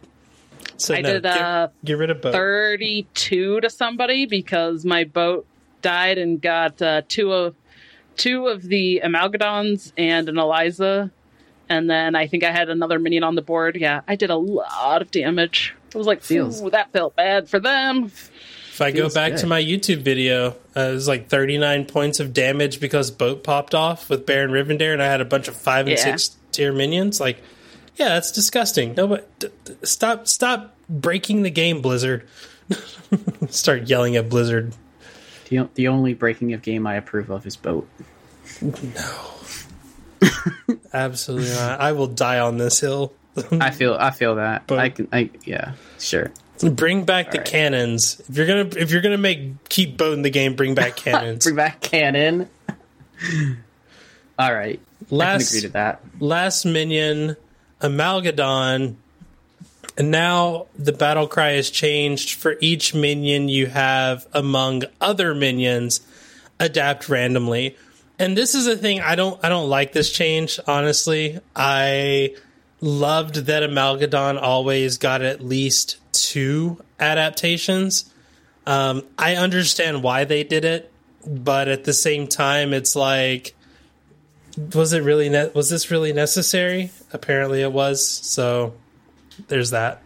So 0.77 0.93
I 0.95 1.01
no, 1.01 1.13
did, 1.13 1.23
get, 1.23 1.37
uh, 1.41 1.67
get 1.83 1.97
rid 1.97 2.09
of 2.09 2.21
boat. 2.21 2.33
32 2.33 3.61
to 3.61 3.69
somebody 3.69 4.25
because 4.25 4.85
my 4.85 5.03
boat 5.03 5.45
died 5.81 6.17
and 6.17 6.41
got 6.41 6.81
uh, 6.81 7.01
two 7.07 7.31
of 7.31 7.55
two 8.17 8.47
of 8.47 8.61
the 8.63 9.01
Amalgadons 9.03 9.91
and 9.97 10.29
an 10.29 10.37
Eliza. 10.37 11.11
And 11.67 11.89
then 11.89 12.15
I 12.15 12.27
think 12.27 12.43
I 12.43 12.51
had 12.51 12.69
another 12.69 12.99
minion 12.99 13.23
on 13.23 13.35
the 13.35 13.41
board. 13.41 13.75
Yeah, 13.75 14.01
I 14.07 14.15
did 14.15 14.29
a 14.29 14.35
lot 14.35 15.01
of 15.01 15.11
damage. 15.11 15.73
I 15.93 15.97
was 15.97 16.07
like, 16.07 16.21
Feels- 16.21 16.61
"Ooh, 16.61 16.69
that 16.69 16.91
felt 16.91 17.15
bad 17.15 17.49
for 17.49 17.59
them. 17.59 18.05
If 18.05 18.81
I 18.81 18.91
go 18.91 19.09
back 19.09 19.31
good. 19.31 19.39
to 19.39 19.47
my 19.47 19.61
YouTube 19.63 20.01
video, 20.01 20.49
uh, 20.75 20.81
it 20.81 20.91
was 20.93 21.07
like 21.07 21.29
39 21.29 21.85
points 21.85 22.19
of 22.19 22.33
damage 22.33 22.81
because 22.81 23.09
boat 23.09 23.41
popped 23.41 23.73
off 23.73 24.09
with 24.09 24.25
Baron 24.25 24.51
Rivendare, 24.51 24.91
and 24.91 25.01
I 25.01 25.07
had 25.07 25.21
a 25.21 25.25
bunch 25.25 25.47
of 25.47 25.55
five 25.55 25.87
and 25.87 25.97
Yeah. 25.97 26.03
six 26.03 26.35
tier 26.51 26.73
minions. 26.73 27.21
Like, 27.21 27.41
yeah, 27.95 28.09
that's 28.09 28.31
disgusting. 28.31 28.93
Nobody, 28.95 29.23
d- 29.39 29.47
d- 29.65 29.73
stop, 29.83 30.27
stop 30.27 30.75
breaking 30.89 31.43
the 31.43 31.49
game, 31.51 31.81
Blizzard. 31.81 32.27
Start 33.49 33.83
yelling 33.89 34.15
at 34.15 34.29
Blizzard. 34.29 34.73
The, 35.49 35.69
the 35.75 35.87
only 35.89 36.13
breaking 36.13 36.53
of 36.53 36.61
game 36.61 36.87
I 36.87 36.95
approve 36.95 37.29
of 37.29 37.45
is 37.45 37.55
boat. 37.55 37.87
No, 38.61 39.25
absolutely 40.93 41.49
not. 41.49 41.79
I 41.79 41.91
will 41.91 42.07
die 42.07 42.39
on 42.39 42.57
this 42.57 42.79
hill. 42.79 43.13
I 43.51 43.69
feel 43.71 43.93
I 43.95 44.11
feel 44.11 44.35
that. 44.35 44.65
Boat. 44.67 44.79
I 44.79 44.89
can 44.89 45.07
I 45.11 45.29
yeah, 45.43 45.73
sure. 45.99 46.31
Bring 46.61 47.03
back 47.03 47.31
the 47.31 47.37
All 47.37 47.41
right. 47.41 47.47
cannons. 47.47 48.21
If 48.29 48.37
you're 48.37 48.47
gonna 48.47 48.69
if 48.77 48.91
you're 48.91 49.01
gonna 49.01 49.17
make 49.17 49.67
keep 49.69 49.97
boat 49.97 50.13
in 50.13 50.21
the 50.21 50.29
game, 50.29 50.55
bring 50.55 50.73
back 50.73 50.95
cannons. 50.95 51.43
Bring 51.43 51.55
back 51.55 51.81
cannon. 51.81 52.49
All 54.39 54.53
right. 54.53 54.79
I 54.79 55.07
can 55.09 55.17
Last 55.17 55.49
agree 55.51 55.61
to 55.61 55.69
that. 55.69 56.01
last 56.19 56.65
minion, 56.65 57.35
Amalgadon. 57.85 58.95
And 59.97 60.11
now 60.11 60.67
the 60.77 60.91
battle 60.91 61.27
cry 61.27 61.51
has 61.51 61.69
changed. 61.69 62.33
For 62.33 62.57
each 62.59 62.93
minion 62.93 63.47
you 63.47 63.67
have 63.67 64.27
among 64.33 64.83
other 64.99 65.33
minions, 65.33 66.01
adapt 66.59 67.07
randomly. 67.07 67.77
And 68.17 68.37
this 68.37 68.55
is 68.55 68.67
a 68.67 68.77
thing 68.77 69.01
I 69.01 69.15
don't 69.15 69.43
I 69.43 69.49
don't 69.49 69.69
like 69.69 69.93
this 69.93 70.11
change, 70.11 70.59
honestly. 70.67 71.39
I 71.55 72.35
loved 72.81 73.35
that 73.45 73.63
Amalgadon 73.63 74.41
always 74.41 74.97
got 74.97 75.21
at 75.21 75.41
least 75.41 75.97
two 76.11 76.81
adaptations. 76.99 78.11
Um, 78.65 79.03
I 79.17 79.35
understand 79.35 80.01
why 80.01 80.23
they 80.23 80.43
did 80.43 80.65
it, 80.65 80.91
but 81.25 81.67
at 81.67 81.83
the 81.83 81.93
same 81.93 82.27
time, 82.27 82.73
it's 82.73 82.95
like 82.95 83.55
was 84.73 84.93
it 84.93 85.03
really 85.03 85.29
ne- 85.29 85.51
was 85.53 85.69
this 85.69 85.91
really 85.91 86.13
necessary 86.13 86.91
apparently 87.15 87.61
it 87.61 87.71
was 87.71 88.05
so 88.05 88.73
there's 89.47 89.71
that 89.71 90.03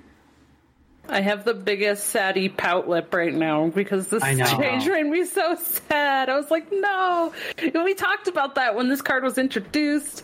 I 1.10 1.22
have 1.22 1.44
the 1.44 1.54
biggest 1.54 2.08
saddy 2.08 2.50
pout 2.50 2.88
lip 2.88 3.14
right 3.14 3.34
now 3.34 3.68
because 3.68 4.08
this 4.10 4.22
change 4.24 4.86
made 4.86 5.08
me 5.08 5.26
so 5.26 5.56
sad. 5.56 6.30
I 6.30 6.38
was 6.38 6.52
like, 6.52 6.72
no. 6.72 7.34
And 7.58 7.84
we 7.84 7.96
talked 7.96 8.28
about 8.28 8.56
that 8.56 8.76
when 8.76 8.90
this 8.90 9.02
card 9.02 9.24
was 9.24 9.38
introduced. 9.38 10.24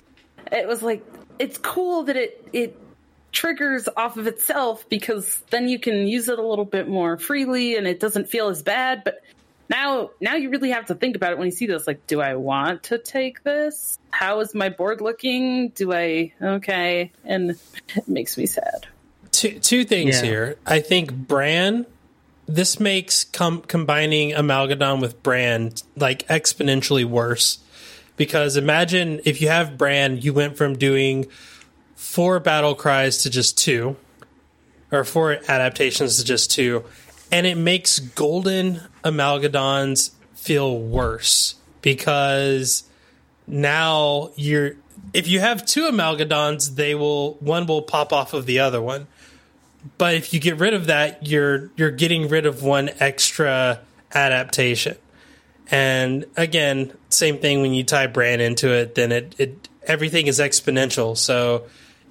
It 0.51 0.67
was 0.67 0.83
like, 0.83 1.03
it's 1.39 1.57
cool 1.57 2.03
that 2.03 2.15
it 2.15 2.47
it 2.53 2.79
triggers 3.31 3.89
off 3.97 4.15
of 4.15 4.27
itself 4.27 4.87
because 4.87 5.41
then 5.49 5.67
you 5.67 5.79
can 5.79 6.07
use 6.07 6.29
it 6.29 6.39
a 6.39 6.45
little 6.45 6.65
bit 6.65 6.87
more 6.87 7.17
freely 7.17 7.75
and 7.75 7.85
it 7.87 7.99
doesn't 7.99 8.29
feel 8.29 8.47
as 8.47 8.61
bad. 8.61 9.03
But 9.03 9.21
now, 9.69 10.11
now 10.21 10.35
you 10.35 10.49
really 10.49 10.71
have 10.71 10.85
to 10.87 10.95
think 10.95 11.15
about 11.15 11.31
it 11.31 11.37
when 11.37 11.47
you 11.47 11.51
see 11.51 11.65
this. 11.65 11.87
Like, 11.87 12.05
do 12.07 12.21
I 12.21 12.35
want 12.35 12.83
to 12.83 12.97
take 12.97 13.43
this? 13.43 13.97
How 14.11 14.39
is 14.39 14.53
my 14.55 14.69
board 14.69 15.01
looking? 15.01 15.69
Do 15.69 15.93
I? 15.93 16.33
Okay, 16.41 17.11
and 17.23 17.51
it 17.95 18.07
makes 18.07 18.37
me 18.37 18.45
sad. 18.45 18.87
two 19.31 19.59
two 19.59 19.83
things 19.83 20.15
Yeah. 20.21 20.25
here 20.25 20.55
i 20.65 20.79
think 20.79 21.11
Brann 21.11 21.85
this 22.47 22.79
makes 22.79 23.25
com- 23.25 23.63
combining 23.63 24.29
amalgadon 24.31 25.01
with 25.01 25.21
Brann 25.23 25.73
like 25.97 26.25
exponentially 26.29 27.03
worse 27.03 27.59
because 28.15 28.55
imagine 28.55 29.19
if 29.25 29.41
you 29.41 29.49
have 29.49 29.77
Brann 29.77 30.19
you 30.21 30.31
went 30.33 30.55
from 30.55 30.77
doing 30.77 31.25
four 31.95 32.39
battle 32.39 32.75
cries 32.75 33.23
to 33.23 33.29
just 33.29 33.57
two 33.57 33.97
or 34.89 35.03
four 35.03 35.37
adaptations 35.49 36.17
to 36.17 36.23
just 36.23 36.49
two 36.51 36.85
and 37.29 37.45
it 37.45 37.57
makes 37.57 37.99
golden 37.99 38.79
amalgadons 39.05 40.11
feel 40.33 40.77
worse 40.77 41.55
because 41.81 42.83
now 43.47 44.31
you're 44.35 44.71
if 45.13 45.27
you 45.27 45.39
have 45.39 45.65
two 45.65 45.83
amalgadons 45.83 46.75
they 46.75 46.95
will 46.95 47.35
one 47.35 47.67
will 47.67 47.83
pop 47.83 48.11
off 48.11 48.33
of 48.33 48.45
the 48.45 48.59
other 48.59 48.81
one. 48.81 49.07
But 49.99 50.15
if 50.15 50.33
you 50.33 50.39
get 50.39 50.57
rid 50.57 50.73
of 50.73 50.87
that 50.87 51.27
you're 51.27 51.71
you're 51.77 51.91
getting 51.91 52.27
rid 52.27 52.45
of 52.45 52.63
one 52.63 52.89
extra 52.99 53.81
adaptation. 54.13 54.97
And 55.69 56.25
again 56.35 56.91
same 57.09 57.37
thing 57.37 57.61
when 57.61 57.73
you 57.73 57.83
tie 57.83 58.07
brand 58.07 58.41
into 58.41 58.73
it 58.73 58.95
then 58.95 59.11
it, 59.11 59.35
it 59.37 59.69
everything 59.83 60.25
is 60.25 60.39
exponential. 60.39 61.15
So 61.15 61.65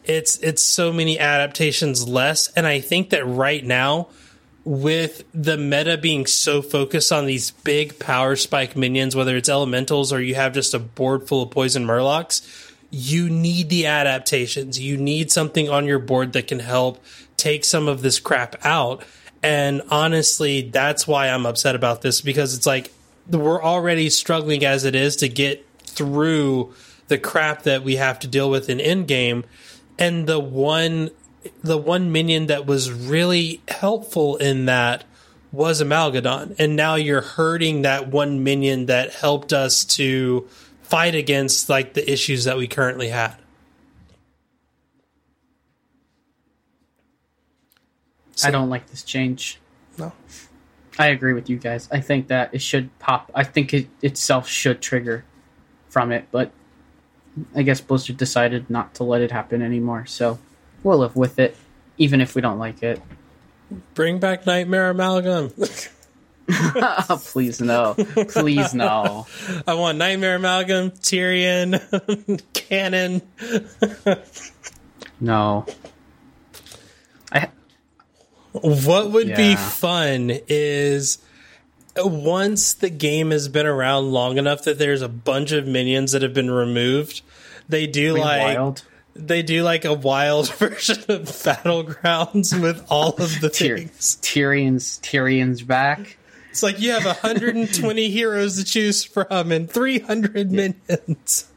it's 0.05 0.37
it's 0.39 0.63
so 0.63 0.93
many 0.93 1.19
adaptations 1.19 2.07
less. 2.07 2.49
And 2.53 2.67
i 2.67 2.81
think 2.81 3.11
that 3.11 3.27
right 3.27 3.65
now 3.65 4.09
with 4.65 5.25
the 5.35 5.59
meta 5.59 5.99
being 5.99 6.25
so 6.25 6.63
focused 6.63 7.13
on 7.13 7.27
these 7.27 7.51
big 7.51 7.99
power 7.99 8.35
spike 8.35 8.75
minions 8.75 9.15
whether 9.15 9.37
it's 9.37 9.49
elementals 9.49 10.11
or 10.11 10.23
you 10.23 10.35
have 10.35 10.55
just 10.55 10.73
a 10.73 10.79
board 10.79 11.29
full 11.29 11.43
of 11.43 11.51
poison 11.51 11.87
murlocs 11.87 12.65
you 12.95 13.29
need 13.29 13.71
the 13.71 13.87
adaptations. 13.87 14.79
You 14.79 14.97
need 14.97 15.33
something 15.33 15.69
on 15.69 15.85
your 15.85 15.99
board 15.99 16.33
that 16.35 16.47
can 16.47 16.61
help 16.61 17.03
take 17.37 17.65
some 17.65 17.89
of 17.89 18.03
this 18.03 18.21
crap 18.21 18.65
out. 18.65 19.05
And 19.43 19.83
honestly, 19.91 20.71
that's 20.71 21.05
why 21.05 21.29
I'm 21.29 21.45
upset 21.45 21.75
about 21.75 22.03
this 22.03 22.21
because 22.21 22.57
it's 22.57 22.67
like 22.67 22.93
we're 23.29 23.63
already 23.63 24.11
struggling 24.11 24.65
as 24.65 24.85
it 24.85 24.95
is 24.95 25.17
to 25.17 25.29
get 25.29 25.67
through 25.81 26.73
the 27.09 27.19
crap 27.19 27.65
that 27.65 27.83
we 27.83 27.97
have 27.97 28.21
to 28.21 28.29
deal 28.29 28.49
with 28.49 28.71
in 28.71 28.79
endgame. 28.79 29.43
And 29.99 30.29
the 30.29 30.39
one 30.39 31.11
the 31.63 31.79
one 31.79 32.13
minion 32.13 32.47
that 32.47 32.67
was 32.67 32.93
really 32.93 33.61
helpful 33.69 34.37
in 34.37 34.67
that 34.67 35.05
was 35.53 35.83
Amalgadon. 35.83 36.57
And 36.59 36.77
now 36.77 36.97
you're 36.97 37.21
hurting 37.21 37.83
that 37.83 38.09
one 38.09 38.43
minion 38.43 38.87
that 38.87 39.13
helped 39.13 39.53
us 39.53 39.85
to 39.97 40.49
fight 40.83 41.15
against 41.15 41.69
like 41.69 41.95
the 41.95 42.11
issues 42.11 42.45
that 42.45 42.57
we 42.57 42.67
currently 42.67 43.09
had. 43.09 43.37
I 48.45 48.51
don't 48.51 48.69
like 48.69 48.89
this 48.89 49.05
change. 49.05 49.61
No. 49.97 50.13
I 50.99 51.09
agree 51.09 51.33
with 51.33 51.49
you 51.49 51.57
guys. 51.57 51.89
I 51.91 52.01
think 52.01 52.29
that 52.29 52.53
it 52.53 52.61
should 52.61 52.97
pop. 52.99 53.31
I 53.35 53.45
think 53.45 53.73
it 53.73 53.89
itself 54.03 54.49
should 54.49 54.81
trigger 54.81 55.25
from 55.89 56.11
it, 56.13 56.27
but 56.31 56.51
I 57.55 57.63
guess 57.63 57.81
Blizzard 57.81 58.17
decided 58.17 58.71
not 58.71 58.95
to 58.95 59.05
let 59.05 59.21
it 59.21 59.31
happen 59.31 59.63
anymore. 59.63 60.07
So 60.07 60.39
we'll 60.85 60.99
live 60.99 61.17
with 61.17 61.41
it, 61.41 61.57
even 61.99 62.21
if 62.21 62.37
we 62.37 62.41
don't 62.41 62.61
like 62.61 62.85
it. 62.85 63.03
Bring 63.95 64.21
back 64.21 64.47
Nightmare 64.47 64.91
Amalgam. 64.91 65.53
Please 67.09 67.61
no, 67.61 67.95
please 68.29 68.75
no. 68.75 69.27
I 69.67 69.75
want 69.75 69.97
Nightmare 69.97 70.37
Amalgam, 70.37 70.91
Tirion, 70.91 72.43
Cannon. 72.53 73.23
No. 75.21 75.65
I 77.33 77.49
What 78.53 79.11
would 79.13 79.35
be 79.35 79.57
fun 79.57 80.33
is 80.47 81.19
uh, 81.99 82.07
once 82.07 82.75
the 82.75 82.91
game 82.91 83.31
has 83.31 83.49
been 83.49 83.67
around 83.67 84.13
long 84.13 84.37
enough 84.37 84.65
that 84.65 84.79
there's 84.79 85.01
a 85.01 85.09
bunch 85.09 85.51
of 85.53 85.67
minions 85.67 86.13
that 86.13 86.21
have 86.21 86.35
been 86.35 86.51
removed, 86.51 87.23
they 87.71 87.87
do 87.87 88.19
like 88.19 88.57
wild. 88.59 88.83
They 89.17 89.43
do 89.43 89.63
like 89.63 89.85
a 89.85 89.95
wild 89.95 90.53
version 90.55 90.99
of 91.09 91.23
battlegrounds 91.23 92.61
with 92.61 92.85
all 92.91 93.15
of 93.15 93.41
the 93.41 93.49
Tyr- 93.51 93.79
things. 93.79 94.17
Tirion's 94.23 94.99
Tirion's 94.99 95.63
back. 95.63 96.17
It's 96.51 96.63
like 96.63 96.81
you 96.81 96.93
have 96.93 97.05
120 97.05 98.11
heroes 98.11 98.57
to 98.59 98.65
choose 98.65 99.03
from 99.05 99.51
and 99.51 99.69
300 99.71 100.53
minions. 100.53 101.49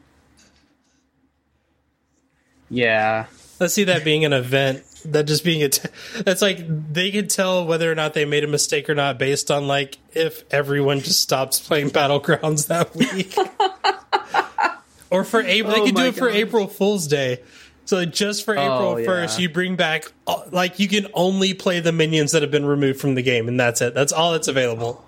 Yeah. 2.69 3.27
Let's 3.59 3.73
see 3.73 3.85
that 3.85 4.03
being 4.03 4.25
an 4.25 4.33
event. 4.33 4.83
That 5.05 5.23
just 5.23 5.43
being 5.43 5.63
a. 5.63 5.69
T- 5.69 5.87
that's 6.25 6.41
like 6.41 6.59
they 6.93 7.11
could 7.11 7.29
tell 7.29 7.65
whether 7.65 7.91
or 7.91 7.95
not 7.95 8.13
they 8.13 8.25
made 8.25 8.43
a 8.43 8.47
mistake 8.47 8.89
or 8.89 8.95
not 8.95 9.17
based 9.17 9.49
on 9.51 9.67
like 9.67 9.99
if 10.13 10.43
everyone 10.51 10.99
just 10.99 11.21
stops 11.21 11.59
playing 11.59 11.91
battlegrounds 11.91 12.67
that 12.67 12.93
week. 12.95 13.35
or 15.09 15.23
for 15.23 15.41
oh 15.43 15.45
April, 15.45 15.73
they 15.73 15.81
Oh 15.81 15.85
could 15.85 15.95
do 15.95 16.01
my 16.01 16.07
it 16.07 16.15
for 16.15 16.27
God. 16.27 16.35
April 16.35 16.67
Fool's 16.67 17.07
Day. 17.07 17.41
So 17.85 18.03
just 18.03 18.43
for 18.43 18.57
oh, 18.57 18.61
April 18.61 18.89
Oh, 18.89 18.97
yeah. 18.97 19.05
first, 19.05 19.39
you 19.39 19.47
bring 19.49 19.75
back 19.77 20.11
like 20.51 20.77
you 20.79 20.87
can 20.89 21.07
only 21.13 21.53
play 21.53 21.79
the 21.79 21.91
minions 21.93 22.33
that 22.33 22.41
have 22.41 22.51
been 22.51 22.65
removed 22.65 22.99
from 22.99 23.15
the 23.15 23.21
game, 23.21 23.47
and 23.47 23.59
that's 23.59 23.81
it. 23.81 23.93
That's 23.93 24.11
all 24.11 24.33
that's 24.33 24.47
available. 24.49 25.03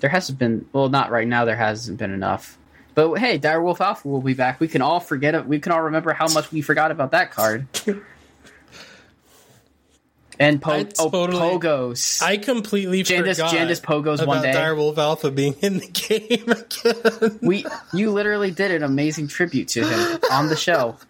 There 0.00 0.10
hasn't 0.10 0.38
been 0.38 0.66
well, 0.72 0.88
not 0.88 1.10
right 1.10 1.26
now. 1.26 1.44
There 1.44 1.56
hasn't 1.56 1.98
been 1.98 2.12
enough. 2.12 2.56
But 2.94 3.14
hey, 3.16 3.38
Direwolf 3.38 3.80
Alpha 3.80 4.06
will 4.08 4.20
be 4.22 4.34
back. 4.34 4.60
We 4.60 4.68
can 4.68 4.82
all 4.82 5.00
forget 5.00 5.34
it. 5.34 5.46
We 5.46 5.58
can 5.60 5.72
all 5.72 5.82
remember 5.82 6.12
how 6.12 6.28
much 6.28 6.50
we 6.52 6.62
forgot 6.62 6.90
about 6.90 7.10
that 7.12 7.30
card. 7.32 7.66
And 10.40 10.62
po- 10.62 10.70
I 10.70 10.86
oh, 10.98 11.10
Pogos. 11.10 12.22
I 12.22 12.36
completely 12.36 13.02
Jandis- 13.02 13.36
forgot 13.36 13.54
Jandis 13.54 13.80
Pogos 13.80 14.16
about 14.16 14.28
one 14.28 14.42
day. 14.42 14.52
Direwolf 14.52 14.96
Alpha 14.96 15.30
being 15.32 15.54
in 15.60 15.78
the 15.78 15.86
game 15.88 16.48
again. 16.48 17.38
we 17.42 17.66
you 17.92 18.12
literally 18.12 18.52
did 18.52 18.70
an 18.70 18.84
amazing 18.84 19.26
tribute 19.26 19.68
to 19.68 19.84
him 19.84 20.20
on 20.30 20.48
the 20.48 20.56
show. 20.56 20.96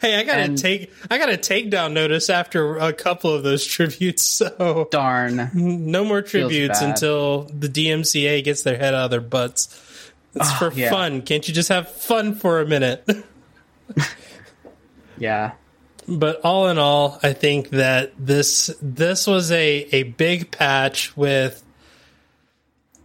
Hey, 0.00 0.14
I 0.14 0.22
got 0.22 0.38
a 0.38 0.54
take. 0.54 0.92
I 1.10 1.18
got 1.18 1.30
a 1.30 1.36
takedown 1.36 1.92
notice 1.92 2.30
after 2.30 2.76
a 2.76 2.92
couple 2.92 3.34
of 3.34 3.42
those 3.42 3.66
tributes. 3.66 4.24
So 4.24 4.86
Darn. 4.92 5.50
no 5.52 6.04
more 6.04 6.22
tributes 6.22 6.80
until 6.80 7.42
the 7.52 7.66
DMCA 7.66 8.44
gets 8.44 8.62
their 8.62 8.78
head 8.78 8.94
out 8.94 9.06
of 9.06 9.10
their 9.10 9.20
butts. 9.20 9.66
It's 10.36 10.48
ah, 10.48 10.56
for 10.60 10.72
yeah. 10.72 10.90
fun. 10.90 11.22
Can't 11.22 11.46
you 11.48 11.52
just 11.52 11.70
have 11.70 11.90
fun 11.90 12.36
for 12.36 12.60
a 12.60 12.66
minute? 12.66 13.04
Yeah. 15.18 15.52
But 16.08 16.40
all 16.42 16.68
in 16.68 16.78
all, 16.78 17.18
I 17.22 17.34
think 17.34 17.68
that 17.70 18.12
this 18.18 18.74
this 18.80 19.26
was 19.26 19.52
a 19.52 19.86
a 19.92 20.04
big 20.04 20.50
patch 20.50 21.14
with 21.16 21.62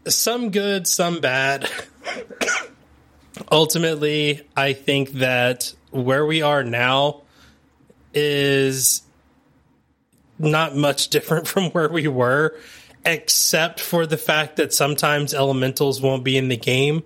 some 0.07 0.51
good, 0.51 0.87
some 0.87 1.19
bad. 1.19 1.69
Ultimately, 3.51 4.47
I 4.55 4.71
think 4.71 5.11
that 5.13 5.73
where 5.91 6.25
we 6.25 6.41
are 6.41 6.63
now 6.63 7.23
is 8.13 9.01
not 10.39 10.75
much 10.75 11.09
different 11.09 11.47
from 11.49 11.71
where 11.71 11.89
we 11.89 12.07
were, 12.07 12.57
except 13.05 13.81
for 13.81 14.05
the 14.05 14.17
fact 14.17 14.55
that 14.55 14.73
sometimes 14.73 15.33
elementals 15.33 16.01
won't 16.01 16.23
be 16.23 16.37
in 16.37 16.47
the 16.47 16.57
game. 16.57 17.03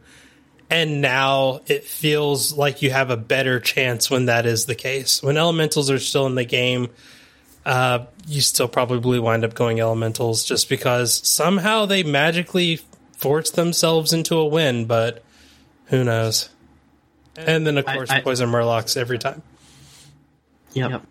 And 0.70 1.02
now 1.02 1.62
it 1.68 1.86
feels 1.86 2.52
like 2.58 2.82
you 2.82 2.92
have 2.92 3.10
a 3.10 3.16
better 3.18 3.60
chance 3.60 4.10
when 4.10 4.26
that 4.26 4.46
is 4.46 4.66
the 4.66 4.76
case. 4.76 5.24
When 5.24 5.38
elementals 5.38 5.90
are 5.90 6.00
still 6.00 6.26
in 6.26 6.36
the 6.36 6.44
game, 6.44 6.90
uh, 7.66 8.06
you 8.28 8.42
still 8.42 8.68
probably 8.68 9.20
wind 9.20 9.46
up 9.46 9.54
going 9.54 9.80
elementals 9.80 10.44
just 10.44 10.68
because 10.68 11.26
somehow 11.28 11.86
they 11.86 12.04
magically 12.04 12.82
force 13.18 13.52
themselves 13.52 14.12
into 14.12 14.36
a 14.36 14.46
win, 14.46 14.86
but 14.86 15.24
who 15.86 16.04
knows? 16.04 16.50
And 17.38 17.66
then, 17.66 17.78
of 17.78 17.86
course, 17.86 18.10
I- 18.10 18.22
poison 18.22 18.50
murlocs 18.50 18.98
every 18.98 19.20
time. 19.20 19.42
Yep. 20.74 21.02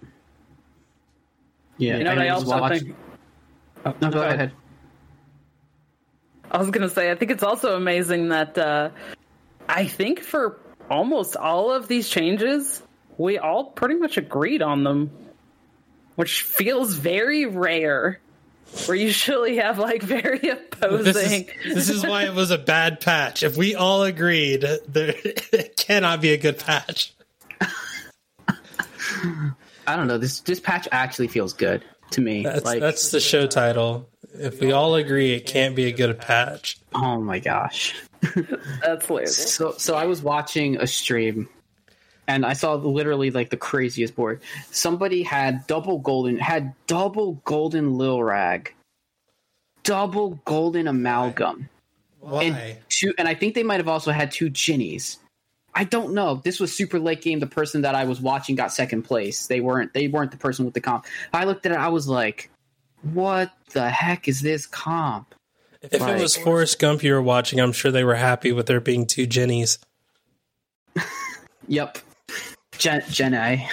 Yeah. 1.79 1.97
You 1.99 2.05
know 2.05 2.11
what 2.11 2.19
I 2.19 2.35
was 2.35 2.45
also 2.45 2.61
watching- 2.61 2.81
think? 2.85 2.97
Oh, 3.87 3.95
no, 4.03 4.11
go 4.11 4.23
ahead. 4.23 4.53
I 6.51 6.59
was 6.59 6.71
gonna 6.71 6.89
say, 6.89 7.11
I 7.11 7.15
think 7.15 7.31
it's 7.31 7.43
also 7.43 7.77
amazing 7.77 8.29
that 8.29 8.57
uh, 8.57 8.91
I 9.69 9.87
think 9.87 10.21
for 10.21 10.59
almost 10.91 11.37
all 11.37 11.73
of 11.73 11.89
these 11.89 12.09
changes, 12.09 12.83
we 13.19 13.39
all 13.39 13.65
pretty 13.65 13.97
much 13.97 14.17
agreed 14.17 14.63
on 14.63 14.85
them, 14.85 15.11
which 16.15 16.43
feels 16.43 16.95
very 16.95 17.47
rare. 17.47 18.21
We 18.89 19.03
usually 19.03 19.57
have 19.57 19.79
like 19.79 20.03
very 20.03 20.39
This 20.41 20.59
opposing. 20.83 21.49
is, 21.65 21.75
this 21.75 21.89
is 21.89 22.07
why 22.07 22.25
it 22.25 22.35
was 22.35 22.51
a 22.51 22.59
bad 22.59 23.01
patch. 23.01 23.43
If 23.43 23.57
we 23.57 23.75
all 23.75 24.03
agreed, 24.03 24.61
there 24.89 25.15
it 25.25 25.77
cannot 25.77 26.21
be 26.21 26.33
a 26.33 26.37
good 26.37 26.59
patch. 26.59 27.15
I 29.89 29.95
don't 29.97 30.09
know. 30.09 30.19
This 30.19 30.41
this 30.41 30.61
patch 30.61 30.89
actually 30.91 31.29
feels 31.29 31.53
good 31.55 31.85
to 32.11 32.21
me. 32.21 32.43
That's 32.43 32.65
like, 32.65 32.81
that's 32.81 33.11
the 33.11 33.21
show 33.21 33.47
title. 33.47 34.09
If 34.39 34.61
we 34.61 34.73
all 34.73 34.95
agree, 34.95 35.35
it 35.35 35.47
can't 35.47 35.75
be 35.75 35.87
a 35.87 35.93
good 35.93 36.19
patch. 36.19 36.79
oh 36.95 37.21
my 37.21 37.39
gosh. 37.39 37.95
That's 38.83 39.07
hilarious. 39.07 39.55
So 39.55 39.75
so 39.79 39.95
I 39.95 40.07
was 40.07 40.23
watching 40.23 40.77
a 40.77 40.87
stream 40.87 41.49
and 42.29 42.45
I 42.45 42.55
saw 42.55 42.75
literally 42.75 43.31
like 43.31 43.51
the 43.51 43.57
craziest 43.57 44.17
board. 44.17 44.41
Somebody 44.71 45.23
had 45.23 45.67
double 45.67 45.99
golden 45.99 46.39
had 46.39 46.75
double 46.87 47.35
golden 47.45 47.97
lil 47.99 48.23
rag. 48.23 48.75
Double 49.83 50.41
golden 50.45 50.89
amalgam. 50.89 51.69
Why? 52.21 52.43
And 52.43 52.77
two 52.89 53.15
and 53.19 53.29
I 53.29 53.35
think 53.35 53.55
they 53.55 53.63
might 53.63 53.79
have 53.79 53.89
also 53.89 54.11
had 54.11 54.31
two 54.33 54.51
Djinnis. 54.51 55.19
I 55.75 55.85
don't 55.85 56.15
know. 56.15 56.41
This 56.43 56.59
was 56.59 56.75
super 56.75 56.99
late 56.99 57.21
game. 57.21 57.39
The 57.39 57.47
person 57.47 57.83
that 57.83 57.95
I 57.95 58.05
was 58.05 58.19
watching 58.21 58.57
got 58.57 58.73
second 58.73 59.03
place. 59.03 59.47
They 59.47 59.61
weren't 59.61 59.93
they 59.93 60.09
weren't 60.09 60.31
the 60.31 60.39
person 60.39 60.65
with 60.65 60.75
the 60.75 60.81
comp. 60.81 61.07
I 61.33 61.45
looked 61.45 61.67
at 61.67 61.73
it, 61.73 61.79
I 61.79 61.89
was 61.89 62.09
like, 62.09 62.51
what 63.13 63.53
the 63.73 63.91
heck 63.91 64.29
is 64.29 64.41
this 64.41 64.67
comp? 64.67 65.35
if 65.83 65.95
it 65.95 66.21
was 66.21 66.37
Forrest 66.37 66.79
Gump 66.79 67.03
you 67.03 67.13
were 67.13 67.23
watching, 67.23 67.61
I'm 67.61 67.73
sure 67.73 67.91
they 67.91 68.05
were 68.05 68.17
happy 68.17 68.53
with 68.53 68.67
there 68.67 68.81
being 68.81 69.07
two 69.07 69.27
Jennies. 69.27 69.79
Yep. 71.69 71.99
Gen 72.79 73.03
Gen 73.11 73.35
A. 73.35 73.69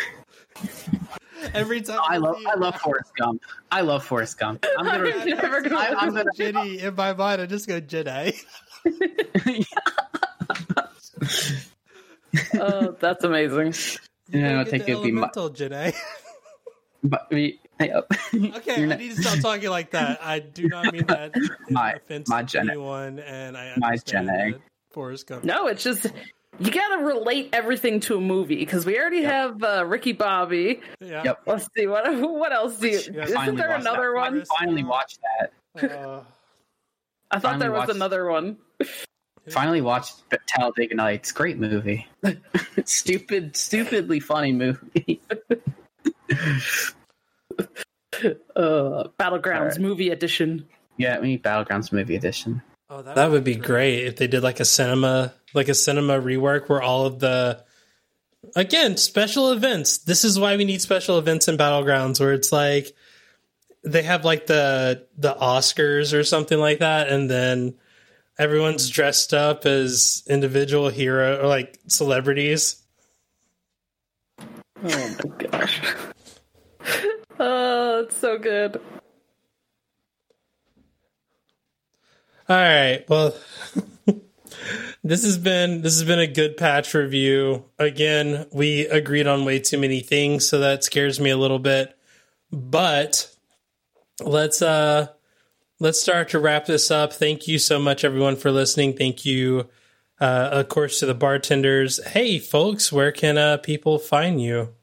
Every 1.53 1.81
time 1.81 1.99
I 2.07 2.17
love 2.17 2.37
I 2.47 2.55
love 2.55 2.79
Forrest 2.79 3.11
Gump. 3.17 3.41
I 3.71 3.81
love 3.81 4.03
Forrest 4.03 4.39
Gump. 4.39 4.65
I'm 4.77 4.85
gonna, 4.85 5.09
I'm 5.15 5.29
never 5.29 5.61
gonna 5.61 5.75
I, 5.75 5.93
I'm 5.99 6.13
gonna 6.13 6.31
Jenny 6.35 6.79
in 6.79 6.95
my 6.95 7.13
mind. 7.13 7.41
I 7.41 7.45
just 7.45 7.67
go 7.67 7.79
Jenny. 7.79 8.33
Oh, 12.55 12.95
that's 12.99 13.23
amazing. 13.23 13.73
Yeah, 14.29 14.59
I 14.59 14.63
think 14.63 14.89
it'd 14.89 15.03
be 15.03 15.11
my, 15.11 15.29
elemental 15.35 15.49
but 17.03 17.27
we, 17.29 17.59
hey, 17.79 17.91
oh. 17.95 18.03
Okay, 18.33 18.81
You're 18.81 18.93
I 18.93 18.95
need 18.97 19.15
to 19.15 19.21
stop 19.21 19.39
talking 19.39 19.69
like 19.69 19.91
that. 19.91 20.19
I 20.23 20.39
do 20.39 20.67
not 20.69 20.91
mean 20.93 21.05
that 21.07 21.35
in 21.35 21.49
My- 21.69 21.93
offense 21.93 22.27
my 22.29 22.41
to 22.41 22.47
Jenny. 22.47 22.69
anyone, 22.71 23.19
and 23.19 23.57
I 23.57 23.73
My 23.77 23.87
understand 23.87 24.27
Jenny. 24.27 24.51
that 24.53 24.61
Forrest 24.91 25.27
Gump. 25.27 25.43
No, 25.43 25.67
it's 25.67 25.83
just 25.83 26.05
you 26.59 26.69
gotta 26.71 27.03
relate 27.03 27.49
everything 27.53 27.99
to 28.01 28.15
a 28.17 28.21
movie 28.21 28.57
because 28.57 28.85
we 28.85 28.99
already 28.99 29.23
have 29.23 29.63
uh, 29.63 29.83
Ricky 29.85 30.11
Bobby. 30.13 30.81
Yeah. 30.99 31.23
Yep. 31.25 31.39
Let's 31.47 31.67
see 31.75 31.87
what 31.87 32.05
what 32.19 32.51
else 32.53 32.77
do 32.77 32.87
you? 32.89 32.99
Yeah, 33.11 33.23
Isn't 33.23 33.55
there 33.55 33.71
another 33.71 34.11
that. 34.13 34.31
one? 34.31 34.45
finally 34.59 34.83
watched 34.83 35.19
that. 35.39 35.91
Uh, 35.91 36.21
I 37.31 37.39
thought 37.39 37.57
there 37.59 37.71
was 37.71 37.79
watched- 37.87 37.95
another 37.95 38.29
one. 38.29 38.57
Finally 39.49 39.81
watched 39.81 40.21
Talladega 40.47 40.95
Nights. 40.95 41.31
Great 41.33 41.57
movie. 41.57 42.07
Stupid, 42.85 43.57
stupidly 43.57 44.19
funny 44.21 44.53
movie. 44.53 45.19
Uh, 48.55 49.07
Battlegrounds 49.19 49.59
Alright. 49.59 49.79
movie 49.81 50.09
edition. 50.09 50.67
yeah, 50.97 51.19
we 51.19 51.27
need 51.29 51.43
Battlegrounds 51.43 51.91
movie 51.91 52.15
edition. 52.15 52.61
oh, 52.89 53.01
that, 53.01 53.15
that 53.15 53.31
would 53.31 53.43
be 53.43 53.55
great 53.55 54.05
if 54.05 54.15
they 54.17 54.27
did 54.27 54.43
like 54.43 54.59
a 54.59 54.65
cinema, 54.65 55.33
like 55.53 55.67
a 55.67 55.73
cinema 55.73 56.21
rework 56.21 56.69
where 56.69 56.81
all 56.81 57.05
of 57.07 57.19
the, 57.19 57.63
again, 58.55 58.95
special 58.97 59.51
events. 59.51 59.97
This 59.97 60.23
is 60.23 60.39
why 60.39 60.55
we 60.55 60.63
need 60.63 60.81
special 60.81 61.17
events 61.17 61.47
in 61.47 61.57
Battlegrounds, 61.57 62.19
where 62.19 62.33
it's 62.33 62.51
like 62.51 62.95
they 63.83 64.03
have 64.03 64.23
like 64.23 64.45
the 64.45 65.07
the 65.17 65.33
Oscars 65.33 66.17
or 66.17 66.23
something 66.23 66.59
like 66.59 66.79
that, 66.79 67.09
and 67.09 67.29
then 67.29 67.75
everyone's 68.37 68.89
dressed 68.89 69.33
up 69.33 69.65
as 69.65 70.23
individual 70.29 70.87
hero 70.89 71.41
or 71.43 71.47
like 71.47 71.79
celebrities. 71.87 72.81
Oh 74.39 74.45
my 74.83 75.47
gosh. 75.47 75.81
oh, 77.39 78.01
it's 78.01 78.17
so 78.17 78.37
good. 78.37 78.81
All 82.49 82.57
right. 82.57 83.05
Well, 83.07 83.33
this 85.03 85.23
has 85.23 85.37
been 85.37 85.81
this 85.81 85.93
has 85.93 86.03
been 86.03 86.19
a 86.19 86.27
good 86.27 86.57
patch 86.57 86.93
review. 86.93 87.65
Again, 87.79 88.47
we 88.51 88.81
agreed 88.87 89.27
on 89.27 89.45
way 89.45 89.59
too 89.59 89.77
many 89.77 90.01
things, 90.01 90.47
so 90.47 90.59
that 90.59 90.83
scares 90.83 91.19
me 91.19 91.29
a 91.29 91.37
little 91.37 91.59
bit. 91.59 91.97
But 92.51 93.33
let's 94.19 94.61
uh 94.61 95.07
let's 95.79 96.01
start 96.01 96.29
to 96.29 96.39
wrap 96.39 96.65
this 96.65 96.91
up. 96.91 97.13
Thank 97.13 97.47
you 97.47 97.59
so 97.59 97.79
much 97.79 98.03
everyone 98.03 98.35
for 98.35 98.51
listening. 98.51 98.97
Thank 98.97 99.25
you 99.25 99.69
uh 100.19 100.49
of 100.51 100.69
course 100.69 100.99
to 100.99 101.05
the 101.05 101.15
bartenders. 101.15 102.05
Hey 102.07 102.39
folks, 102.39 102.91
where 102.91 103.13
can 103.13 103.37
uh 103.37 103.57
people 103.57 103.99
find 103.99 104.41
you? 104.41 104.73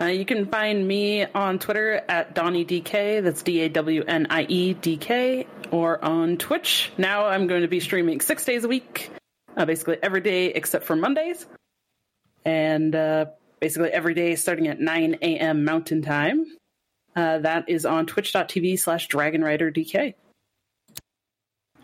Uh, 0.00 0.06
you 0.06 0.24
can 0.24 0.46
find 0.46 0.86
me 0.86 1.24
on 1.24 1.58
Twitter 1.58 2.02
at 2.08 2.34
Dawnie 2.34 2.64
DK. 2.64 3.22
That's 3.22 3.42
D 3.42 3.60
A 3.60 3.68
W 3.68 4.02
N 4.02 4.26
I 4.28 4.42
E 4.42 4.74
D 4.74 4.96
K, 4.96 5.46
or 5.70 6.04
on 6.04 6.36
Twitch. 6.36 6.90
Now 6.98 7.26
I'm 7.26 7.46
going 7.46 7.62
to 7.62 7.68
be 7.68 7.80
streaming 7.80 8.20
six 8.20 8.44
days 8.44 8.64
a 8.64 8.68
week, 8.68 9.10
uh, 9.56 9.64
basically 9.64 9.98
every 10.02 10.20
day 10.20 10.46
except 10.46 10.84
for 10.84 10.96
Mondays, 10.96 11.46
and 12.44 12.94
uh, 12.94 13.26
basically 13.60 13.90
every 13.90 14.14
day 14.14 14.34
starting 14.34 14.68
at 14.68 14.80
9 14.80 15.18
a.m. 15.22 15.64
Mountain 15.64 16.02
Time. 16.02 16.44
Uh, 17.14 17.38
that 17.38 17.68
is 17.68 17.86
on 17.86 18.06
twitch.tv 18.06 18.78
slash 18.78 19.08
DragonRiderDK. 19.08 20.14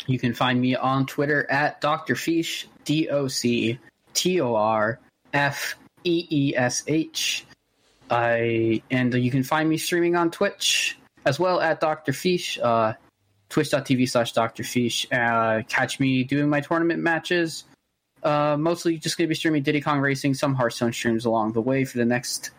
You 0.06 0.18
can 0.18 0.34
find 0.34 0.60
me 0.60 0.74
on 0.74 1.06
Twitter 1.06 1.48
at 1.50 1.80
Dr. 1.80 2.14
Feesh, 2.14 2.64
D 2.84 3.08
O 3.08 3.28
C 3.28 3.78
T 4.14 4.40
O 4.40 4.56
R 4.56 4.98
F 5.32 5.76
E 6.04 6.26
E 6.30 6.56
S 6.56 6.82
H. 6.88 7.44
I 8.10 8.82
and 8.90 9.14
you 9.14 9.30
can 9.30 9.42
find 9.42 9.68
me 9.68 9.78
streaming 9.78 10.16
on 10.16 10.30
Twitch 10.30 10.98
as 11.24 11.38
well 11.38 11.60
at 11.60 11.80
Dr. 11.80 12.12
Feesh, 12.12 12.58
uh, 12.62 12.94
twitch.tv 13.48 14.08
slash 14.08 14.32
Dr. 14.32 14.62
Feesh. 14.62 15.06
Uh, 15.12 15.62
catch 15.68 16.00
me 16.00 16.24
doing 16.24 16.48
my 16.48 16.60
tournament 16.60 17.00
matches. 17.02 17.64
Uh, 18.22 18.56
mostly 18.58 18.98
just 18.98 19.16
going 19.16 19.26
to 19.26 19.28
be 19.28 19.34
streaming 19.34 19.62
Diddy 19.62 19.80
Kong 19.80 20.00
Racing, 20.00 20.34
some 20.34 20.54
Hearthstone 20.54 20.92
streams 20.92 21.24
along 21.24 21.52
the 21.52 21.60
way 21.60 21.84
for 21.84 21.98
the 21.98 22.04
next, 22.04 22.50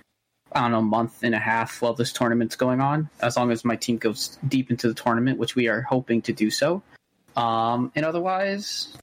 I 0.54 0.62
don't 0.62 0.72
know, 0.72 0.82
month 0.82 1.24
and 1.24 1.36
a 1.36 1.40
half 1.40 1.82
while 1.82 1.94
this 1.94 2.14
tournament's 2.14 2.56
going 2.56 2.82
on, 2.82 3.10
as 3.22 3.38
long 3.38 3.52
as 3.52 3.64
my 3.64 3.76
team 3.76 3.98
goes 3.98 4.38
deep 4.48 4.72
into 4.72 4.88
the 4.88 4.94
tournament, 4.94 5.38
which 5.38 5.56
we 5.56 5.68
are 5.68 5.82
hoping 5.82 6.22
to 6.24 6.34
do 6.34 6.50
so. 6.50 6.82
Um, 7.36 7.92
and 7.96 8.06
otherwise, 8.06 8.96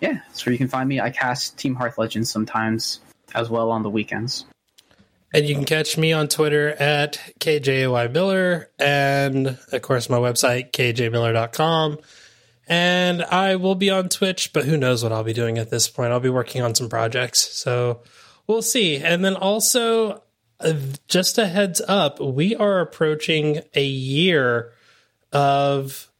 yeah, 0.00 0.20
that's 0.28 0.44
where 0.44 0.52
you 0.52 0.58
can 0.58 0.68
find 0.68 0.88
me. 0.88 1.00
I 1.00 1.10
cast 1.10 1.58
Team 1.58 1.74
Hearth 1.74 1.98
Legends 1.98 2.30
sometimes 2.30 3.00
as 3.34 3.50
well 3.50 3.70
on 3.70 3.82
the 3.82 3.90
weekends. 3.90 4.46
And 5.32 5.46
you 5.46 5.54
can 5.54 5.64
catch 5.64 5.98
me 5.98 6.12
on 6.12 6.28
Twitter 6.28 6.70
at 6.70 7.18
KJOY 7.40 8.12
Miller 8.12 8.70
and, 8.78 9.58
of 9.72 9.82
course, 9.82 10.08
my 10.08 10.16
website, 10.16 10.72
kjmiller.com. 10.72 11.98
And 12.66 13.22
I 13.22 13.56
will 13.56 13.74
be 13.74 13.90
on 13.90 14.08
Twitch, 14.08 14.52
but 14.52 14.64
who 14.64 14.76
knows 14.76 15.02
what 15.02 15.12
I'll 15.12 15.24
be 15.24 15.32
doing 15.32 15.58
at 15.58 15.70
this 15.70 15.88
point. 15.88 16.12
I'll 16.12 16.20
be 16.20 16.30
working 16.30 16.62
on 16.62 16.74
some 16.74 16.88
projects. 16.88 17.40
So 17.56 18.02
we'll 18.46 18.62
see. 18.62 18.98
And 18.98 19.24
then 19.24 19.36
also, 19.36 20.22
uh, 20.60 20.74
just 21.08 21.38
a 21.38 21.46
heads 21.46 21.80
up, 21.86 22.20
we 22.20 22.56
are 22.56 22.80
approaching 22.80 23.60
a 23.74 23.84
year 23.84 24.72
of 25.32 26.10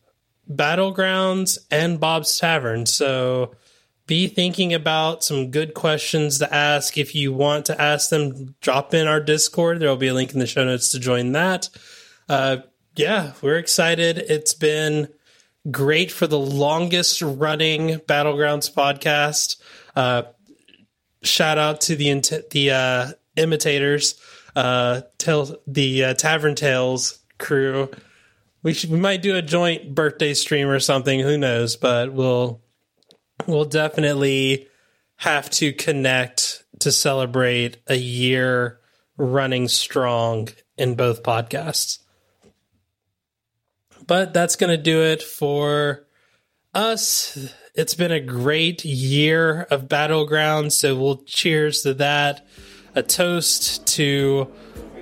Battlegrounds 0.50 1.58
and 1.70 2.00
Bob's 2.00 2.38
Tavern. 2.38 2.86
So 2.86 3.54
be 4.08 4.26
thinking 4.26 4.72
about 4.74 5.22
some 5.22 5.50
good 5.50 5.74
questions 5.74 6.38
to 6.38 6.52
ask. 6.52 6.96
If 6.96 7.14
you 7.14 7.32
want 7.32 7.66
to 7.66 7.80
ask 7.80 8.08
them, 8.08 8.56
drop 8.60 8.94
in 8.94 9.06
our 9.06 9.20
Discord. 9.20 9.78
There 9.78 9.88
will 9.88 9.96
be 9.96 10.08
a 10.08 10.14
link 10.14 10.32
in 10.32 10.40
the 10.40 10.46
show 10.46 10.64
notes 10.64 10.88
to 10.88 10.98
join 10.98 11.32
that. 11.32 11.68
Uh, 12.28 12.58
yeah, 12.96 13.34
we're 13.42 13.58
excited. 13.58 14.18
It's 14.18 14.54
been 14.54 15.08
great 15.70 16.10
for 16.10 16.26
the 16.26 16.38
longest 16.38 17.20
running 17.20 17.98
Battlegrounds 17.98 18.72
podcast. 18.74 19.56
Uh, 19.94 20.22
shout 21.22 21.58
out 21.58 21.82
to 21.82 21.94
the 21.94 22.20
the 22.50 22.70
uh, 22.70 23.12
imitators, 23.36 24.18
uh, 24.56 25.02
tell 25.18 25.54
the 25.66 26.04
uh, 26.04 26.14
Tavern 26.14 26.54
Tales 26.54 27.18
crew. 27.38 27.90
We 28.62 28.72
should, 28.72 28.90
we 28.90 28.98
might 28.98 29.20
do 29.22 29.36
a 29.36 29.42
joint 29.42 29.94
birthday 29.94 30.32
stream 30.32 30.68
or 30.68 30.80
something. 30.80 31.20
Who 31.20 31.36
knows? 31.36 31.76
But 31.76 32.12
we'll 32.12 32.62
we'll 33.46 33.64
definitely 33.64 34.68
have 35.16 35.50
to 35.50 35.72
connect 35.72 36.64
to 36.80 36.92
celebrate 36.92 37.78
a 37.86 37.96
year 37.96 38.78
running 39.16 39.68
strong 39.68 40.48
in 40.76 40.94
both 40.94 41.22
podcasts. 41.22 41.98
But 44.06 44.32
that's 44.32 44.56
going 44.56 44.70
to 44.70 44.82
do 44.82 45.02
it 45.02 45.22
for 45.22 46.06
us. 46.72 47.52
It's 47.74 47.94
been 47.94 48.12
a 48.12 48.20
great 48.20 48.84
year 48.84 49.62
of 49.70 49.88
Battlegrounds, 49.88 50.72
so 50.72 50.96
we'll 50.96 51.18
cheers 51.24 51.82
to 51.82 51.94
that. 51.94 52.46
A 52.94 53.02
toast 53.02 53.86
to 53.88 54.50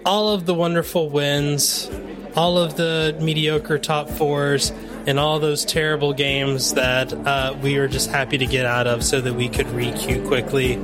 all 0.04 0.30
of 0.30 0.46
the 0.46 0.54
wonderful 0.54 1.08
wins, 1.08 1.90
all 2.34 2.58
of 2.58 2.76
the 2.76 3.16
mediocre 3.20 3.78
top 3.78 4.08
fours, 4.08 4.72
and 5.06 5.20
all 5.20 5.38
those 5.38 5.64
terrible 5.64 6.12
games 6.12 6.74
that 6.74 7.12
uh, 7.12 7.56
we 7.62 7.78
were 7.78 7.86
just 7.86 8.10
happy 8.10 8.36
to 8.38 8.46
get 8.46 8.66
out 8.66 8.86
of 8.88 9.04
so 9.04 9.20
that 9.20 9.34
we 9.34 9.48
could 9.48 9.66
requeue 9.66 10.26
quickly. 10.26 10.76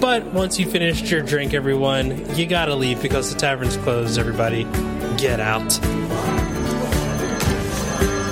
But 0.00 0.26
once 0.32 0.58
you 0.58 0.68
finished 0.68 1.10
your 1.10 1.22
drink, 1.22 1.54
everyone, 1.54 2.36
you 2.36 2.46
gotta 2.46 2.74
leave 2.74 3.00
because 3.00 3.32
the 3.32 3.38
tavern's 3.38 3.76
closed, 3.78 4.18
everybody. 4.18 4.64
Get 5.16 5.38
out. 5.38 5.78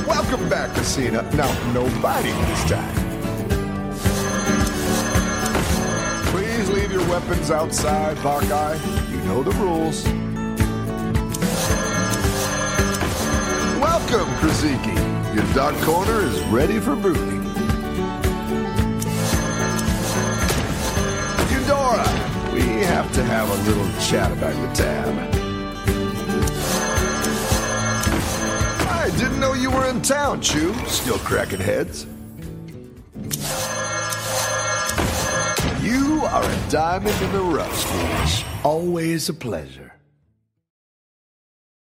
Welcome 0.08 0.48
back, 0.48 0.74
Casino. 0.74 1.22
Now, 1.32 1.72
nobody 1.72 2.32
this 2.32 2.64
time. 2.70 2.94
Please 6.32 6.68
leave 6.70 6.90
your 6.90 7.08
weapons 7.08 7.50
outside, 7.50 8.18
Hawkeye. 8.18 8.76
You 9.10 9.18
know 9.22 9.42
the 9.44 9.52
rules. 9.52 10.04
Welcome, 13.80 14.28
Krasiki. 14.36 15.17
Your 15.34 15.44
dog 15.54 15.74
corner 15.82 16.20
is 16.22 16.40
ready 16.44 16.80
for 16.80 16.96
booting. 16.96 17.44
Eudora, 21.52 22.08
we 22.54 22.62
have 22.84 23.12
to 23.12 23.22
have 23.22 23.48
a 23.50 23.62
little 23.68 23.88
chat 24.00 24.32
about 24.32 24.56
your 24.56 24.74
tab. 24.74 25.14
I 28.90 29.10
didn't 29.18 29.38
know 29.38 29.52
you 29.52 29.70
were 29.70 29.86
in 29.88 30.00
town, 30.02 30.40
Chew. 30.40 30.74
Still 30.86 31.18
cracking 31.18 31.60
heads. 31.60 32.06
You 35.82 36.22
are 36.24 36.42
a 36.42 36.70
diamond 36.70 37.20
in 37.22 37.32
the 37.32 37.42
rough. 37.42 38.64
Always 38.64 39.28
a 39.28 39.34
pleasure. 39.34 39.87